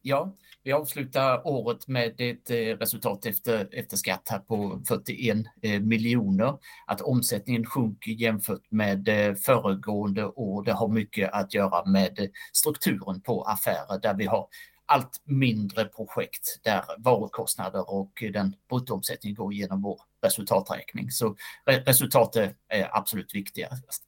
Ja, 0.02 0.36
vi 0.64 0.72
avslutar 0.72 1.48
året 1.48 1.88
med 1.88 2.22
ett 2.22 2.50
eh, 2.50 2.56
resultat 2.56 3.26
efter, 3.26 3.70
efter 3.72 3.98
skatt 3.98 4.28
här 4.30 4.40
på 4.40 4.82
41 4.88 5.38
eh, 5.62 5.80
miljoner. 5.82 6.58
Att 6.88 7.02
omsättningen 7.02 7.66
sjunker 7.66 8.12
jämfört 8.12 8.72
med 8.72 9.08
eh, 9.08 9.36
föregående 9.36 10.26
år, 10.26 10.64
det 10.64 10.74
har 10.74 10.88
mycket 10.88 11.34
att 11.34 11.54
göra 11.54 11.86
med 11.86 12.30
strukturen 12.54 13.22
på 13.22 13.44
affärer 13.44 14.00
där 14.02 14.14
vi 14.14 14.26
har 14.26 14.48
allt 14.86 15.22
mindre 15.26 15.86
projekt 15.86 16.60
där 16.64 16.84
varukostnader 16.98 17.94
och 17.94 18.24
den 18.34 18.56
bruttoomsättningen 18.70 19.36
går 19.36 19.54
genom 19.54 19.82
vår 19.82 20.02
resultaträkning. 20.24 21.12
Så 21.12 21.36
resultatet 21.66 22.56
är 22.68 22.98
absolut 22.98 23.36
viktigast. 23.36 24.04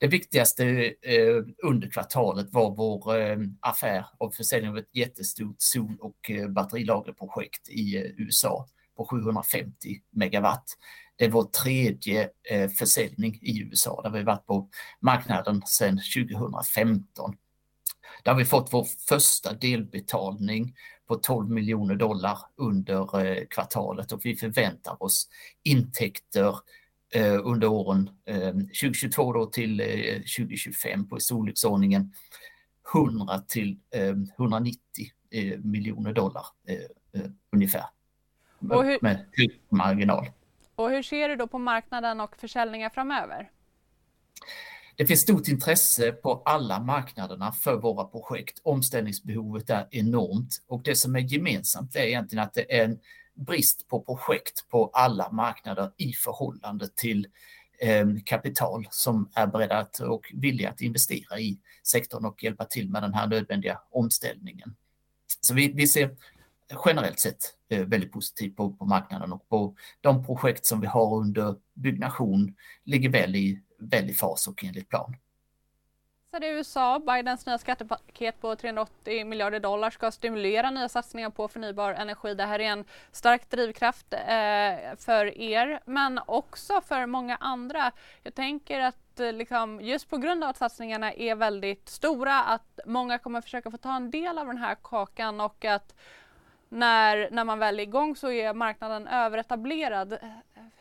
Det 0.00 0.06
viktigaste 0.06 0.64
eh, 1.02 1.44
under 1.62 1.90
kvartalet 1.90 2.52
var 2.52 2.76
vår 2.76 3.16
eh, 3.20 3.38
affär 3.60 4.06
av 4.18 4.30
försäljning 4.30 4.70
av 4.70 4.78
ett 4.78 4.96
jättestort 4.96 5.56
sol 5.58 5.96
och 6.00 6.30
eh, 6.30 6.48
batterilagerprojekt 6.48 7.68
i 7.68 7.96
eh, 7.96 8.02
USA 8.16 8.66
på 8.96 9.06
750 9.06 10.00
megawatt. 10.10 10.76
Det 11.16 11.24
är 11.24 11.30
vår 11.30 11.44
tredje 11.44 12.30
eh, 12.50 12.70
försäljning 12.70 13.38
i 13.42 13.60
USA 13.62 14.02
där 14.02 14.10
vi 14.10 14.22
varit 14.22 14.46
på 14.46 14.68
marknaden 15.00 15.62
sedan 15.66 16.00
2015. 16.16 17.36
Där 18.22 18.32
har 18.32 18.38
vi 18.38 18.44
fått 18.44 18.72
vår 18.72 18.86
första 19.08 19.52
delbetalning 19.52 20.74
på 21.08 21.14
12 21.14 21.50
miljoner 21.50 21.94
dollar 21.94 22.38
under 22.56 23.26
eh, 23.26 23.44
kvartalet 23.50 24.12
och 24.12 24.20
vi 24.24 24.36
förväntar 24.36 25.02
oss 25.02 25.28
intäkter 25.62 26.48
eh, 26.48 26.56
under 27.44 27.68
åren 27.68 28.10
eh, 28.24 28.52
2022 28.52 29.32
då 29.32 29.46
till 29.46 29.80
eh, 29.80 29.86
2025 30.14 31.08
på 31.08 31.16
i 31.16 31.20
storleksordningen 31.20 32.12
100 32.94 33.38
till 33.38 33.78
eh, 33.94 34.14
190 34.38 34.78
eh, 35.30 35.58
miljoner 35.58 36.12
dollar 36.12 36.46
eh, 36.68 36.74
eh, 37.22 37.30
ungefär. 37.52 37.84
Och 38.70 38.84
hur- 38.84 38.98
Med 39.02 39.26
marginal. 39.68 40.26
Och 40.74 40.90
hur 40.90 41.02
ser 41.02 41.28
du 41.28 41.36
då 41.36 41.46
på 41.46 41.58
marknaden 41.58 42.20
och 42.20 42.36
försäljningar 42.36 42.90
framöver? 42.90 43.50
Det 44.96 45.06
finns 45.06 45.20
stort 45.20 45.48
intresse 45.48 46.12
på 46.12 46.42
alla 46.44 46.80
marknaderna 46.80 47.52
för 47.52 47.76
våra 47.76 48.04
projekt. 48.04 48.60
Omställningsbehovet 48.62 49.70
är 49.70 49.86
enormt 49.90 50.62
och 50.66 50.82
det 50.82 50.94
som 50.96 51.16
är 51.16 51.20
gemensamt 51.20 51.96
är 51.96 52.00
egentligen 52.02 52.44
att 52.44 52.54
det 52.54 52.78
är 52.80 52.84
en 52.84 52.98
brist 53.38 53.88
på 53.88 54.00
projekt 54.00 54.68
på 54.68 54.90
alla 54.92 55.30
marknader 55.30 55.92
i 55.96 56.12
förhållande 56.12 56.88
till 56.88 57.26
ehm, 57.80 58.20
kapital 58.20 58.86
som 58.90 59.30
är 59.34 59.46
beredda 59.46 59.78
att 59.78 60.00
och 60.00 60.32
villiga 60.34 60.70
att 60.70 60.80
investera 60.80 61.40
i 61.40 61.58
sektorn 61.82 62.24
och 62.24 62.42
hjälpa 62.42 62.64
till 62.64 62.90
med 62.90 63.02
den 63.02 63.14
här 63.14 63.26
nödvändiga 63.26 63.80
omställningen. 63.90 64.76
Så 65.40 65.54
vi, 65.54 65.72
vi 65.72 65.86
ser 65.86 66.16
generellt 66.84 67.18
sett 67.18 67.54
eh, 67.68 67.84
väldigt 67.84 68.12
positivt 68.12 68.56
på, 68.56 68.72
på 68.72 68.84
marknaden 68.84 69.32
och 69.32 69.48
på 69.48 69.74
de 70.00 70.24
projekt 70.24 70.66
som 70.66 70.80
vi 70.80 70.86
har 70.86 71.16
under 71.16 71.56
byggnation 71.74 72.54
ligger 72.84 73.08
väl 73.08 73.36
i, 73.36 73.62
väl 73.78 74.10
i 74.10 74.14
fas 74.14 74.48
och 74.48 74.64
enligt 74.64 74.88
plan. 74.88 75.16
I 76.32 76.46
USA, 76.46 76.98
Bidens 76.98 77.46
nya 77.46 77.58
skattepaket 77.58 78.40
på 78.40 78.56
380 78.56 79.24
miljarder 79.24 79.60
dollar 79.60 79.90
ska 79.90 80.10
stimulera 80.10 80.70
nya 80.70 80.88
satsningar 80.88 81.30
på 81.30 81.48
förnybar 81.48 81.92
energi. 81.92 82.34
Det 82.34 82.44
här 82.44 82.60
är 82.60 82.64
en 82.64 82.84
stark 83.12 83.50
drivkraft 83.50 84.12
eh, 84.12 84.96
för 84.98 85.38
er, 85.38 85.80
men 85.84 86.20
också 86.26 86.80
för 86.80 87.06
många 87.06 87.36
andra. 87.36 87.92
Jag 88.22 88.34
tänker 88.34 88.80
att 88.80 89.20
eh, 89.20 89.32
liksom, 89.32 89.80
just 89.80 90.10
på 90.10 90.16
grund 90.16 90.44
av 90.44 90.50
att 90.50 90.56
satsningarna 90.56 91.12
är 91.12 91.34
väldigt 91.34 91.88
stora, 91.88 92.42
att 92.42 92.80
många 92.86 93.18
kommer 93.18 93.40
försöka 93.40 93.70
få 93.70 93.76
ta 93.76 93.96
en 93.96 94.10
del 94.10 94.38
av 94.38 94.46
den 94.46 94.58
här 94.58 94.76
kakan 94.82 95.40
och 95.40 95.64
att 95.64 95.94
när, 96.68 97.28
när 97.30 97.44
man 97.44 97.58
väl 97.58 97.78
är 97.78 97.82
igång 97.82 98.16
så 98.16 98.30
är 98.30 98.54
marknaden 98.54 99.08
överetablerad. 99.08 100.18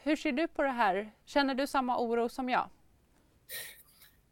Hur 0.03 0.15
ser 0.15 0.31
du 0.31 0.47
på 0.47 0.61
det 0.61 0.69
här? 0.69 1.11
Känner 1.25 1.55
du 1.55 1.67
samma 1.67 1.99
oro 1.99 2.29
som 2.29 2.49
jag? 2.49 2.69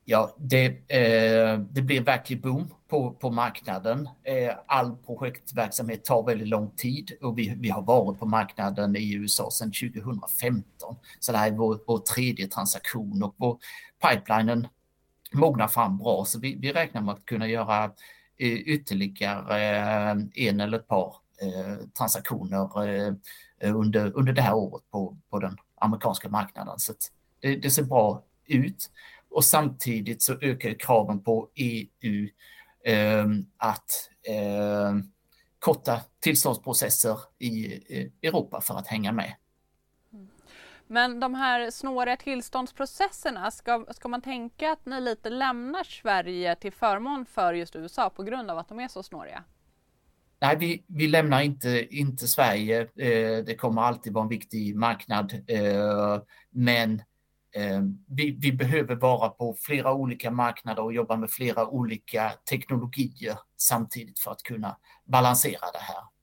Ja, 0.07 0.35
det, 0.37 0.65
eh, 0.65 1.59
det 1.59 1.81
blir 1.81 2.01
verklig 2.01 2.41
boom 2.41 2.73
på, 2.89 3.11
på 3.11 3.29
marknaden. 3.31 4.09
Eh, 4.23 4.55
all 4.67 4.97
projektverksamhet 4.97 6.05
tar 6.05 6.23
väldigt 6.23 6.47
lång 6.47 6.71
tid 6.71 7.11
och 7.21 7.37
vi, 7.37 7.55
vi 7.57 7.69
har 7.69 7.81
varit 7.81 8.19
på 8.19 8.25
marknaden 8.25 8.95
i 8.95 9.13
USA 9.13 9.51
sedan 9.51 9.71
2015. 9.71 10.95
Så 11.19 11.31
det 11.31 11.37
här 11.37 11.47
är 11.47 11.51
vår, 11.51 11.79
vår 11.87 11.97
tredje 11.97 12.47
transaktion 12.47 13.23
och 13.23 13.35
vår 13.37 13.57
pipelinen 14.01 14.67
mognar 15.33 15.67
fram 15.67 15.97
bra 15.97 16.25
så 16.25 16.39
vi, 16.39 16.55
vi 16.55 16.71
räknar 16.71 17.01
med 17.01 17.13
att 17.13 17.25
kunna 17.25 17.47
göra 17.47 17.83
eh, 18.37 18.53
ytterligare 18.53 19.77
eh, 20.11 20.47
en 20.47 20.59
eller 20.59 20.77
ett 20.77 20.87
par 20.87 21.15
eh, 21.41 21.87
transaktioner 21.97 22.87
eh, 23.59 23.75
under, 23.75 24.17
under 24.17 24.33
det 24.33 24.41
här 24.41 24.53
året 24.53 24.83
på, 24.91 25.17
på 25.29 25.39
den 25.39 25.57
amerikanska 25.81 26.29
marknaden. 26.29 26.79
Så 26.79 26.93
det, 27.41 27.55
det 27.55 27.69
ser 27.69 27.83
bra 27.83 28.23
ut. 28.47 28.91
Och 29.35 29.45
samtidigt 29.45 30.21
så 30.21 30.33
ökar 30.41 30.79
kraven 30.79 31.23
på 31.23 31.49
EU 31.55 32.29
eh, 32.85 33.25
att 33.57 34.09
eh, 34.27 34.93
korta 35.59 36.01
tillståndsprocesser 36.19 37.19
i 37.39 37.65
Europa 38.27 38.61
för 38.61 38.75
att 38.75 38.87
hänga 38.87 39.11
med. 39.11 39.35
Men 40.87 41.19
de 41.19 41.35
här 41.35 41.71
snåriga 41.71 42.17
tillståndsprocesserna, 42.17 43.51
ska, 43.51 43.85
ska 43.91 44.07
man 44.07 44.21
tänka 44.21 44.71
att 44.71 44.85
ni 44.85 45.01
lite 45.01 45.29
lämnar 45.29 45.83
Sverige 45.83 46.55
till 46.55 46.73
förmån 46.73 47.25
för 47.25 47.53
just 47.53 47.75
USA 47.75 48.09
på 48.09 48.23
grund 48.23 48.51
av 48.51 48.57
att 48.57 48.69
de 48.69 48.79
är 48.79 48.87
så 48.87 49.03
snåriga? 49.03 49.43
Nej, 50.41 50.57
vi, 50.59 50.83
vi 50.87 51.07
lämnar 51.07 51.41
inte, 51.41 51.87
inte 51.89 52.27
Sverige. 52.27 52.81
Eh, 52.81 53.43
det 53.45 53.57
kommer 53.57 53.81
alltid 53.81 54.13
vara 54.13 54.23
en 54.23 54.29
viktig 54.29 54.75
marknad. 54.75 55.33
Eh, 55.47 56.21
men 56.49 57.01
Eh, 57.55 57.81
vi, 58.07 58.37
vi, 58.41 58.51
behöver 58.51 58.95
vara 58.95 59.29
på 59.29 59.55
flera 59.59 59.93
olika 59.93 60.31
marknader 60.31 60.83
och 60.83 60.93
jobba 60.93 61.15
med 61.15 61.31
flera 61.31 61.67
olika 61.67 62.31
teknologier 62.49 63.37
samtidigt 63.57 64.19
för 64.19 64.31
att 64.31 64.43
kunna 64.43 64.77
balansera 65.05 65.71
det 65.73 65.79
här. 65.79 66.14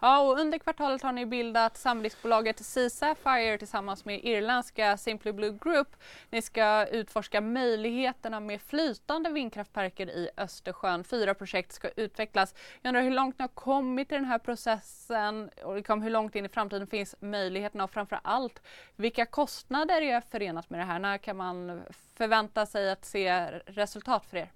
Ja, 0.00 0.20
och 0.20 0.38
under 0.38 0.58
kvartalet 0.58 1.02
har 1.02 1.12
ni 1.12 1.26
bildat 1.26 1.76
samriskbolaget 1.76 2.64
Sea 2.64 2.90
Sapphire 2.90 3.58
tillsammans 3.58 4.04
med 4.04 4.24
irländska 4.24 4.96
Simply 4.96 5.32
Blue 5.32 5.58
Group. 5.60 5.96
Ni 6.30 6.42
ska 6.42 6.86
utforska 6.86 7.40
möjligheterna 7.40 8.40
med 8.40 8.62
flytande 8.62 9.30
vindkraftparker 9.30 10.06
i 10.10 10.30
Östersjön. 10.36 11.04
Fyra 11.04 11.34
projekt 11.34 11.72
ska 11.72 11.88
utvecklas. 11.88 12.54
Jag 12.82 12.90
undrar 12.90 13.02
hur 13.02 13.10
långt 13.10 13.38
ni 13.38 13.42
har 13.42 13.48
kommit 13.48 14.12
i 14.12 14.14
den 14.14 14.24
här 14.24 14.38
processen 14.38 15.50
och 15.64 15.76
liksom 15.76 16.02
hur 16.02 16.10
långt 16.10 16.36
in 16.36 16.44
i 16.44 16.48
framtiden 16.48 16.86
finns 16.86 17.14
möjligheterna 17.20 17.84
och 17.84 17.90
framför 17.90 18.20
allt 18.24 18.62
vilka 18.96 19.26
kostnader 19.26 20.02
är 20.02 20.20
förenat 20.20 20.70
med 20.70 20.80
det 20.80 20.84
här? 20.84 20.98
När 20.98 21.18
kan 21.18 21.36
man 21.36 21.82
förvänta 22.16 22.66
sig 22.66 22.90
att 22.90 23.04
se 23.04 23.50
resultat 23.66 24.26
för 24.26 24.36
er? 24.36 24.50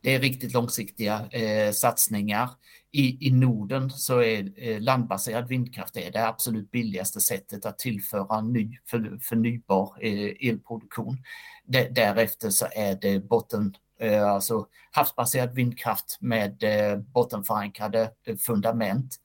Det 0.00 0.14
är 0.14 0.20
riktigt 0.20 0.52
långsiktiga 0.52 1.28
eh, 1.30 1.72
satsningar. 1.72 2.50
I, 2.92 3.28
I 3.28 3.30
Norden 3.30 3.90
så 3.90 4.22
är 4.22 4.52
eh, 4.56 4.80
landbaserad 4.80 5.48
vindkraft 5.48 5.94
det, 5.94 6.10
det 6.10 6.28
absolut 6.28 6.70
billigaste 6.70 7.20
sättet 7.20 7.66
att 7.66 7.78
tillföra 7.78 8.40
ny 8.40 8.78
för, 8.86 9.18
förnybar 9.22 9.96
eh, 10.00 10.48
elproduktion. 10.48 11.18
D 11.64 11.88
därefter 11.90 12.50
så 12.50 12.66
är 12.72 12.98
det 13.00 13.28
botten, 13.28 13.74
eh, 14.00 14.28
alltså 14.28 14.66
havsbaserad 14.90 15.54
vindkraft 15.54 16.18
med 16.20 16.62
eh, 16.62 16.98
bottenförankrade 16.98 18.10
eh, 18.26 18.36
fundament. 18.36 19.16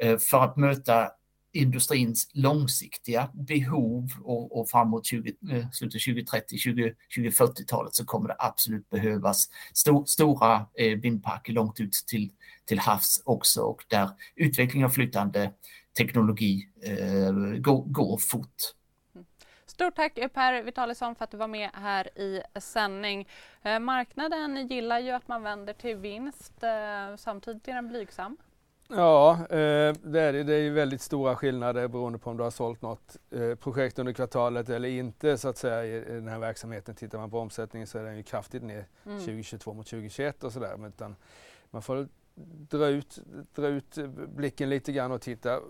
Eh, 0.00 0.18
för 0.18 0.44
att 0.44 0.56
möta 0.56 1.10
industrins 1.56 2.30
långsiktiga 2.32 3.30
behov 3.34 4.08
och, 4.24 4.60
och 4.60 4.68
framåt 4.68 5.06
20, 5.06 5.32
eh, 5.52 5.70
slutet 5.70 6.02
2030, 6.02 6.58
20, 6.58 6.94
2040-talet 7.16 7.94
så 7.94 8.04
kommer 8.04 8.28
det 8.28 8.36
absolut 8.38 8.90
behövas 8.90 9.48
stor, 9.74 10.04
stora 10.04 10.66
eh, 10.74 10.98
vindparker 10.98 11.52
långt 11.52 11.80
ut 11.80 11.92
till, 12.06 12.32
till 12.64 12.78
havs 12.78 13.22
också 13.24 13.60
och 13.60 13.84
där 13.88 14.10
utveckling 14.36 14.84
av 14.84 14.88
flytande 14.88 15.52
teknologi 15.96 16.68
eh, 16.82 17.32
går, 17.58 17.84
går 17.84 18.18
fort. 18.18 18.76
Stort 19.66 19.94
tack 19.96 20.14
Per 20.34 20.62
Vitalisson 20.62 21.14
för 21.14 21.24
att 21.24 21.30
du 21.30 21.36
var 21.36 21.48
med 21.48 21.70
här 21.74 22.18
i 22.18 22.42
sändning. 22.60 23.28
Eh, 23.62 23.78
marknaden 23.78 24.66
gillar 24.66 24.98
ju 24.98 25.10
att 25.10 25.28
man 25.28 25.42
vänder 25.42 25.72
till 25.72 25.96
vinst, 25.96 26.62
eh, 26.62 27.16
samtidigt 27.16 27.68
är 27.68 27.74
den 27.74 27.88
blygsam. 27.88 28.36
Ja, 28.88 29.32
eh, 29.32 29.92
det 30.02 30.20
är 30.20 30.32
det. 30.32 30.54
Är 30.54 30.70
väldigt 30.70 31.00
stora 31.00 31.36
skillnader 31.36 31.88
beroende 31.88 32.18
på 32.18 32.30
om 32.30 32.36
du 32.36 32.42
har 32.42 32.50
sålt 32.50 32.82
något 32.82 33.16
eh, 33.30 33.54
projekt 33.54 33.98
under 33.98 34.12
kvartalet 34.12 34.68
eller 34.68 34.88
inte 34.88 35.38
så 35.38 35.48
att 35.48 35.58
säga 35.58 35.84
i 35.84 36.12
den 36.12 36.28
här 36.28 36.38
verksamheten. 36.38 36.94
Tittar 36.94 37.18
man 37.18 37.30
på 37.30 37.38
omsättningen 37.38 37.86
så 37.86 37.98
är 37.98 38.04
den 38.04 38.16
ju 38.16 38.22
kraftigt 38.22 38.62
ner 38.62 38.86
mm. 39.06 39.18
2022 39.18 39.74
mot 39.74 39.86
2021 39.86 40.44
och 40.44 40.52
sådär. 40.52 40.76
Man 41.70 41.82
får 41.82 42.08
dra 42.70 42.86
ut, 42.86 43.18
dra 43.54 43.66
ut 43.66 43.98
blicken 44.34 44.68
lite 44.68 44.92
grann 44.92 45.12
och 45.12 45.20
titta, 45.20 45.60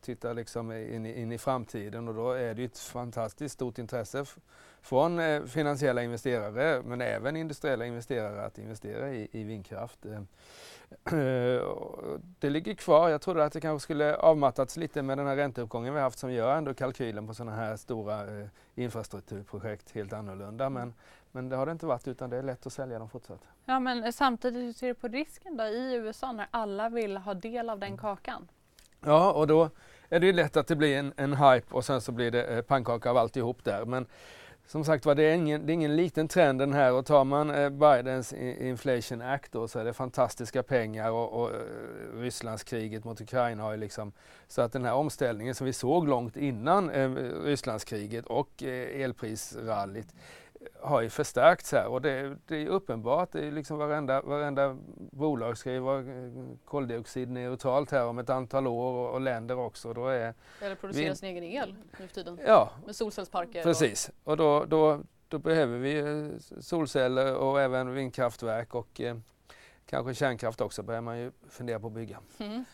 titta 0.00 0.32
liksom 0.32 0.72
in, 0.72 1.06
i, 1.06 1.20
in 1.20 1.32
i 1.32 1.38
framtiden 1.38 2.08
och 2.08 2.14
då 2.14 2.32
är 2.32 2.54
det 2.54 2.64
ett 2.64 2.78
fantastiskt 2.78 3.54
stort 3.54 3.78
intresse 3.78 4.24
från 4.82 5.18
eh, 5.18 5.44
finansiella 5.44 6.02
investerare 6.02 6.82
men 6.82 7.00
även 7.00 7.36
industriella 7.36 7.86
investerare 7.86 8.44
att 8.44 8.58
investera 8.58 9.14
i, 9.14 9.28
i 9.32 9.44
vindkraft. 9.44 10.06
Eh, 10.06 10.22
det 12.38 12.50
ligger 12.50 12.74
kvar. 12.74 13.08
Jag 13.08 13.20
trodde 13.20 13.44
att 13.44 13.52
det 13.52 13.60
kanske 13.60 13.84
skulle 13.84 14.16
avmattats 14.16 14.76
lite 14.76 15.02
med 15.02 15.18
den 15.18 15.26
här 15.26 15.36
ränteuppgången 15.36 15.94
vi 15.94 16.00
haft 16.00 16.18
som 16.18 16.32
gör 16.32 16.56
ändå 16.56 16.74
kalkylen 16.74 17.26
på 17.26 17.34
sådana 17.34 17.56
här 17.56 17.76
stora 17.76 18.40
eh, 18.40 18.46
infrastrukturprojekt 18.74 19.90
helt 19.90 20.12
annorlunda. 20.12 20.70
Men, 20.70 20.94
men 21.32 21.48
det 21.48 21.56
har 21.56 21.66
det 21.66 21.72
inte 21.72 21.86
varit 21.86 22.08
utan 22.08 22.30
det 22.30 22.36
är 22.36 22.42
lätt 22.42 22.66
att 22.66 22.72
sälja 22.72 22.98
dem 22.98 23.08
fortsatt. 23.08 23.40
Ja 23.64 23.80
men 23.80 24.12
samtidigt, 24.12 24.62
hur 24.62 24.72
ser 24.72 24.88
du 24.88 24.94
på 24.94 25.08
risken 25.08 25.56
då 25.56 25.64
i 25.64 25.94
USA 25.94 26.32
när 26.32 26.46
alla 26.50 26.88
vill 26.88 27.16
ha 27.16 27.34
del 27.34 27.70
av 27.70 27.78
den 27.78 27.96
kakan? 27.96 28.48
Ja 29.00 29.32
och 29.32 29.46
då 29.46 29.70
är 30.08 30.20
det 30.20 30.32
lätt 30.32 30.56
att 30.56 30.66
det 30.66 30.76
blir 30.76 30.98
en, 30.98 31.12
en 31.16 31.34
hype 31.34 31.74
och 31.74 31.84
sen 31.84 32.00
så 32.00 32.12
blir 32.12 32.30
det 32.30 32.44
eh, 32.44 32.62
pannkaka 32.62 33.10
av 33.10 33.16
alltihop 33.16 33.64
där. 33.64 33.84
Men 33.84 34.06
som 34.66 34.84
sagt 34.84 35.06
var, 35.06 35.14
det 35.14 35.22
är 35.22 35.34
ingen, 35.34 35.66
det 35.66 35.72
är 35.72 35.74
ingen 35.74 35.96
liten 35.96 36.28
trend 36.28 36.58
den 36.58 36.72
här 36.72 36.92
och 36.92 37.06
tar 37.06 37.24
man 37.24 37.50
eh, 37.50 37.70
Bidens 37.70 38.32
Inflation 38.32 39.22
Act 39.22 39.52
då, 39.52 39.68
så 39.68 39.78
är 39.78 39.84
det 39.84 39.92
fantastiska 39.92 40.62
pengar 40.62 41.10
och, 41.10 41.40
och 41.40 41.50
eh, 41.50 41.56
Rysslandskriget 42.14 43.04
mot 43.04 43.20
Ukraina 43.20 43.62
har 43.62 43.70
ju 43.70 43.76
liksom 43.76 44.12
så 44.48 44.62
att 44.62 44.72
den 44.72 44.84
här 44.84 44.94
omställningen 44.94 45.54
som 45.54 45.64
vi 45.64 45.72
såg 45.72 46.08
långt 46.08 46.36
innan 46.36 46.90
eh, 46.90 47.10
Rysslandskriget 47.44 48.26
och 48.26 48.62
eh, 48.62 49.02
elprisrallyt 49.02 50.14
har 50.80 51.00
ju 51.00 51.10
förstärkts 51.10 51.72
här 51.72 51.86
och 51.86 52.02
det, 52.02 52.36
det 52.46 52.56
är 52.56 52.66
uppenbart. 52.66 53.32
Det 53.32 53.46
är 53.46 53.52
liksom 53.52 53.78
varenda, 53.78 54.22
varenda 54.22 54.78
bolag 54.96 55.58
ska 55.58 55.72
ju 55.72 55.78
vara 55.78 56.04
koldioxidneutralt 56.64 57.90
här 57.90 58.06
om 58.06 58.18
ett 58.18 58.30
antal 58.30 58.66
år 58.66 58.92
och, 58.92 59.14
och 59.14 59.20
länder 59.20 59.58
också. 59.58 59.92
Då 59.92 60.08
är 60.08 60.34
Eller 60.60 60.74
producera 60.74 61.10
vi, 61.10 61.16
sin 61.16 61.28
egen 61.28 61.44
el 61.44 61.74
nu 62.00 62.06
för 62.06 62.14
tiden. 62.14 62.40
Ja, 62.46 62.70
med 62.86 62.96
solcellsparker. 62.96 63.62
Precis, 63.62 64.10
och, 64.24 64.30
och 64.30 64.36
då, 64.36 64.64
då, 64.64 65.00
då, 65.28 65.38
behöver 65.38 65.78
vi 65.78 65.98
eh, 65.98 66.60
solceller 66.60 67.36
och 67.36 67.60
även 67.60 67.94
vindkraftverk 67.94 68.74
och 68.74 69.00
eh, 69.00 69.16
kanske 69.86 70.14
kärnkraft 70.14 70.60
också 70.60 70.82
börjar 70.82 71.00
man 71.00 71.18
ju 71.18 71.32
fundera 71.48 71.80
på 71.80 71.86
att 71.86 71.92
bygga. 71.92 72.18
Mm. 72.38 72.64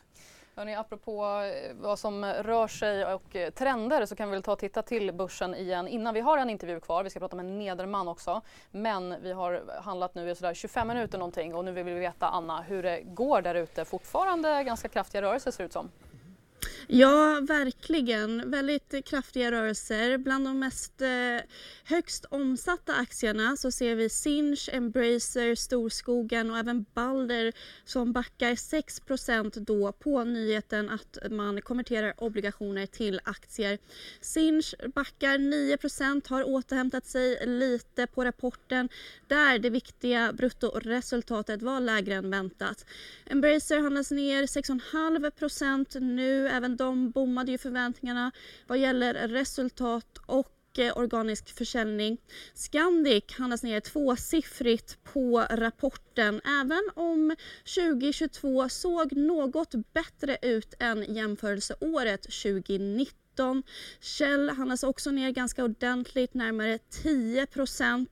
Hörrni, 0.58 0.74
apropå 0.74 1.24
eh, 1.24 1.74
vad 1.80 1.98
som 1.98 2.24
rör 2.24 2.68
sig 2.68 3.04
och 3.04 3.36
eh, 3.36 3.50
trender 3.50 4.06
så 4.06 4.16
kan 4.16 4.28
vi 4.28 4.32
väl 4.32 4.42
ta 4.42 4.52
och 4.52 4.58
titta 4.58 4.82
till 4.82 5.12
börsen 5.12 5.54
igen 5.54 5.88
innan 5.88 6.14
vi 6.14 6.20
har 6.20 6.38
en 6.38 6.50
intervju 6.50 6.80
kvar. 6.80 7.04
Vi 7.04 7.10
ska 7.10 7.20
prata 7.20 7.36
med 7.36 7.44
Nederman 7.44 8.08
också. 8.08 8.42
Men 8.70 9.22
vi 9.22 9.32
har 9.32 9.80
handlat 9.80 10.14
nu 10.14 10.30
i 10.30 10.34
sådär 10.34 10.54
25 10.54 10.88
minuter 10.88 11.18
någonting 11.18 11.54
och 11.54 11.64
nu 11.64 11.72
vill 11.72 11.84
vi 11.84 11.94
veta 11.94 12.28
Anna 12.28 12.62
hur 12.62 12.82
det 12.82 13.00
går 13.00 13.42
där 13.42 13.54
ute. 13.54 13.84
Fortfarande 13.84 14.64
ganska 14.64 14.88
kraftiga 14.88 15.22
rörelser 15.22 15.50
ser 15.50 15.64
det 15.64 15.66
ut 15.66 15.72
som. 15.72 15.90
Ja, 16.88 17.40
verkligen. 17.40 18.50
Väldigt 18.50 19.04
kraftiga 19.04 19.50
rörelser. 19.50 20.18
Bland 20.18 20.44
de 20.44 20.58
mest 20.58 21.02
eh, 21.02 21.08
högst 21.84 22.24
omsatta 22.24 22.94
aktierna 22.94 23.56
så 23.56 23.70
ser 23.70 23.94
vi 23.94 24.08
Sinch, 24.08 24.68
Embracer, 24.72 25.54
Storskogen 25.54 26.50
och 26.50 26.58
även 26.58 26.86
Balder 26.94 27.52
som 27.84 28.12
backar 28.12 28.54
6 28.54 29.00
då 29.54 29.92
på 29.92 30.24
nyheten 30.24 30.90
att 30.90 31.18
man 31.30 31.60
konverterar 31.62 32.14
obligationer 32.16 32.86
till 32.86 33.20
aktier. 33.24 33.78
Sinch 34.20 34.74
backar 34.94 35.38
9% 35.38 36.28
har 36.28 36.48
återhämtat 36.48 37.06
sig 37.06 37.46
lite 37.46 38.06
på 38.06 38.24
rapporten 38.24 38.88
där 39.26 39.58
det 39.58 39.70
viktiga 39.70 40.32
bruttoresultatet 40.32 41.62
var 41.62 41.80
lägre 41.80 42.14
än 42.14 42.30
väntat. 42.30 42.86
Embracer 43.26 43.78
handlas 43.78 44.10
ner 44.10 44.42
6,5% 44.42 46.00
nu. 46.00 46.48
Även 46.56 46.76
de 46.76 47.10
bommade 47.10 47.52
ju 47.52 47.58
förväntningarna 47.58 48.32
vad 48.66 48.78
gäller 48.78 49.28
resultat 49.28 50.18
och 50.26 50.78
eh, 50.78 50.98
organisk 50.98 51.56
försäljning. 51.58 52.18
Scandic 52.54 53.24
handlas 53.30 53.62
ner 53.62 53.80
tvåsiffrigt 53.80 55.04
på 55.04 55.46
rapporten 55.50 56.40
även 56.60 56.90
om 56.94 57.36
2022 57.74 58.68
såg 58.68 59.12
något 59.12 59.74
bättre 59.92 60.38
ut 60.42 60.74
än 60.78 61.14
jämförelseåret 61.14 62.22
2019. 62.22 63.62
Shell 64.00 64.50
handlas 64.50 64.82
också 64.82 65.10
ner 65.10 65.30
ganska 65.30 65.64
ordentligt, 65.64 66.34
närmare 66.34 66.78
10% 67.04 68.06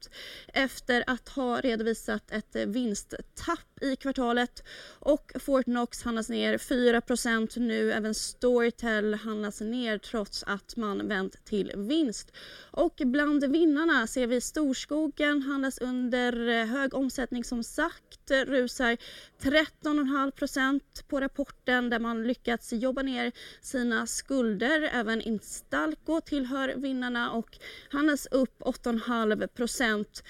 efter 0.48 1.04
att 1.06 1.28
ha 1.28 1.60
redovisat 1.60 2.30
ett 2.30 2.56
vinsttapp 2.66 3.73
i 3.80 3.96
kvartalet. 3.96 4.64
Och 4.98 5.32
Fortnox 5.40 6.02
handlas 6.02 6.28
ner 6.28 6.58
4% 6.58 7.58
nu. 7.58 7.92
Även 7.92 8.14
Storytel 8.14 9.14
handlas 9.14 9.60
ner 9.60 9.98
trots 9.98 10.42
att 10.42 10.76
man 10.76 11.08
vänt 11.08 11.44
till 11.44 11.72
vinst. 11.76 12.32
Och 12.70 13.00
bland 13.04 13.44
vinnarna 13.44 14.06
ser 14.06 14.26
vi 14.26 14.40
Storskogen 14.40 15.42
handlas 15.42 15.78
under 15.78 16.64
hög 16.64 16.94
omsättning 16.94 17.44
som 17.44 17.64
sagt, 17.64 18.30
rusar 18.30 18.96
13,5% 19.40 20.80
på 21.08 21.20
rapporten 21.20 21.90
där 21.90 21.98
man 21.98 22.26
lyckats 22.26 22.72
jobba 22.72 23.02
ner 23.02 23.32
sina 23.60 24.06
skulder. 24.06 24.90
Även 24.92 25.20
Instalco 25.20 26.20
tillhör 26.20 26.74
vinnarna 26.76 27.30
och 27.32 27.58
handlas 27.90 28.26
upp 28.26 28.60
8,5. 28.60 30.22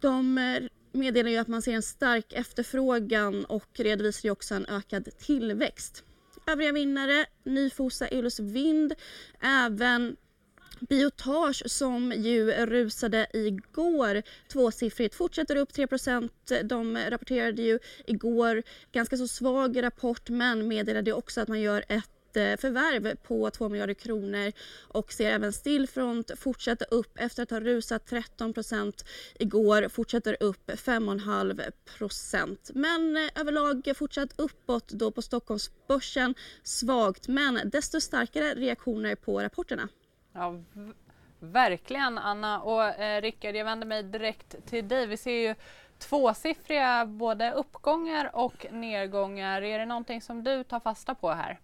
De 0.00 0.38
meddelar 0.94 1.30
ju 1.30 1.36
att 1.36 1.48
man 1.48 1.62
ser 1.62 1.72
en 1.72 1.82
stark 1.82 2.32
efterfrågan 2.32 3.44
och 3.44 3.68
redovisar 3.74 4.30
också 4.30 4.54
en 4.54 4.66
ökad 4.66 5.08
tillväxt. 5.18 6.04
Övriga 6.46 6.72
vinnare, 6.72 7.26
Nyfosa 7.44 8.08
Eolus 8.08 8.40
Vind, 8.40 8.94
även 9.40 10.16
Biotage 10.80 11.62
som 11.66 12.12
ju 12.12 12.50
rusade 12.50 13.26
igår 13.32 14.22
tvåsiffrigt 14.48 15.14
fortsätter 15.14 15.56
upp 15.56 15.72
3% 15.72 16.30
De 16.62 16.96
rapporterade 16.96 17.62
ju 17.62 17.78
igår 18.06 18.62
ganska 18.92 19.16
så 19.16 19.28
svag 19.28 19.82
rapport 19.82 20.28
men 20.28 20.68
meddelade 20.68 21.12
också 21.12 21.40
att 21.40 21.48
man 21.48 21.60
gör 21.60 21.84
ett 21.88 22.13
Eh, 22.36 22.56
förvärv 22.56 23.16
på 23.16 23.50
2 23.50 23.68
miljarder 23.68 23.94
kronor 23.94 24.52
och 24.88 25.12
ser 25.12 25.30
även 25.30 25.52
Stillfront 25.52 26.30
fortsätta 26.38 26.84
upp 26.84 27.18
efter 27.18 27.42
att 27.42 27.50
ha 27.50 27.60
rusat 27.60 28.10
13% 28.10 29.04
igår, 29.38 29.88
fortsätter 29.88 30.36
upp 30.40 30.70
5,5% 30.70 32.70
Men 32.74 33.16
eh, 33.16 33.40
överlag 33.40 33.92
fortsatt 33.96 34.30
uppåt 34.36 34.88
då 34.88 35.10
på 35.10 35.22
Stockholmsbörsen. 35.22 36.34
Svagt 36.62 37.28
men 37.28 37.70
desto 37.70 38.00
starkare 38.00 38.54
reaktioner 38.54 39.14
på 39.14 39.40
rapporterna. 39.40 39.88
Ja, 40.32 40.60
verkligen 41.40 42.18
Anna 42.18 42.62
och 42.62 42.84
eh, 42.84 43.22
Rickard, 43.22 43.56
jag 43.56 43.64
vänder 43.64 43.86
mig 43.86 44.02
direkt 44.02 44.66
till 44.66 44.88
dig. 44.88 45.06
Vi 45.06 45.16
ser 45.16 45.48
ju 45.48 45.54
tvåsiffriga 45.98 47.06
både 47.06 47.52
uppgångar 47.52 48.30
och 48.32 48.66
nedgångar. 48.70 49.62
Är 49.62 49.78
det 49.78 49.86
någonting 49.86 50.20
som 50.20 50.44
du 50.44 50.64
tar 50.64 50.80
fasta 50.80 51.14
på 51.14 51.30
här? 51.30 51.60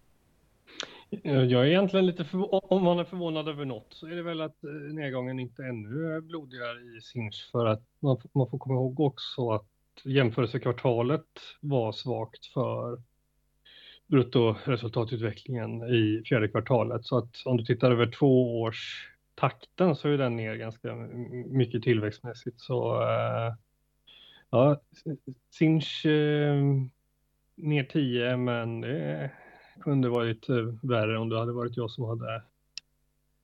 Eh, 1.11 1.43
jag 1.43 1.63
är 1.63 1.67
egentligen 1.67 2.07
lite 2.07 2.25
förvånad, 2.25 2.61
om 2.63 2.85
man 2.85 2.99
är 2.99 3.05
förvånad 3.05 3.49
över 3.49 3.65
något 3.65 3.87
så 3.91 4.07
är 4.07 4.17
det 4.17 4.23
väl 4.23 4.41
att 4.41 4.65
eh, 4.65 4.71
nedgången 4.71 5.41
inte 5.41 5.65
ännu 5.65 6.15
är 6.15 6.21
blodigare 6.21 6.97
i 6.97 7.01
Sinch 7.01 7.49
för 7.53 7.67
att 7.67 7.83
man, 8.01 8.17
man 8.33 8.51
får 8.51 8.59
komma 8.59 8.75
ihåg 8.75 9.01
också 9.01 9.51
att 9.51 9.67
jämförelsekvartalet 10.05 11.27
var 11.61 11.93
svagt 11.93 12.47
för 12.47 13.03
bruttoresultatutvecklingen 14.07 15.83
i 15.83 16.23
fjärde 16.27 16.49
kvartalet. 16.49 17.05
Så 17.07 17.19
att 17.19 17.43
om 17.45 17.57
du 17.57 17.65
tittar 17.65 17.91
över 17.91 18.07
två 18.07 18.61
års 18.61 19.11
takten 19.35 19.97
så 19.97 20.09
är 20.09 20.19
den 20.19 20.37
ner 20.37 20.55
ganska 20.55 20.95
mycket 21.47 21.83
tillväxtmässigt. 21.83 22.61
Så 22.61 23.03
äh, 23.03 23.55
ja, 24.51 24.81
Sinch 25.51 26.07
äh, 26.07 26.65
ner 27.57 27.85
10 27.85 28.37
men 28.37 28.81
det 28.81 28.99
är 28.99 29.40
kunde 29.81 30.09
varit 30.09 30.49
eh, 30.49 30.57
värre 30.83 31.19
om 31.19 31.29
det 31.29 31.39
hade 31.39 31.53
varit 31.53 31.77
jag 31.77 31.91
som 31.91 32.05
hade 32.05 32.43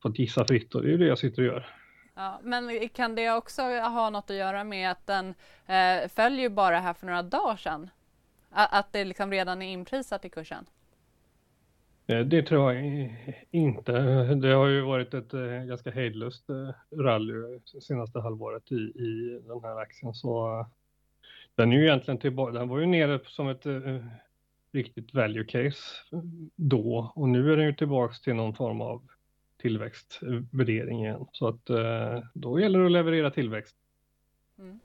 fått 0.02 0.18
gissa 0.18 0.44
fritt 0.44 0.74
och 0.74 0.82
det 0.82 0.92
är 0.92 0.98
det 0.98 1.06
jag 1.06 1.18
sitter 1.18 1.42
och 1.42 1.48
gör. 1.48 1.66
Ja, 2.14 2.40
men 2.42 2.88
kan 2.88 3.14
det 3.14 3.30
också 3.30 3.62
ha 3.62 4.10
något 4.10 4.30
att 4.30 4.36
göra 4.36 4.64
med 4.64 4.90
att 4.90 5.06
den 5.06 5.34
eh, 5.66 6.08
följer 6.08 6.48
bara 6.48 6.80
här 6.80 6.94
för 6.94 7.06
några 7.06 7.22
dagar 7.22 7.56
sedan? 7.56 7.90
Att, 8.50 8.72
att 8.72 8.92
det 8.92 9.04
liksom 9.04 9.30
redan 9.30 9.62
är 9.62 9.72
inprisat 9.72 10.24
i 10.24 10.30
kursen? 10.30 10.66
Eh, 12.06 12.20
det 12.20 12.42
tror 12.42 12.72
jag 12.72 12.84
inte. 13.50 13.92
Det 14.34 14.52
har 14.52 14.66
ju 14.66 14.80
varit 14.80 15.14
ett 15.14 15.34
eh, 15.34 15.64
ganska 15.68 15.90
hejdlöst 15.90 16.44
rally 16.96 17.60
senaste 17.80 18.20
halvåret 18.20 18.72
i, 18.72 18.74
i 18.74 19.42
den 19.46 19.60
här 19.62 19.80
aktien. 19.80 20.14
Så 20.14 20.66
den 21.54 21.72
är 21.72 21.76
ju 21.76 21.84
egentligen 21.84 22.18
tillbaka. 22.18 22.52
Den 22.52 22.68
var 22.68 22.78
ju 22.78 22.86
nere 22.86 23.20
som 23.26 23.48
ett 23.48 23.66
riktigt 24.72 25.14
value 25.14 25.44
case 25.44 25.78
då 26.56 27.12
och 27.14 27.28
nu 27.28 27.52
är 27.52 27.56
den 27.56 27.66
ju 27.66 27.74
tillbaks 27.74 28.20
till 28.20 28.34
någon 28.34 28.54
form 28.54 28.80
av 28.80 29.08
tillväxtvärdering 29.58 31.04
igen. 31.04 31.26
Så 31.32 31.48
att 31.48 31.70
eh, 31.70 32.22
då 32.34 32.60
gäller 32.60 32.78
det 32.78 32.86
att 32.86 32.92
leverera 32.92 33.30
tillväxt. 33.30 33.76
Mm. 34.58 34.80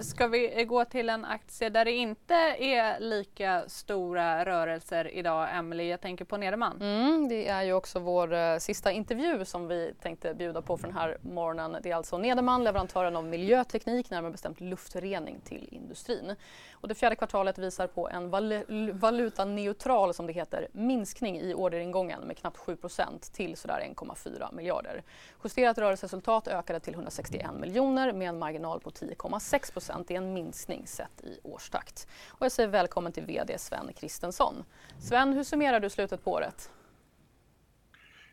Ska 0.00 0.28
vi 0.28 0.64
gå 0.68 0.84
till 0.84 1.08
en 1.08 1.24
aktie 1.24 1.70
där 1.70 1.84
det 1.84 1.92
inte 1.92 2.34
är 2.58 3.00
lika 3.00 3.64
stora 3.68 4.44
rörelser 4.44 5.08
idag, 5.14 5.48
Emily? 5.52 5.88
Jag 5.88 6.00
tänker 6.00 6.24
på 6.24 6.36
Nederman. 6.36 6.80
Mm, 6.80 7.28
det 7.28 7.48
är 7.48 7.62
ju 7.62 7.72
också 7.72 7.98
vår 7.98 8.32
uh, 8.32 8.58
sista 8.58 8.92
intervju 8.92 9.44
som 9.44 9.68
vi 9.68 9.94
tänkte 10.02 10.34
bjuda 10.34 10.62
på 10.62 10.76
för 10.76 10.86
den 10.86 10.96
här 10.96 11.18
morgonen. 11.20 11.76
Det 11.82 11.90
är 11.90 11.94
alltså 11.94 12.18
Nederman, 12.18 12.64
leverantören 12.64 13.16
av 13.16 13.24
miljöteknik, 13.24 14.10
närmare 14.10 14.32
bestämt 14.32 14.60
luftrening 14.60 15.40
till 15.40 15.68
industrin. 15.70 16.34
Och 16.80 16.88
det 16.88 16.94
fjärde 16.94 17.16
kvartalet 17.16 17.58
visar 17.58 17.86
på 17.86 18.08
en 18.08 18.30
val 18.30 18.64
valutaneutral, 18.92 20.14
som 20.14 20.26
det 20.26 20.32
heter, 20.32 20.68
minskning 20.72 21.40
i 21.40 21.54
orderingången 21.54 22.20
med 22.20 22.36
knappt 22.38 22.58
7% 22.58 23.32
till 23.32 23.56
sådär 23.56 23.94
1,4 23.94 24.54
miljarder. 24.54 25.02
Justerat 25.44 25.78
rörelseresultat 25.78 26.48
ökade 26.48 26.80
till 26.80 26.94
161 26.94 27.46
miljoner 27.60 28.12
med 28.12 28.28
en 28.28 28.38
marginal 28.38 28.80
på 28.80 28.90
10,6. 28.90 30.04
Det 30.06 30.14
är 30.14 30.18
en 30.18 30.32
minskning 30.32 30.86
sett 30.86 31.24
i 31.24 31.38
årstakt. 31.42 32.08
Och 32.28 32.44
jag 32.44 32.52
säger 32.52 32.68
välkommen 32.68 33.12
till 33.12 33.24
VD 33.24 33.58
Sven 33.58 33.92
Kristensson. 33.96 34.64
Sven, 34.98 35.32
hur 35.32 35.42
summerar 35.42 35.80
du 35.80 35.90
slutet 35.90 36.24
på 36.24 36.32
året? 36.32 36.70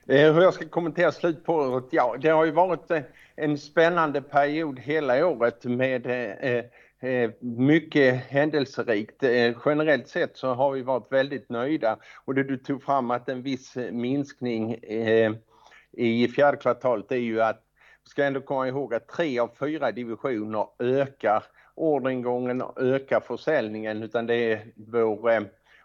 Eh, 0.08 0.34
hur 0.34 0.42
jag 0.42 0.54
ska 0.54 0.70
kommentera 0.70 1.12
slut 1.12 1.46
på 1.46 1.54
året? 1.54 1.86
Ja, 1.90 2.16
det 2.20 2.30
har 2.30 2.46
ju 2.46 2.52
varit 2.52 2.92
eh, 2.92 3.02
en 3.36 3.58
spännande 3.58 4.22
period 4.22 4.80
hela 4.80 5.28
året 5.28 5.64
med 5.64 6.06
eh, 6.06 6.64
Eh, 7.00 7.32
mycket 7.40 8.16
händelserikt. 8.16 9.24
Eh, 9.24 9.56
generellt 9.66 10.08
sett 10.08 10.38
så 10.38 10.54
har 10.54 10.72
vi 10.72 10.82
varit 10.82 11.12
väldigt 11.12 11.50
nöjda 11.50 11.98
och 12.26 12.36
det 12.36 12.44
du 12.44 12.58
tog 12.58 12.84
fram 12.84 13.12
att 13.12 13.30
en 13.30 13.42
viss 13.42 13.78
eh, 13.78 13.92
minskning 13.92 14.74
i 15.92 16.28
fjärde 16.28 16.58
kvartalet 16.58 17.12
är 17.12 17.16
ju 17.16 17.42
att 17.42 17.64
vi 18.04 18.10
ska 18.10 18.24
ändå 18.24 18.42
komma 18.42 18.68
ihåg 18.68 18.94
att 18.94 19.08
tre 19.08 19.40
av 19.40 19.52
fyra 19.60 19.92
divisioner 19.92 20.68
ökar 20.80 21.44
orderingången, 21.76 22.64
ökar 22.76 23.20
försäljningen 23.20 24.04
utan 24.04 24.28
det 24.28 24.36
är 24.36 24.66
vår 24.76 25.16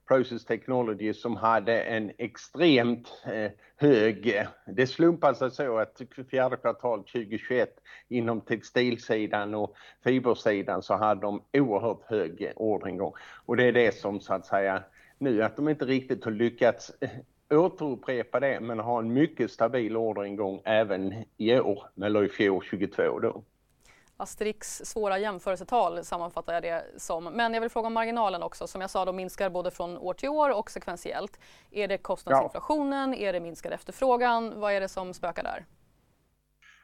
Process 0.08 0.44
Technology 0.44 1.14
som 1.14 1.36
hade 1.36 1.82
en 1.82 2.12
extremt 2.18 3.22
eh, 3.26 3.50
hög, 3.76 4.36
eh, 4.36 4.46
det 4.66 4.86
slumpade 4.86 5.34
sig 5.34 5.44
alltså 5.44 5.64
så 5.64 5.78
att 5.78 6.28
fjärde 6.30 6.56
kvartalet 6.56 7.06
2021 7.06 7.70
inom 8.08 8.40
textilsidan 8.40 9.54
och 9.54 9.74
fibersidan 10.04 10.82
så 10.82 10.94
hade 10.94 11.20
de 11.20 11.42
oerhört 11.52 12.02
hög 12.06 12.52
orderingång. 12.56 13.12
Och 13.46 13.56
det 13.56 13.64
är 13.64 13.72
det 13.72 13.94
som 13.94 14.20
så 14.20 14.34
att 14.34 14.46
säga 14.46 14.82
nu 15.18 15.42
att 15.42 15.56
de 15.56 15.68
inte 15.68 15.84
riktigt 15.84 16.24
har 16.24 16.32
lyckats 16.32 16.92
eh, 17.00 17.10
återupprepa 17.58 18.40
det 18.40 18.60
men 18.60 18.78
har 18.78 18.98
en 18.98 19.12
mycket 19.12 19.50
stabil 19.50 19.96
orderingång 19.96 20.60
även 20.64 21.14
i 21.36 21.60
år, 21.60 21.84
eller 22.02 22.24
i 22.24 22.28
fjol 22.28 22.62
22 22.62 23.18
då. 23.18 23.42
Asterix 24.22 24.82
svåra 24.84 25.18
jämförelsetal 25.18 26.04
sammanfattar 26.04 26.54
jag 26.54 26.62
det 26.62 26.84
som. 26.96 27.24
Men 27.24 27.54
jag 27.54 27.60
vill 27.60 27.70
fråga 27.70 27.86
om 27.86 27.92
marginalen 27.92 28.42
också. 28.42 28.66
Som 28.66 28.80
jag 28.80 28.90
sa, 28.90 29.04
de 29.04 29.16
minskar 29.16 29.50
både 29.50 29.70
från 29.70 29.98
år 29.98 30.14
till 30.14 30.28
år 30.28 30.58
och 30.58 30.70
sekventiellt. 30.70 31.40
Är 31.70 31.88
det 31.88 31.98
kostnadsinflationen? 31.98 33.12
Ja. 33.12 33.28
Är 33.28 33.32
det 33.32 33.40
minskad 33.40 33.72
efterfrågan? 33.72 34.60
Vad 34.60 34.72
är 34.72 34.80
det 34.80 34.88
som 34.88 35.14
spökar 35.14 35.42
där? 35.42 35.64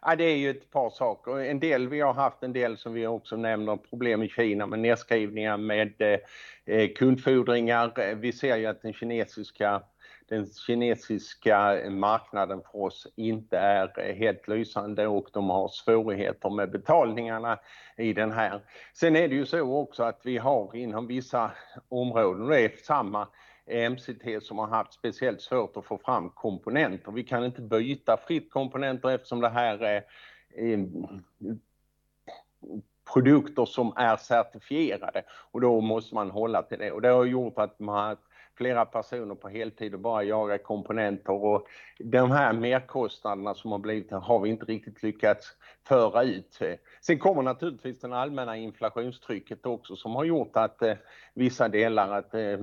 Ja, 0.02 0.16
det 0.16 0.24
är 0.24 0.36
ju 0.36 0.50
ett 0.50 0.70
par 0.70 0.90
saker. 0.90 1.38
En 1.38 1.60
del 1.60 1.88
vi 1.88 2.00
har 2.00 2.14
haft, 2.14 2.42
en 2.42 2.52
del 2.52 2.76
som 2.76 2.92
vi 2.92 3.06
också 3.06 3.36
nämner, 3.36 3.76
problem 3.76 4.22
i 4.22 4.28
Kina 4.28 4.66
med 4.66 4.78
nedskrivningar 4.78 5.56
med 5.56 6.20
eh, 6.66 6.88
kundfordringar. 6.96 8.14
Vi 8.14 8.32
ser 8.32 8.56
ju 8.56 8.66
att 8.66 8.82
den 8.82 8.92
kinesiska 8.92 9.82
den 10.28 10.46
kinesiska 10.66 11.80
marknaden 11.90 12.62
för 12.72 12.82
oss 12.82 13.06
inte 13.16 13.58
är 13.58 14.12
helt 14.14 14.48
lysande 14.48 15.06
och 15.06 15.28
de 15.32 15.50
har 15.50 15.68
svårigheter 15.68 16.50
med 16.50 16.70
betalningarna 16.70 17.58
i 17.96 18.12
den 18.12 18.32
här. 18.32 18.60
Sen 18.94 19.16
är 19.16 19.28
det 19.28 19.34
ju 19.34 19.46
så 19.46 19.76
också 19.76 20.02
att 20.02 20.20
vi 20.24 20.38
har 20.38 20.76
inom 20.76 21.06
vissa 21.06 21.50
områden, 21.88 22.46
det 22.46 22.60
är 22.60 22.76
samma 22.84 23.28
MCT 23.90 24.42
som 24.42 24.58
har 24.58 24.66
haft 24.66 24.92
speciellt 24.92 25.40
svårt 25.40 25.76
att 25.76 25.84
få 25.84 25.98
fram 25.98 26.30
komponenter. 26.30 27.12
Vi 27.12 27.22
kan 27.22 27.44
inte 27.44 27.62
byta 27.62 28.16
fritt 28.16 28.50
komponenter 28.50 29.08
eftersom 29.10 29.40
det 29.40 29.48
här 29.48 29.78
är 29.82 30.04
eh, 30.56 30.78
produkter 33.12 33.64
som 33.64 33.92
är 33.96 34.16
certifierade 34.16 35.22
och 35.50 35.60
då 35.60 35.80
måste 35.80 36.14
man 36.14 36.30
hålla 36.30 36.62
till 36.62 36.78
det 36.78 36.92
och 36.92 37.02
det 37.02 37.08
har 37.08 37.24
gjort 37.24 37.58
att 37.58 37.78
man 37.78 38.16
flera 38.58 38.84
personer 38.84 39.34
på 39.34 39.48
heltid 39.48 39.94
och 39.94 40.00
bara 40.00 40.22
jaga 40.22 40.58
komponenter 40.58 41.44
och 41.44 41.66
de 41.98 42.30
här 42.30 42.52
merkostnaderna 42.52 43.54
som 43.54 43.72
har 43.72 43.78
blivit 43.78 44.10
har 44.10 44.40
vi 44.40 44.50
inte 44.50 44.64
riktigt 44.64 45.02
lyckats 45.02 45.46
föra 45.88 46.22
ut. 46.22 46.58
Sen 47.00 47.18
kommer 47.18 47.42
naturligtvis 47.42 48.00
det 48.00 48.16
allmänna 48.16 48.56
inflationstrycket 48.56 49.66
också 49.66 49.96
som 49.96 50.14
har 50.14 50.24
gjort 50.24 50.56
att 50.56 50.82
eh, 50.82 50.94
vissa 51.34 51.68
delar 51.68 52.18
att 52.18 52.34
eh, 52.34 52.58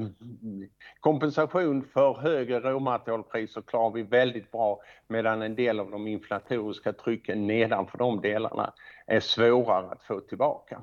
kompensation 1.00 1.84
för 1.94 2.14
högre 2.14 2.60
råmaterialpriser 2.60 3.62
klarar 3.62 3.92
vi 3.92 4.04
väldigt 4.04 4.52
bra 4.52 4.82
medan 5.08 5.42
en 5.42 5.56
del 5.56 5.80
av 5.80 5.92
de 5.92 6.08
inflatoriska 6.08 6.94
trycken 6.94 7.48
nedanför 7.48 7.98
de 7.98 8.22
delarna 8.22 8.74
är 9.08 9.20
svårare 9.20 9.92
att 9.92 10.04
få 10.04 10.20
tillbaka. 10.20 10.82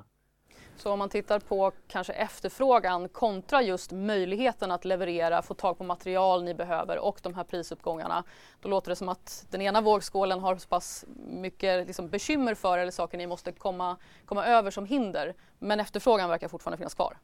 Så 0.77 0.93
om 0.93 0.99
man 0.99 1.09
tittar 1.09 1.39
på 1.39 1.73
kanske 1.89 2.13
efterfrågan 2.13 3.09
kontra 3.09 3.63
just 3.63 3.93
möjligheten 3.93 4.71
att 4.71 4.85
leverera, 4.85 5.43
få 5.43 5.55
tag 5.55 5.79
på 5.79 5.85
material 5.85 6.45
ni 6.45 6.55
behöver 6.55 6.99
och 6.99 7.21
de 7.23 7.35
här 7.35 7.45
prisuppgångarna. 7.45 8.25
Då 8.61 8.69
låter 8.69 8.91
det 8.91 8.97
som 8.97 9.09
att 9.09 9.47
den 9.51 9.63
ena 9.63 9.81
vågskålen 9.81 10.41
har 10.41 10.57
så 10.57 10.69
pass 10.69 11.05
mycket 11.27 11.87
liksom 11.87 12.09
bekymmer 12.09 12.55
för 12.55 12.79
eller 12.79 12.91
saker 12.93 13.19
ni 13.19 13.27
måste 13.27 13.53
komma, 13.53 13.97
komma 14.25 14.47
över 14.47 14.71
som 14.71 14.87
hinder. 14.87 15.35
Men 15.59 15.81
efterfrågan 15.81 16.29
verkar 16.29 16.49
fortfarande 16.49 16.77
finnas 16.77 16.95
kvar. 16.95 17.17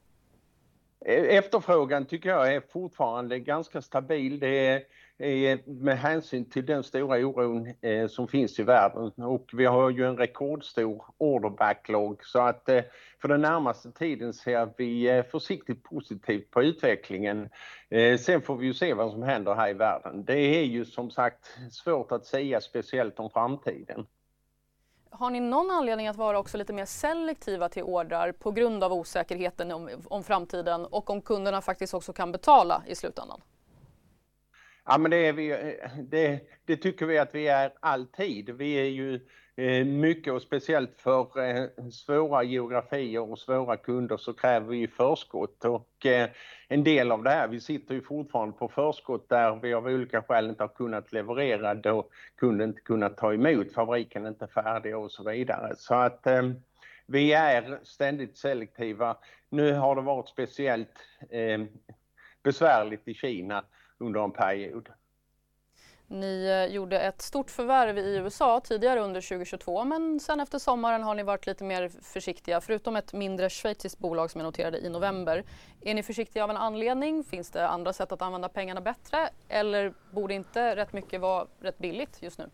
E-, 1.06 1.36
efterfrågan 1.36 2.06
tycker 2.06 2.28
jag 2.28 2.54
är 2.54 2.60
fortfarande 2.60 3.38
ganska 3.38 3.82
stabil. 3.82 4.38
Det 4.38 4.66
är 4.66 4.82
med 5.66 5.98
hänsyn 5.98 6.50
till 6.50 6.66
den 6.66 6.84
stora 6.84 7.26
oron 7.26 7.74
eh, 7.80 8.08
som 8.08 8.28
finns 8.28 8.58
i 8.58 8.62
världen 8.62 9.12
och 9.16 9.50
vi 9.52 9.64
har 9.64 9.90
ju 9.90 10.06
en 10.06 10.16
rekordstor 10.16 11.04
orderbacklog 11.18 12.24
så 12.24 12.38
att 12.38 12.68
eh, 12.68 12.82
för 13.20 13.28
den 13.28 13.40
närmaste 13.40 13.92
tiden 13.92 14.32
ser 14.32 14.68
vi 14.76 15.08
eh, 15.08 15.24
försiktigt 15.24 15.82
positivt 15.82 16.50
på 16.50 16.62
utvecklingen. 16.62 17.48
Sen 18.20 18.42
får 18.42 18.56
vi 18.56 18.66
ju 18.66 18.74
se 18.74 18.94
vad 18.94 19.12
som 19.12 19.22
händer 19.22 19.54
här 19.54 19.70
i 19.70 19.72
världen. 19.72 20.24
Det 20.24 20.38
är 20.38 20.64
ju 20.64 20.84
som 20.84 21.10
sagt 21.10 21.56
svårt 21.70 22.12
att 22.12 22.26
säga 22.26 22.60
speciellt 22.60 23.18
om 23.20 23.30
framtiden. 23.30 24.06
Har 25.10 25.30
ni 25.30 25.40
någon 25.40 25.70
anledning 25.70 26.08
att 26.08 26.16
vara 26.16 26.38
också 26.38 26.56
lite 26.56 26.72
mer 26.72 26.84
selektiva 26.84 27.68
till 27.68 27.82
ordrar 27.82 28.32
på 28.32 28.50
grund 28.50 28.84
av 28.84 28.92
osäkerheten 28.92 29.72
om, 29.72 29.90
om 30.04 30.24
framtiden 30.24 30.86
och 30.86 31.10
om 31.10 31.22
kunderna 31.22 31.62
faktiskt 31.62 31.94
också 31.94 32.12
kan 32.12 32.32
betala 32.32 32.82
i 32.86 32.94
slutändan? 32.94 33.40
Ja 34.90 34.98
men 34.98 35.10
det, 35.10 35.16
är 35.16 35.32
vi, 35.32 35.50
eh, 35.50 35.90
det, 36.02 36.40
det, 36.64 36.76
tycker 36.76 37.06
vi 37.06 37.18
att 37.18 37.34
vi 37.34 37.48
är 37.48 37.72
alltid. 37.80 38.50
Vi 38.50 38.72
är 38.74 38.84
ju 38.84 39.20
eh, 39.56 39.84
mycket 39.84 40.32
och 40.32 40.42
speciellt 40.42 40.94
för 40.96 41.38
eh, 41.38 41.88
svåra 41.90 42.42
geografier 42.42 43.30
och 43.30 43.38
svåra 43.38 43.76
kunder 43.76 44.16
så 44.16 44.32
kräver 44.32 44.66
vi 44.66 44.88
förskott 44.88 45.64
och 45.64 46.06
eh, 46.06 46.28
en 46.68 46.84
del 46.84 47.12
av 47.12 47.22
det 47.22 47.30
här, 47.30 47.48
vi 47.48 47.60
sitter 47.60 47.94
ju 47.94 48.02
fortfarande 48.02 48.56
på 48.58 48.68
förskott 48.68 49.28
där 49.28 49.56
vi 49.62 49.74
av 49.74 49.86
olika 49.86 50.22
skäl 50.22 50.48
inte 50.48 50.62
har 50.62 50.68
kunnat 50.68 51.12
leverera 51.12 51.74
då 51.74 52.08
kunden 52.36 52.68
inte 52.68 52.80
kunnat 52.80 53.16
ta 53.16 53.34
emot, 53.34 53.72
fabriken 53.72 54.24
är 54.24 54.28
inte 54.28 54.46
färdig 54.46 54.96
och 54.96 55.10
så 55.10 55.30
vidare. 55.30 55.74
Så 55.76 55.94
att 55.94 56.26
eh, 56.26 56.50
vi 57.06 57.32
är 57.32 57.78
ständigt 57.82 58.36
selektiva. 58.36 59.16
Nu 59.48 59.72
har 59.72 59.96
det 59.96 60.02
varit 60.02 60.28
speciellt 60.28 60.98
eh, 61.30 61.60
besvärligt 62.42 63.08
i 63.08 63.14
Kina 63.14 63.64
under 63.98 64.24
en 64.24 64.32
period. 64.32 64.88
Ni 66.10 66.46
eh, 66.46 66.74
gjorde 66.74 67.00
ett 67.00 67.22
stort 67.22 67.50
förvärv 67.50 67.98
i 67.98 68.16
USA 68.16 68.60
tidigare 68.60 69.00
under 69.00 69.20
2022 69.20 69.84
men 69.84 70.20
sen 70.20 70.40
efter 70.40 70.58
sommaren 70.58 71.02
har 71.02 71.14
ni 71.14 71.22
varit 71.22 71.46
lite 71.46 71.64
mer 71.64 71.88
försiktiga 71.88 72.60
förutom 72.60 72.96
ett 72.96 73.12
mindre 73.12 73.50
schweiziskt 73.50 73.98
bolag 73.98 74.30
som 74.30 74.40
är 74.40 74.44
noterade 74.44 74.78
i 74.78 74.90
november. 74.90 75.44
Är 75.80 75.94
ni 75.94 76.02
försiktiga 76.02 76.44
av 76.44 76.50
en 76.50 76.56
anledning? 76.56 77.24
Finns 77.24 77.50
det 77.50 77.68
andra 77.68 77.92
sätt 77.92 78.12
att 78.12 78.22
använda 78.22 78.48
pengarna 78.48 78.80
bättre 78.80 79.28
eller 79.48 79.92
borde 80.12 80.34
inte 80.34 80.76
rätt 80.76 80.92
mycket 80.92 81.20
vara 81.20 81.46
rätt 81.60 81.78
billigt 81.78 82.22
just 82.22 82.38
nu? 82.38 82.50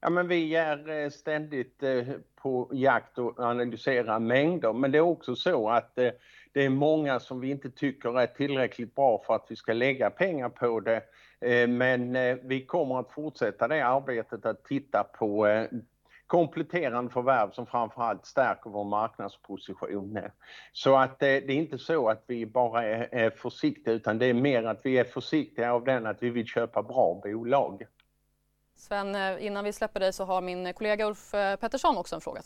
Ja, 0.00 0.10
men 0.10 0.28
vi 0.28 0.56
är 0.56 0.88
eh, 0.88 1.10
ständigt 1.10 1.82
eh, 1.82 2.04
på 2.34 2.70
jakt 2.72 3.18
och 3.18 3.40
analyserar 3.40 4.18
mängder 4.18 4.72
men 4.72 4.92
det 4.92 4.98
är 4.98 5.02
också 5.02 5.36
så 5.36 5.68
att 5.70 5.98
det 6.56 6.64
är 6.64 6.70
många 6.70 7.20
som 7.20 7.40
vi 7.40 7.50
inte 7.50 7.70
tycker 7.70 8.20
är 8.20 8.26
tillräckligt 8.26 8.94
bra 8.94 9.22
för 9.26 9.34
att 9.34 9.46
vi 9.48 9.56
ska 9.56 9.72
lägga 9.72 10.10
pengar 10.10 10.48
på 10.48 10.80
det. 10.80 11.02
Eh, 11.40 11.68
men 11.68 12.16
eh, 12.16 12.36
vi 12.42 12.66
kommer 12.66 13.00
att 13.00 13.12
fortsätta 13.12 13.68
det 13.68 13.86
arbetet 13.86 14.46
att 14.46 14.64
titta 14.64 15.04
på 15.04 15.46
eh, 15.46 15.68
kompletterande 16.26 17.10
förvärv 17.10 17.50
som 17.50 17.66
framförallt 17.66 18.26
stärker 18.26 18.70
vår 18.70 18.84
marknadsposition. 18.84 20.18
Så 20.72 20.96
att 20.96 21.18
det 21.18 21.26
är 21.26 21.50
inte 21.50 21.78
så 21.78 22.08
att 22.08 22.24
vi 22.26 22.46
bara 22.46 22.84
är 22.84 23.30
försiktiga 23.30 23.94
utan 23.94 24.18
det 24.18 24.26
är 24.26 24.34
mer 24.34 24.64
att 24.64 24.80
vi 24.84 24.98
är 24.98 25.04
försiktiga 25.04 25.72
av 25.72 25.84
den 25.84 26.06
att 26.06 26.22
vi 26.22 26.30
vill 26.30 26.46
köpa 26.46 26.82
bra 26.82 27.20
bolag. 27.24 27.86
Sven, 28.76 29.38
innan 29.38 29.64
vi 29.64 29.72
släpper 29.72 30.00
dig 30.00 30.12
så 30.12 30.24
har 30.24 30.40
min 30.40 30.72
kollega 30.72 31.06
Ulf 31.06 31.30
Pettersson 31.60 31.96
också 31.96 32.14
en 32.14 32.20
fråga. 32.20 32.42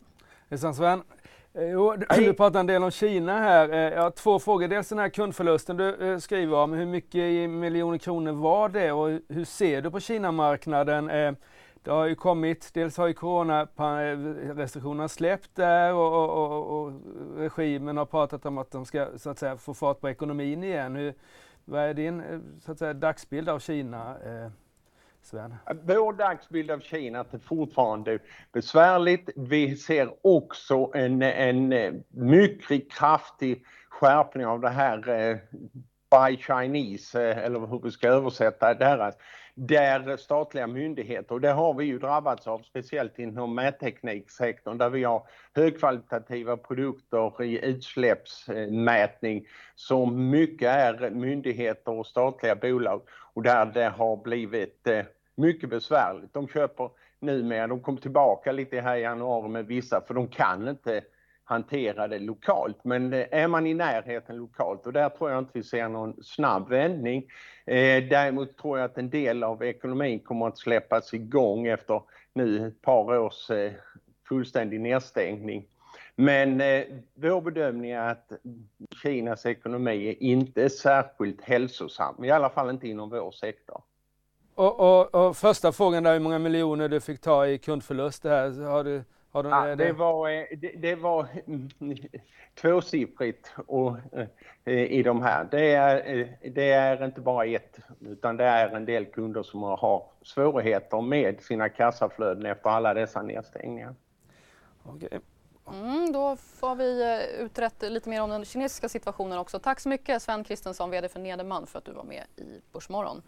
Hejsan 0.50 0.74
Sven! 0.74 1.02
Eh, 1.54 1.70
jo, 1.70 1.96
du 1.96 2.34
pratar 2.34 2.60
en 2.60 2.66
del 2.66 2.82
om 2.82 2.90
Kina 2.90 3.38
här. 3.38 3.68
Eh, 3.68 3.78
jag 3.78 4.02
har 4.02 4.10
två 4.10 4.38
frågor. 4.38 4.68
Dels 4.68 4.88
den 4.88 4.98
här 4.98 5.08
kundförlusten 5.08 5.76
du 5.76 6.12
eh, 6.12 6.18
skriver 6.18 6.56
om. 6.56 6.72
Hur 6.72 6.86
mycket 6.86 7.50
miljoner 7.50 7.98
kronor 7.98 8.32
var 8.32 8.68
det 8.68 8.92
och 8.92 9.20
hur 9.28 9.44
ser 9.44 9.82
du 9.82 9.90
på 9.90 10.00
Kina-marknaden? 10.00 11.06
Det 11.82 11.90
har 11.90 12.06
ju 12.06 12.14
kommit, 12.14 12.70
dels 12.74 12.96
har 12.96 13.06
ju 13.06 13.14
coronarestriktionerna 13.14 15.08
släppt 15.08 15.50
där 15.54 15.94
och, 15.94 16.12
och, 16.12 16.30
och, 16.30 16.80
och, 16.80 16.92
regimen 17.36 17.96
har 17.96 18.06
pratat 18.06 18.46
om 18.46 18.58
att 18.58 18.70
de 18.70 18.84
ska 18.84 19.06
så 19.16 19.30
att 19.30 19.38
säga 19.38 19.56
få 19.56 19.74
fart 19.74 20.00
på 20.00 20.08
ekonomin 20.08 20.64
igen. 20.64 20.96
Hur, 20.96 21.14
vad 21.64 21.80
är 21.80 21.94
din 21.94 22.22
så 22.60 22.72
att 22.72 22.78
säga, 22.78 22.94
dagsbild 22.94 23.48
av 23.48 23.58
Kina? 23.58 24.16
Sven? 25.22 25.54
Vår 25.82 26.12
dagsbild 26.12 26.70
av 26.70 26.80
Kina 26.80 27.18
är 27.18 27.38
fortfarande 27.38 28.18
besvärligt. 28.52 29.30
Vi 29.36 29.76
ser 29.76 30.10
också 30.22 30.90
en, 30.94 31.22
en 31.22 31.72
eh, 31.72 31.92
mycket 32.08 32.92
kraftig 32.92 33.64
skärpning 33.88 34.46
av 34.46 34.60
det 34.60 34.68
här 34.68 35.08
eh, 35.08 35.36
by 36.10 36.36
Chinese, 36.36 37.30
eh, 37.30 37.38
eller 37.38 37.60
hur 37.66 37.80
vi 37.82 37.90
ska 37.90 38.08
översätta 38.08 38.74
deras, 38.74 39.14
där 39.54 40.16
statliga 40.16 40.66
myndigheter, 40.66 41.34
och 41.34 41.40
det 41.40 41.50
har 41.50 41.74
vi 41.74 41.84
ju 41.84 41.98
drabbats 41.98 42.46
av, 42.46 42.58
speciellt 42.58 43.18
inom 43.18 43.54
mättekniksektorn 43.54 44.78
där 44.78 44.90
vi 44.90 45.04
har 45.04 45.26
högkvalitativa 45.54 46.56
produkter 46.56 47.42
i 47.42 47.64
utsläppsmätning 47.64 49.46
som 49.74 50.30
mycket 50.30 50.68
är 50.68 51.10
myndigheter 51.10 51.92
och 51.92 52.06
statliga 52.06 52.56
bolag 52.56 53.02
och 53.34 53.42
där 53.42 53.66
det 53.66 53.88
har 53.88 54.16
blivit 54.16 54.86
eh, 54.86 55.04
mycket 55.34 55.70
besvärligt. 55.70 56.34
De 56.34 56.48
köper 56.48 56.90
numera, 57.20 57.66
de 57.66 57.80
kom 57.80 57.96
tillbaka 57.96 58.52
lite 58.52 58.80
här 58.80 58.96
i 58.96 59.00
januari 59.00 59.48
med 59.48 59.66
vissa 59.66 60.00
för 60.06 60.14
de 60.14 60.28
kan 60.28 60.68
inte 60.68 61.02
hantera 61.44 62.08
det 62.08 62.18
lokalt. 62.18 62.84
Men 62.84 63.12
eh, 63.12 63.26
är 63.30 63.48
man 63.48 63.66
i 63.66 63.74
närheten 63.74 64.36
lokalt 64.36 64.86
och 64.86 64.92
där 64.92 65.08
tror 65.08 65.30
jag 65.30 65.38
inte 65.38 65.50
vi 65.54 65.62
ser 65.62 65.88
någon 65.88 66.22
snabb 66.22 66.68
vändning. 66.68 67.24
Eh, 67.66 68.04
däremot 68.10 68.58
tror 68.58 68.78
jag 68.78 68.84
att 68.84 68.98
en 68.98 69.10
del 69.10 69.42
av 69.42 69.64
ekonomin 69.64 70.20
kommer 70.20 70.48
att 70.48 70.58
släppas 70.58 71.14
igång 71.14 71.66
efter 71.66 72.02
nu 72.32 72.66
ett 72.66 72.82
par 72.82 73.18
års 73.18 73.50
eh, 73.50 73.72
fullständig 74.28 74.80
nedstängning. 74.80 75.66
Men 76.20 76.60
eh, 76.60 76.84
vår 77.14 77.40
bedömning 77.40 77.90
är 77.90 78.08
att 78.10 78.32
Kinas 79.02 79.46
ekonomi 79.46 80.16
inte 80.20 80.62
är 80.62 80.68
särskilt 80.68 81.40
hälsosam, 81.40 82.24
i 82.24 82.30
alla 82.30 82.50
fall 82.50 82.70
inte 82.70 82.88
inom 82.88 83.10
vår 83.10 83.30
sektor. 83.30 83.82
Och, 84.54 84.80
och, 84.80 85.14
och, 85.14 85.36
första 85.36 85.72
frågan 85.72 86.02
där, 86.02 86.12
hur 86.12 86.20
många 86.20 86.38
miljoner 86.38 86.88
du 86.88 87.00
fick 87.00 87.20
ta 87.20 87.46
i 87.46 87.58
kundförlust, 87.58 88.22
det 88.22 88.28
här, 88.28 88.62
har 88.64 88.84
du 88.84 89.04
Har 89.30 89.42
du, 89.42 89.48
ja, 89.48 89.66
det, 89.66 89.74
det, 89.74 89.92
var, 89.92 90.30
eh, 90.30 90.44
det, 90.58 90.72
det 90.76 90.94
var 90.94 91.26
tvåsiffrigt 92.60 93.52
och, 93.66 93.96
i 94.64 95.02
de 95.02 95.22
här. 95.22 95.48
Det 95.50 95.72
är, 95.72 96.28
det 96.54 96.70
är 96.70 97.04
inte 97.04 97.20
bara 97.20 97.44
ett, 97.44 97.78
utan 98.00 98.36
det 98.36 98.44
är 98.44 98.68
en 98.68 98.84
del 98.84 99.04
kunder 99.04 99.42
som 99.42 99.62
har 99.62 100.02
svårigheter 100.22 101.00
med 101.00 101.40
sina 101.40 101.68
kassaflöden 101.68 102.46
efter 102.46 102.70
alla 102.70 102.94
dessa 102.94 103.22
nedstängningar. 103.22 103.94
Okay. 104.84 105.18
Mm, 105.72 106.12
då 106.12 106.36
får 106.36 106.74
vi 106.74 107.20
utrett 107.38 107.82
lite 107.82 108.08
mer 108.08 108.22
om 108.22 108.30
den 108.30 108.44
kinesiska 108.44 108.88
situationen 108.88 109.38
också. 109.38 109.58
Tack 109.58 109.80
så 109.80 109.88
mycket 109.88 110.22
Sven 110.22 110.44
Kristensson, 110.44 110.90
VD 110.90 111.08
för 111.08 111.20
Nederman 111.20 111.66
för 111.66 111.78
att 111.78 111.84
du 111.84 111.92
var 111.92 112.04
med 112.04 112.24
i 112.36 112.60
Börsmorgon. 112.72 113.22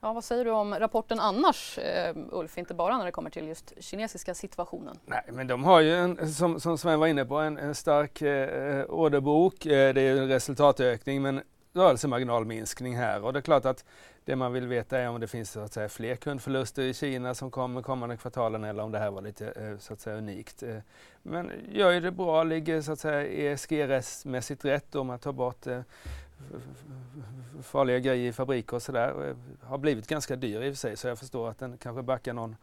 Ja, 0.00 0.12
vad 0.12 0.24
säger 0.24 0.44
du 0.44 0.50
om 0.50 0.74
rapporten 0.74 1.20
annars, 1.20 1.78
uh, 1.78 2.22
Ulf? 2.30 2.58
Inte 2.58 2.74
bara 2.74 2.98
när 2.98 3.04
det 3.04 3.12
kommer 3.12 3.30
till 3.30 3.48
just 3.48 3.72
kinesiska 3.78 4.34
situationen. 4.34 4.98
Nej, 5.06 5.24
men 5.28 5.46
de 5.46 5.64
har 5.64 5.80
ju, 5.80 5.94
en, 5.94 6.32
som, 6.32 6.60
som 6.60 6.78
Sven 6.78 7.00
var 7.00 7.06
inne 7.06 7.24
på, 7.24 7.36
en, 7.36 7.58
en 7.58 7.74
stark 7.74 8.22
uh, 8.22 8.84
orderbok. 8.84 9.66
Uh, 9.66 9.70
det 9.70 10.00
är 10.00 10.16
en 10.16 10.28
resultatökning, 10.28 11.22
men 11.22 11.42
rörelsemarginalminskning 11.72 12.96
här. 12.96 13.24
Och 13.24 13.32
det 13.32 13.38
är 13.38 13.42
klart 13.42 13.64
att 13.64 13.84
det 14.28 14.36
man 14.36 14.52
vill 14.52 14.66
veta 14.66 14.98
är 14.98 15.08
om 15.08 15.20
det 15.20 15.26
finns 15.26 15.50
så 15.50 15.60
att 15.60 15.72
säga, 15.72 15.88
fler 15.88 16.16
kundförluster 16.16 16.82
i 16.82 16.94
Kina 16.94 17.34
som 17.34 17.50
kommer 17.50 17.82
kommande 17.82 18.16
kvartalen 18.16 18.64
eller 18.64 18.82
om 18.82 18.92
det 18.92 18.98
här 18.98 19.10
var 19.10 19.22
lite 19.22 19.46
eh, 19.50 19.78
så 19.78 19.92
att 19.92 20.00
säga, 20.00 20.16
unikt. 20.16 20.62
Eh, 20.62 20.76
men 21.22 21.52
gör 21.72 21.90
ju 21.90 22.00
det 22.00 22.10
bra, 22.10 22.42
ligger 22.44 22.82
så 22.82 22.92
att 22.92 22.98
säga 22.98 23.52
ESG-mässigt 23.52 24.64
rätt 24.64 24.94
om 24.94 25.06
man 25.06 25.18
tar 25.18 25.32
bort 25.32 25.66
eh, 25.66 25.80
farliga 27.62 27.98
grejer 27.98 28.28
i 28.28 28.32
fabriker 28.32 28.76
och 28.76 28.82
sådär. 28.82 29.34
Har 29.62 29.78
blivit 29.78 30.06
ganska 30.06 30.36
dyr 30.36 30.60
i 30.62 30.70
och 30.70 30.74
för 30.74 30.78
sig 30.78 30.96
så 30.96 31.08
jag 31.08 31.18
förstår 31.18 31.48
att 31.48 31.58
den 31.58 31.78
kanske 31.78 32.02
backar, 32.02 32.32
någon, 32.32 32.56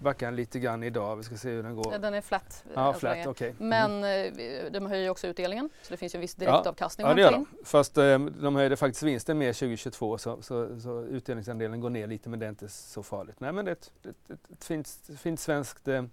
backar 0.00 0.32
lite 0.32 0.58
grann 0.58 0.82
idag. 0.82 1.16
Vi 1.16 1.22
ska 1.22 1.36
se 1.36 1.50
hur 1.50 1.62
den 1.62 1.74
går. 1.74 1.92
Ja, 1.92 1.98
den 1.98 2.14
är 2.14 2.20
flat. 2.20 2.64
Ja, 2.74 2.92
flat, 2.92 3.26
okay. 3.26 3.52
Men 3.58 4.04
mm. 4.04 4.72
de 4.72 4.86
höjer 4.86 5.02
ju 5.02 5.10
också 5.10 5.26
utdelningen 5.26 5.70
så 5.82 5.90
det 5.90 5.96
finns 5.96 6.14
ju 6.14 6.16
en 6.16 6.20
viss 6.20 6.34
direktavkastning. 6.34 7.06
Ja, 7.06 7.10
ja 7.10 7.14
det 7.14 7.22
gör 7.22 7.32
de. 7.32 7.46
Fast 7.64 7.98
eh, 7.98 8.18
de 8.18 8.56
höjde 8.56 8.76
faktiskt 8.76 9.02
vinsten 9.02 9.38
mer 9.38 9.52
2022 9.52 10.18
så, 10.18 10.42
så, 10.42 10.80
så 10.80 11.02
utdelningsandelen 11.02 11.80
går 11.80 11.90
ner 11.90 12.06
lite 12.06 12.28
men 12.28 12.38
det 12.38 12.46
är 12.46 12.50
inte 12.50 12.68
så 12.68 13.02
farligt. 13.02 13.40
Nej 13.40 13.52
men 13.52 13.64
det 13.64 13.70
är 13.70 13.72
ett, 13.72 13.92
ett, 14.02 14.30
ett, 14.30 14.50
ett 14.50 14.64
fint, 14.64 15.00
fint 15.18 15.40
svenskt 15.40 15.88
eh, 15.88 16.04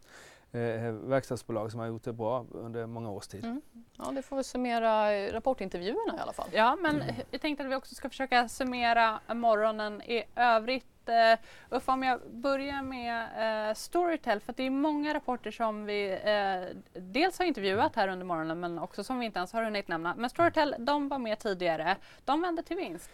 eh, 0.51 0.91
verkstadsbolag 0.91 1.71
som 1.71 1.79
har 1.79 1.87
gjort 1.87 2.03
det 2.03 2.13
bra 2.13 2.45
under 2.51 2.85
många 2.85 3.11
års 3.11 3.27
tid. 3.27 3.43
Mm. 3.43 3.61
Ja, 3.97 4.11
det 4.11 4.21
får 4.21 4.37
vi 4.37 4.43
summera 4.43 5.11
rapportintervjuerna 5.31 6.17
i 6.17 6.19
alla 6.19 6.33
fall. 6.33 6.49
Ja, 6.51 6.75
men 6.75 7.01
mm. 7.01 7.15
jag 7.31 7.41
tänkte 7.41 7.63
att 7.63 7.71
vi 7.71 7.75
också 7.75 7.95
ska 7.95 8.09
försöka 8.09 8.49
summera 8.49 9.19
morgonen 9.33 10.01
i 10.01 10.23
övrigt. 10.35 10.85
Uh, 11.09 11.77
Uffe, 11.77 11.91
om 11.91 12.03
jag 12.03 12.19
börjar 12.31 12.81
med 12.81 13.69
eh, 13.69 13.73
Storytel, 13.73 14.39
för 14.39 14.53
det 14.57 14.63
är 14.63 14.69
många 14.69 15.13
rapporter 15.13 15.51
som 15.51 15.85
vi 15.85 16.11
eh, 16.11 16.77
dels 17.01 17.39
har 17.39 17.45
intervjuat 17.45 17.95
här 17.95 18.07
under 18.07 18.25
morgonen 18.25 18.59
men 18.59 18.79
också 18.79 19.03
som 19.03 19.19
vi 19.19 19.25
inte 19.25 19.39
ens 19.39 19.53
har 19.53 19.63
hunnit 19.63 19.87
nämna. 19.87 20.15
Men 20.17 20.29
Storytel, 20.29 20.75
de 20.79 21.09
var 21.09 21.19
med 21.19 21.39
tidigare. 21.39 21.95
De 22.25 22.41
vände 22.41 22.63
till 22.63 22.77
vinst. 22.77 23.09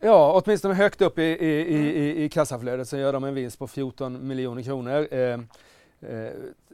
Ja, 0.00 0.42
åtminstone 0.44 0.74
högt 0.74 1.02
upp 1.02 1.18
i, 1.18 1.22
i, 1.22 1.76
i, 1.76 2.24
i 2.24 2.28
kassaflödet 2.28 2.88
så 2.88 2.96
gör 2.96 3.12
de 3.12 3.24
en 3.24 3.34
vinst 3.34 3.58
på 3.58 3.68
14 3.68 4.26
miljoner 4.26 4.62
kronor. 4.62 5.08
Eh, 5.10 5.40
eh 6.10 6.32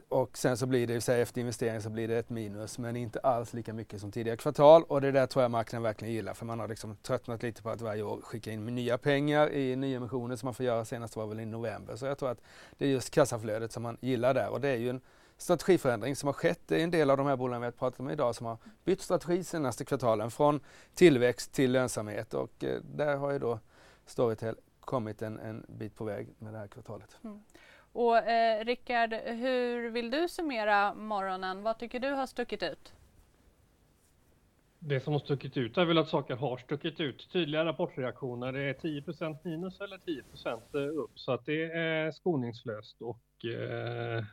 och 0.09 0.37
sen 0.37 0.57
så 0.57 0.65
blir 0.65 0.87
det, 0.87 1.01
säg 1.01 1.21
efter 1.21 1.41
investering 1.41 1.81
så 1.81 1.89
blir 1.89 2.07
det 2.07 2.17
ett 2.17 2.29
minus 2.29 2.77
men 2.77 2.95
inte 2.95 3.19
alls 3.19 3.53
lika 3.53 3.73
mycket 3.73 4.01
som 4.01 4.11
tidigare 4.11 4.37
kvartal 4.37 4.83
och 4.83 5.01
det 5.01 5.11
där 5.11 5.25
tror 5.25 5.43
jag 5.43 5.51
marknaden 5.51 5.83
verkligen 5.83 6.13
gillar 6.13 6.33
för 6.33 6.45
man 6.45 6.59
har 6.59 6.67
liksom 6.67 6.95
tröttnat 6.95 7.43
lite 7.43 7.61
på 7.61 7.69
att 7.69 7.81
varje 7.81 8.03
år 8.03 8.21
skicka 8.21 8.51
in 8.51 8.65
nya 8.65 8.97
pengar 8.97 9.51
i 9.51 9.75
nyemissioner 9.75 10.35
som 10.35 10.47
man 10.47 10.53
får 10.53 10.65
göra 10.65 10.85
senast 10.85 11.15
var 11.15 11.27
väl 11.27 11.39
i 11.39 11.45
november. 11.45 11.95
Så 11.95 12.05
jag 12.05 12.17
tror 12.17 12.29
att 12.29 12.41
det 12.77 12.85
är 12.85 12.89
just 12.89 13.09
kassaflödet 13.09 13.71
som 13.71 13.83
man 13.83 13.97
gillar 14.01 14.33
där 14.33 14.49
och 14.49 14.61
det 14.61 14.69
är 14.69 14.75
ju 14.75 14.89
en 14.89 15.01
strategiförändring 15.37 16.15
som 16.15 16.27
har 16.27 16.33
skett. 16.33 16.61
Det 16.65 16.79
är 16.79 16.83
en 16.83 16.91
del 16.91 17.09
av 17.09 17.17
de 17.17 17.27
här 17.27 17.35
bolagen 17.35 17.61
vi 17.61 17.65
har 17.65 17.71
pratat 17.71 17.99
om 17.99 18.09
idag 18.09 18.35
som 18.35 18.45
har 18.45 18.57
bytt 18.85 19.01
strategi 19.01 19.43
senaste 19.43 19.85
kvartalen 19.85 20.31
från 20.31 20.59
tillväxt 20.93 21.53
till 21.53 21.71
lönsamhet 21.71 22.33
och 22.33 22.63
eh, 22.63 22.81
där 22.81 23.15
har 23.15 23.31
ju 23.31 23.39
då 23.39 23.59
Storytel 24.05 24.55
kommit 24.79 25.21
en, 25.21 25.39
en 25.39 25.65
bit 25.67 25.95
på 25.95 26.03
väg 26.03 26.35
med 26.39 26.53
det 26.53 26.59
här 26.59 26.67
kvartalet. 26.67 27.17
Mm. 27.23 27.43
Och 27.97 28.17
eh, 28.17 28.65
Rickard, 28.65 29.13
hur 29.13 29.89
vill 29.89 30.11
du 30.11 30.27
summera 30.27 30.93
morgonen? 30.93 31.63
Vad 31.63 31.79
tycker 31.79 31.99
du 31.99 32.11
har 32.11 32.27
stuckit 32.27 32.63
ut? 32.63 32.93
Det 34.79 34.99
som 34.99 35.13
har 35.13 35.19
stuckit 35.19 35.57
ut 35.57 35.77
är 35.77 35.85
väl 35.85 35.97
att 35.97 36.09
saker 36.09 36.35
har 36.35 36.57
stuckit 36.57 36.99
ut. 36.99 37.29
Tydliga 37.31 37.65
rapportreaktioner. 37.65 38.51
Det 38.51 38.61
är 38.61 38.73
10% 38.73 39.37
minus 39.43 39.81
eller 39.81 39.97
10% 39.97 40.77
upp 40.77 41.19
så 41.19 41.31
att 41.31 41.45
det 41.45 41.63
är 41.63 42.11
skoningslöst 42.11 43.01
och 43.01 43.45
eh, 43.45 44.23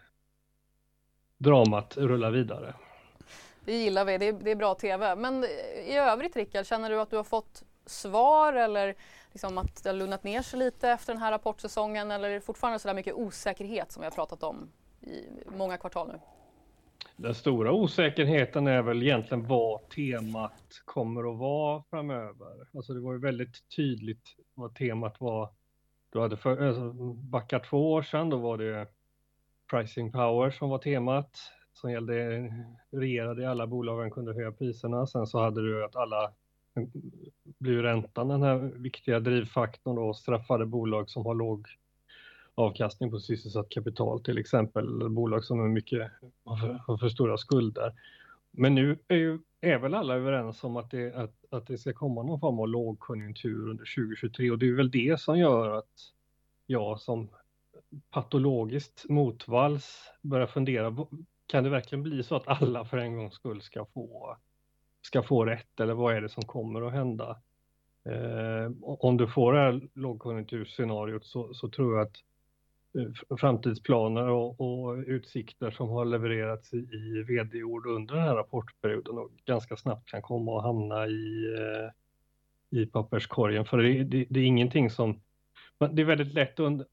dramat 1.39 1.97
rullar 1.97 2.31
vidare. 2.31 2.75
Det 3.65 3.77
gillar 3.77 4.05
vi, 4.05 4.19
det 4.19 4.27
är, 4.27 4.33
det 4.33 4.51
är 4.51 4.57
bra 4.57 4.75
TV. 4.75 5.17
Men 5.17 5.45
i 5.87 5.97
övrigt 5.97 6.37
Rickard, 6.37 6.67
känner 6.67 6.91
du 6.91 7.01
att 7.01 7.11
du 7.11 7.17
har 7.17 7.25
fått 7.25 7.63
svar 7.87 8.53
eller 8.53 8.95
liksom 9.35 9.59
att 9.59 9.83
det 9.83 9.89
har 9.89 9.97
lugnat 9.97 10.25
ner 10.25 10.43
sig 10.43 10.59
lite 10.59 10.91
efter 10.91 11.13
den 11.13 11.23
här 11.23 11.33
rapportsäsongen 11.33 12.11
eller 12.11 12.29
är 12.29 12.35
det 12.35 12.41
fortfarande 12.41 12.79
så 12.79 12.89
där 12.89 12.95
mycket 12.95 13.15
osäkerhet 13.15 13.93
som 13.93 14.01
vi 14.01 14.07
har 14.07 14.11
pratat 14.11 14.43
om 14.43 14.69
i 15.01 15.27
många 15.57 15.77
kvartal 15.77 16.09
nu? 16.09 16.21
Den 17.17 17.35
stora 17.35 17.73
osäkerheten 17.73 18.67
är 18.67 18.83
väl 18.83 19.03
egentligen 19.03 19.47
vad 19.47 19.89
temat 19.89 20.83
kommer 20.85 21.33
att 21.33 21.39
vara 21.39 21.83
framöver. 21.91 22.67
Alltså 22.75 22.95
det 22.95 23.01
var 23.01 23.13
ju 23.13 23.19
väldigt 23.19 23.69
tydligt 23.77 24.37
vad 24.55 24.75
temat 24.75 25.21
var. 25.21 25.49
Du 26.11 26.21
hade 26.21 26.37
för, 26.37 26.67
alltså 26.67 27.61
två 27.71 27.93
år 27.93 28.03
sedan, 28.03 28.31
då 28.31 28.37
var 28.37 28.59
det 28.59 28.89
pricing 29.71 30.13
power 30.13 30.51
som 30.51 30.71
var 30.71 30.79
temat 30.79 31.39
som 31.73 31.91
gällde 31.91 32.53
regerade 32.91 33.43
i 33.43 33.47
alla 33.47 33.67
bolagen 33.67 34.11
kunde 34.11 34.35
höja 34.35 34.53
priserna. 34.53 35.07
Sen 35.07 35.27
så 35.27 35.39
hade 35.39 35.63
du 35.63 35.85
att 35.85 35.97
alla 35.97 36.33
blir 37.59 37.83
räntan 37.83 38.29
den 38.29 38.43
här 38.43 38.59
viktiga 38.59 39.21
drivfaktorn 39.21 39.99
och 39.99 40.17
straffade 40.17 40.67
bolag 40.67 41.11
som 41.11 41.27
har 41.27 41.35
låg 41.35 41.69
avkastning 42.55 43.11
på 43.11 43.21
sysselsatt 43.21 43.69
kapital, 43.69 44.23
till 44.23 44.39
exempel 44.39 45.11
bolag 45.11 45.45
som 45.45 45.61
är 45.61 45.69
mycket, 45.69 46.11
har 46.45 46.57
för, 46.57 46.73
har 46.87 46.97
för 46.97 47.09
stora 47.09 47.39
skulder. 47.39 47.93
Men 48.51 48.75
nu 48.75 48.99
är, 49.09 49.17
ju, 49.17 49.39
är 49.61 49.79
väl 49.79 49.95
alla 49.95 50.15
överens 50.15 50.65
om 50.65 50.77
att 50.77 50.91
det, 50.91 51.15
att, 51.15 51.35
att 51.51 51.67
det 51.67 51.79
ska 51.79 51.93
komma 51.93 52.23
någon 52.23 52.41
form 52.41 52.61
av 52.61 52.69
lågkonjunktur 52.69 53.69
under 53.69 53.95
2023 53.97 54.51
och 54.51 54.59
det 54.59 54.69
är 54.69 54.73
väl 54.73 54.91
det 54.91 55.21
som 55.21 55.39
gör 55.39 55.71
att 55.71 56.13
jag 56.67 57.01
som 57.01 57.29
patologiskt 58.11 59.05
motvalls 59.09 60.13
börjar 60.23 60.47
fundera, 60.47 60.97
kan 61.47 61.65
det 61.65 61.71
verkligen 61.71 62.03
bli 62.03 62.23
så 62.23 62.37
att 62.37 62.49
alla 62.49 62.85
för 62.85 62.99
en 62.99 63.17
gångs 63.17 63.35
skull 63.35 63.63
ska 63.63 63.85
få 63.85 64.37
ska 65.07 65.23
få 65.23 65.45
rätt 65.45 65.81
eller 65.81 65.95
vad 65.95 66.17
är 66.17 66.21
det 66.21 66.29
som 66.29 66.43
kommer 66.43 66.83
att 66.83 66.93
hända? 66.93 67.37
Eh, 68.09 68.73
om 68.83 69.17
du 69.17 69.29
får 69.29 69.53
det 69.53 69.59
här 69.59 69.81
lågkonjunkturscenariot 69.95 71.25
så, 71.25 71.55
så 71.55 71.69
tror 71.69 71.97
jag 71.97 72.07
att 72.07 72.17
eh, 72.99 73.37
framtidsplaner 73.37 74.29
och, 74.29 74.61
och, 74.61 74.97
utsikter 75.07 75.71
som 75.71 75.89
har 75.89 76.05
levererats 76.05 76.75
i, 76.75 76.77
i 76.77 77.23
vd-ord 77.23 77.87
under 77.87 78.15
den 78.15 78.25
här 78.25 78.35
rapportperioden 78.35 79.19
och 79.19 79.31
ganska 79.45 79.77
snabbt 79.77 80.09
kan 80.09 80.23
komma 80.23 80.59
att 80.59 80.65
hamna 80.65 81.07
i, 81.07 81.55
eh, 81.59 82.81
i 82.81 82.87
papperskorgen. 82.87 83.65
För 83.65 83.79
det, 83.79 84.05
det, 84.05 84.27
det, 84.31 84.41
är 84.41 84.45
ingenting 84.45 84.91
som... 84.91 85.21
Det 85.79 86.03
är 86.03 86.07
väldigt 86.07 86.35
lätt 86.35 86.61
under, 86.61 86.87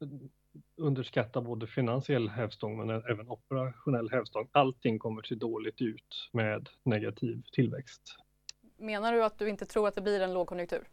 underskatta 0.78 1.42
både 1.42 1.68
finansiell 1.68 2.30
hävstång 2.30 2.78
men 2.78 2.90
även 2.90 3.30
operationell 3.30 4.10
hävstång. 4.10 4.48
Allting 4.52 5.00
kommer 5.00 5.22
se 5.22 5.36
dåligt 5.36 5.82
ut 5.82 6.30
med 6.32 6.70
negativ 6.84 7.42
tillväxt. 7.52 8.02
Menar 8.78 9.14
du 9.14 9.24
att 9.24 9.40
du 9.40 9.50
inte 9.50 9.66
tror 9.66 9.88
att 9.88 9.96
det 9.96 10.02
blir 10.02 10.20
en 10.20 10.34
lågkonjunktur? 10.34 10.84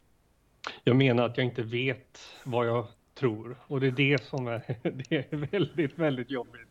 Jag 0.83 0.95
menar 0.95 1.25
att 1.25 1.37
jag 1.37 1.45
inte 1.45 1.63
vet 1.63 2.19
vad 2.43 2.67
jag 2.67 2.87
tror 3.13 3.57
och 3.67 3.79
det 3.79 3.87
är 3.87 3.91
det 3.91 4.23
som 4.23 4.47
är, 4.47 4.61
det 5.09 5.33
är 5.33 5.37
väldigt, 5.51 5.99
väldigt 5.99 6.29
jobbigt. 6.29 6.69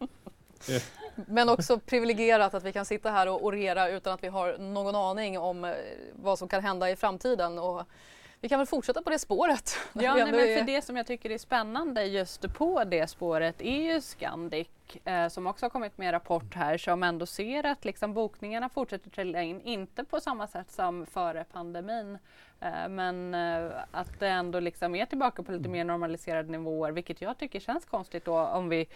Men 1.27 1.49
också 1.49 1.79
privilegierat 1.79 2.55
att 2.55 2.65
vi 2.65 2.73
kan 2.73 2.85
sitta 2.85 3.11
här 3.11 3.29
och 3.29 3.45
orera 3.45 3.89
utan 3.89 4.15
att 4.15 4.23
vi 4.23 4.29
har 4.29 4.59
någon 4.59 4.95
aning 4.95 5.39
om 5.39 5.65
eh, 5.65 5.75
vad 6.13 6.39
som 6.39 6.49
kan 6.49 6.63
hända 6.63 6.91
i 6.91 6.97
framtiden. 6.97 7.59
Och 7.59 7.83
vi 8.41 8.49
kan 8.49 8.59
väl 8.59 8.67
fortsätta 8.67 9.03
på 9.03 9.11
det 9.11 9.19
spåret. 9.19 9.77
Ja, 9.93 10.15
nej, 10.15 10.25
men 10.25 10.59
för 10.59 10.65
det 10.65 10.83
som 10.83 10.97
jag 10.97 11.07
tycker 11.07 11.31
är 11.31 11.39
spännande 11.39 12.05
just 12.05 12.53
på 12.55 12.85
det 12.85 13.07
spåret 13.07 13.63
är 13.63 13.93
ju 13.93 14.01
Scandic 14.01 14.69
eh, 15.05 15.29
som 15.29 15.47
också 15.47 15.65
har 15.65 15.71
kommit 15.71 15.99
med 15.99 16.13
rapport 16.13 16.55
här 16.55 16.79
som 16.79 17.03
ändå 17.03 17.27
ser 17.27 17.67
att 17.67 17.85
liksom, 17.85 18.15
bokningarna 18.15 18.69
fortsätter 18.69 19.11
trilla 19.11 19.43
in, 19.43 19.61
inte 19.61 20.05
på 20.05 20.21
samma 20.21 20.47
sätt 20.47 20.71
som 20.71 21.07
före 21.07 21.45
pandemin 21.53 22.19
eh, 22.61 22.89
men 22.89 23.35
eh, 23.35 23.71
att 23.91 24.21
det 24.21 24.29
ändå 24.29 24.61
liksom 24.61 24.95
är 24.95 25.07
tillbaka 25.07 25.43
på 25.43 25.53
lite 25.53 25.69
mer 25.69 25.85
normaliserade 25.85 26.51
nivåer 26.51 26.93
vilket 26.93 27.21
jag 27.23 27.39
tycker 27.39 27.61
känns 27.61 27.85
konstigt 27.85 28.25
då 28.25 28.39
om 28.39 28.69
vi 28.69 28.87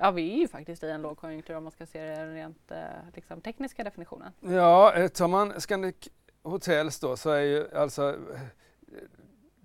Ja, 0.00 0.10
vi 0.10 0.32
är 0.32 0.36
ju 0.36 0.48
faktiskt 0.48 0.84
i 0.84 0.90
en 0.90 1.02
lågkonjunktur 1.02 1.56
om 1.56 1.62
man 1.62 1.72
ska 1.72 1.86
se 1.86 2.04
den 2.04 2.34
rent 2.34 2.70
eh, 2.70 2.78
liksom, 3.14 3.40
tekniska 3.40 3.84
definitionen. 3.84 4.32
Ja, 4.40 4.94
eh, 4.94 5.08
tar 5.08 5.28
man 5.28 5.60
Scandic 5.60 6.08
Hotels 6.42 7.00
då 7.00 7.16
så 7.16 7.30
är 7.30 7.40
ju 7.40 7.76
alltså 7.76 8.16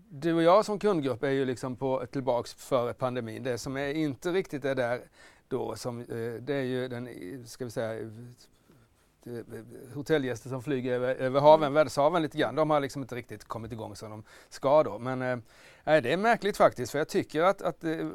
du 0.10 0.34
och 0.34 0.44
jag 0.44 0.66
som 0.66 0.80
kundgrupp 0.80 1.24
är 1.24 1.30
ju 1.30 1.46
liksom 1.46 1.76
på 1.76 2.06
tillbaks 2.12 2.54
före 2.54 2.94
pandemin. 2.94 3.44
Det 3.44 3.58
som 3.58 3.78
är 3.78 3.94
inte 3.94 4.32
riktigt 4.32 4.66
är 4.66 4.76
där 4.76 5.02
då 5.48 5.76
som, 5.76 6.00
eh, 6.00 6.34
det 6.42 6.54
är 6.54 6.64
ju 6.64 6.88
den, 6.88 7.10
ska 7.48 7.66
vi 7.66 7.72
säga, 7.72 8.12
hotellgäster 9.94 10.50
som 10.50 10.64
flyger 10.64 10.94
över, 10.94 11.16
över 11.16 11.40
haven, 11.40 11.64
mm. 11.64 11.74
världshaven 11.74 12.22
lite 12.22 12.38
grann. 12.38 12.56
De 12.56 12.70
har 12.70 12.80
liksom 12.80 13.02
inte 13.02 13.16
riktigt 13.16 13.46
kommit 13.46 13.72
igång 13.72 13.96
som 13.96 14.10
de 14.10 14.24
ska 14.50 14.84
då. 14.84 15.00
Men 15.00 15.22
eh, 15.22 15.38
det 15.84 16.14
är 16.14 16.18
märkligt 16.18 16.58
faktiskt 16.58 16.92
för 16.92 17.00
jag 17.00 17.08
tycker 17.08 17.42
att, 17.42 17.62
att 17.62 17.84
eh, 17.84 18.08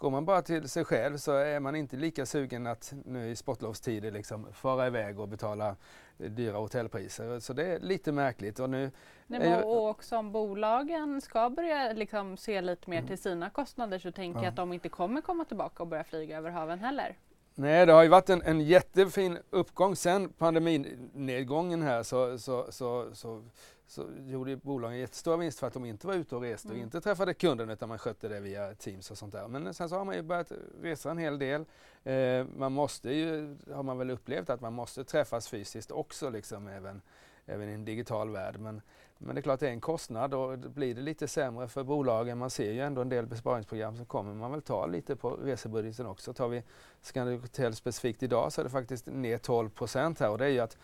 går 0.00 0.10
man 0.10 0.24
bara 0.24 0.42
till 0.42 0.68
sig 0.68 0.84
själv 0.84 1.16
så 1.16 1.32
är 1.32 1.60
man 1.60 1.76
inte 1.76 1.96
lika 1.96 2.26
sugen 2.26 2.66
att 2.66 2.92
nu 3.04 3.30
i 3.30 3.36
sportlovstider 3.36 4.10
liksom 4.10 4.52
fara 4.52 4.86
iväg 4.86 5.20
och 5.20 5.28
betala 5.28 5.76
dyra 6.16 6.56
hotellpriser. 6.56 7.40
Så 7.40 7.52
det 7.52 7.66
är 7.66 7.78
lite 7.78 8.12
märkligt. 8.12 8.60
Och 8.60 8.70
nu 8.70 8.90
Nej, 9.26 9.62
och 9.62 9.88
också 9.88 10.16
om 10.16 10.32
bolagen 10.32 11.20
ska 11.20 11.50
börja 11.50 11.92
liksom 11.92 12.36
se 12.36 12.60
lite 12.60 12.90
mer 12.90 12.98
mm. 12.98 13.08
till 13.08 13.18
sina 13.18 13.50
kostnader 13.50 13.98
så 13.98 14.12
tänker 14.12 14.40
jag 14.40 14.48
att 14.48 14.56
de 14.56 14.72
inte 14.72 14.88
kommer 14.88 15.20
komma 15.20 15.44
tillbaka 15.44 15.82
och 15.82 15.86
börja 15.86 16.04
flyga 16.04 16.38
över 16.38 16.50
haven 16.50 16.78
heller. 16.78 17.16
Nej, 17.54 17.86
det 17.86 17.92
har 17.92 18.02
ju 18.02 18.08
varit 18.08 18.30
en, 18.30 18.42
en 18.42 18.60
jättefin 18.60 19.38
uppgång 19.50 19.96
sen 19.96 20.28
pandeminedgången 20.28 21.82
här 21.82 22.02
så, 22.02 22.38
så, 22.38 22.72
så, 22.72 23.14
så, 23.14 23.42
så 23.90 24.06
gjorde 24.26 24.56
bolagen 24.56 24.98
jättestora 24.98 25.36
vinster 25.36 25.60
för 25.60 25.66
att 25.66 25.72
de 25.72 25.84
inte 25.84 26.06
var 26.06 26.14
ute 26.14 26.36
och 26.36 26.42
reste 26.42 26.68
mm. 26.68 26.78
och 26.78 26.84
inte 26.84 27.00
träffade 27.00 27.34
kunden 27.34 27.70
utan 27.70 27.88
man 27.88 27.98
skötte 27.98 28.28
det 28.28 28.40
via 28.40 28.74
Teams 28.74 29.10
och 29.10 29.18
sånt 29.18 29.32
där. 29.32 29.48
Men 29.48 29.74
sen 29.74 29.88
så 29.88 29.96
har 29.96 30.04
man 30.04 30.14
ju 30.14 30.22
börjat 30.22 30.52
resa 30.82 31.10
en 31.10 31.18
hel 31.18 31.38
del. 31.38 31.64
Eh, 32.04 32.46
man 32.56 32.72
måste 32.72 33.12
ju, 33.12 33.56
har 33.74 33.82
man 33.82 33.98
väl 33.98 34.10
upplevt 34.10 34.50
att 34.50 34.60
man 34.60 34.72
måste 34.72 35.04
träffas 35.04 35.48
fysiskt 35.48 35.90
också 35.90 36.30
liksom 36.30 36.68
även, 36.68 37.02
även 37.46 37.68
i 37.68 37.72
en 37.72 37.84
digital 37.84 38.30
värld. 38.30 38.58
Men, 38.58 38.82
men 39.18 39.34
det 39.34 39.40
är 39.40 39.42
klart 39.42 39.60
det 39.60 39.68
är 39.68 39.72
en 39.72 39.80
kostnad 39.80 40.34
och 40.34 40.58
blir 40.58 40.94
det 40.94 41.00
lite 41.00 41.28
sämre 41.28 41.68
för 41.68 41.82
bolagen, 41.82 42.38
man 42.38 42.50
ser 42.50 42.72
ju 42.72 42.80
ändå 42.80 43.00
en 43.00 43.08
del 43.08 43.26
besparingsprogram 43.26 43.96
som 43.96 44.06
kommer 44.06 44.34
man 44.34 44.50
väl 44.50 44.62
ta 44.62 44.86
lite 44.86 45.16
på 45.16 45.30
resebudgeten 45.30 46.06
också. 46.06 46.32
Tar 46.32 46.48
vi 46.48 46.62
Scandic 47.02 47.42
Hotel 47.42 47.74
specifikt 47.74 48.22
idag 48.22 48.52
så 48.52 48.60
är 48.60 48.64
det 48.64 48.70
faktiskt 48.70 49.06
ner 49.06 49.38
12 49.38 49.70
procent 49.70 50.20
här 50.20 50.30
och 50.30 50.38
det 50.38 50.44
är 50.44 50.48
ju 50.48 50.60
att 50.60 50.78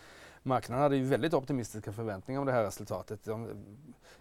marknaden 0.46 0.82
hade 0.82 0.96
ju 0.96 1.04
väldigt 1.04 1.34
optimistiska 1.34 1.92
förväntningar 1.92 2.40
om 2.40 2.46
det 2.46 2.52
här 2.52 2.64
resultatet. 2.64 3.24
De, 3.24 3.48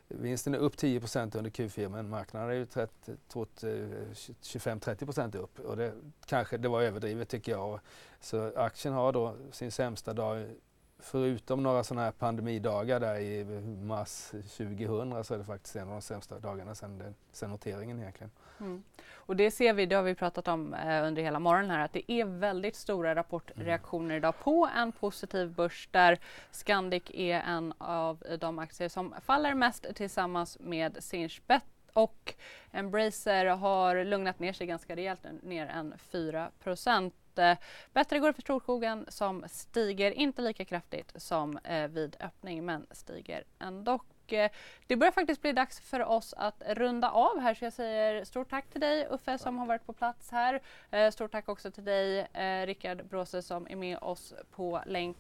vinsten 0.07 0.53
är 0.53 0.57
upp 0.57 0.78
10 0.78 0.99
under 0.99 1.49
Q4 1.49 1.89
men 1.89 2.09
marknaden 2.09 2.49
är 2.49 2.53
ju 2.53 2.65
25-30 2.65 5.36
eh, 5.36 5.41
upp 5.41 5.59
och 5.59 5.78
det 5.78 5.93
kanske 6.26 6.57
det 6.57 6.67
var 6.67 6.82
överdrivet 6.82 7.30
tycker 7.30 7.51
jag. 7.51 7.80
Så 8.19 8.51
aktien 8.55 8.93
har 8.93 9.11
då 9.11 9.36
sin 9.51 9.71
sämsta 9.71 10.13
dag 10.13 10.47
förutom 11.00 11.64
några 11.64 11.84
sådana 11.84 12.06
här 12.06 12.12
pandemidagar 12.12 13.00
där 13.00 13.20
i 13.20 13.46
mars 13.82 14.32
2000 14.58 15.24
så 15.24 15.34
är 15.34 15.38
det 15.38 15.43
faktiskt 15.43 15.76
en 15.76 15.88
av 15.88 15.93
de 15.93 16.02
sämsta 16.02 16.39
dagarna 16.39 16.76
sedan, 16.76 17.16
noteringen 17.41 18.00
egentligen. 18.00 18.32
Mm. 18.60 18.84
Och 19.14 19.36
det 19.36 19.52
ser 19.52 19.74
vi, 19.74 19.86
det 19.86 19.96
har 19.96 20.04
vi 20.04 20.16
pratat 20.16 20.48
om 20.48 20.74
eh, 20.74 21.08
under 21.08 21.22
hela 21.22 21.39
morgonen 21.39 21.72
här, 21.72 21.86
att 21.86 21.93
det 21.93 22.12
är 22.12 22.26
väldigt 22.26 22.76
stora 22.76 23.16
rapportreaktioner 23.16 24.06
mm. 24.06 24.18
idag 24.18 24.39
på 24.39 24.70
en 24.76 24.91
positiv 24.91 25.52
börs 25.54 25.89
där 25.91 26.20
Scandic 26.52 27.04
är 27.14 27.39
en 27.39 27.74
av 27.78 28.24
de 28.39 28.60
aktier 28.60 28.89
som 28.89 29.16
faller 29.22 29.54
mest 29.54 29.86
tillsammans 29.96 30.58
med 30.60 31.04
Sinchbet 31.04 31.64
och 31.93 32.34
Embracer 32.72 33.46
har 33.46 34.04
lugnat 34.04 34.39
ner 34.39 34.54
sig 34.54 34.68
ganska 34.68 34.96
rejält, 34.96 35.26
ner 35.41 35.68
en 35.68 35.93
4 35.98 36.52
Bättre 37.93 38.19
går 38.19 38.27
det 38.27 38.33
för 38.33 38.41
Storskogen 38.41 39.05
som 39.07 39.43
stiger, 39.47 40.11
inte 40.11 40.41
lika 40.41 40.65
kraftigt 40.65 41.11
som 41.15 41.57
eh, 41.57 41.88
vid 41.88 42.15
öppning 42.19 42.65
men 42.65 42.88
stiger 42.91 43.43
ändå. 43.59 43.99
Eh, 44.27 44.51
det 44.88 44.95
börjar 44.95 45.11
faktiskt 45.11 45.41
bli 45.41 45.51
dags 45.51 45.79
för 45.79 46.03
oss 46.03 46.33
att 46.38 46.63
runda 46.67 47.09
av 47.09 47.39
här 47.39 47.53
så 47.53 47.65
jag 47.65 47.73
säger 47.73 48.25
stort 48.25 48.49
tack 48.49 48.67
till 48.69 48.81
dig 48.81 49.07
Uffe 49.11 49.38
som 49.38 49.57
har 49.57 49.65
varit 49.65 49.86
på 49.86 49.93
plats 49.93 50.31
här. 50.31 50.61
Eh, 50.91 51.11
stort 51.11 51.31
tack 51.31 51.49
också 51.49 51.71
till 51.71 51.86
dig 51.86 52.27
Rickard 52.65 53.05
Bråse 53.05 53.41
som 53.41 53.67
är 53.69 53.75
med 53.75 53.97
oss 53.97 54.33
på 54.51 54.81
länk. 54.86 55.17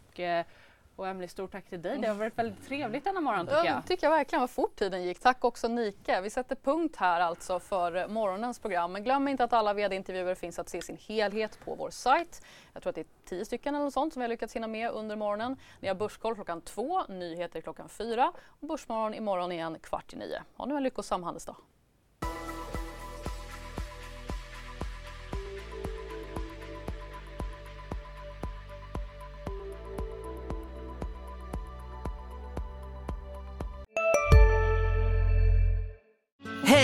Och 0.95 1.07
Emelie, 1.07 1.27
stort 1.27 1.51
tack 1.51 1.65
till 1.69 1.81
dig. 1.81 1.97
Det 1.99 2.07
har 2.07 2.15
varit 2.15 2.37
väldigt 2.37 2.67
trevligt 2.67 3.03
denna 3.03 3.21
morgon 3.21 3.45
tycker 3.45 3.57
jag. 3.57 3.65
Ja, 3.65 3.81
tycker 3.87 4.07
jag 4.07 4.11
verkligen 4.11 4.39
vad 4.39 4.49
fort 4.49 4.75
tiden 4.75 5.03
gick. 5.03 5.19
Tack 5.19 5.43
också 5.43 5.67
Nike. 5.67 6.21
Vi 6.21 6.29
sätter 6.29 6.55
punkt 6.55 6.95
här 6.95 7.21
alltså 7.21 7.59
för 7.59 8.07
morgonens 8.07 8.59
program. 8.59 8.91
Men 8.91 9.03
glöm 9.03 9.27
inte 9.27 9.43
att 9.43 9.53
alla 9.53 9.73
vd-intervjuer 9.73 10.35
finns 10.35 10.59
att 10.59 10.69
se 10.69 10.81
sin 10.81 10.97
helhet 10.97 11.59
på 11.65 11.75
vår 11.75 11.89
sajt. 11.89 12.45
Jag 12.73 12.83
tror 12.83 12.89
att 12.89 12.95
det 12.95 13.01
är 13.01 13.07
tio 13.25 13.45
stycken 13.45 13.75
eller 13.75 13.85
något 13.85 13.93
sånt 13.93 14.13
som 14.13 14.19
vi 14.19 14.23
har 14.23 14.29
lyckats 14.29 14.55
hinna 14.55 14.67
med 14.67 14.91
under 14.91 15.15
morgonen. 15.15 15.57
Ni 15.79 15.87
har 15.87 15.95
Börskoll 15.95 16.35
klockan 16.35 16.61
två, 16.61 17.03
nyheter 17.09 17.61
klockan 17.61 17.89
fyra 17.89 18.31
och 18.45 18.67
Börsmorgon 18.67 19.13
imorgon 19.13 19.51
igen 19.51 19.77
kvart 19.79 20.13
i 20.13 20.15
nio. 20.15 20.43
Ha 20.55 20.65
nu 20.65 20.77
en 20.77 20.83
lyckosam 20.83 21.23
handelsdag. 21.23 21.55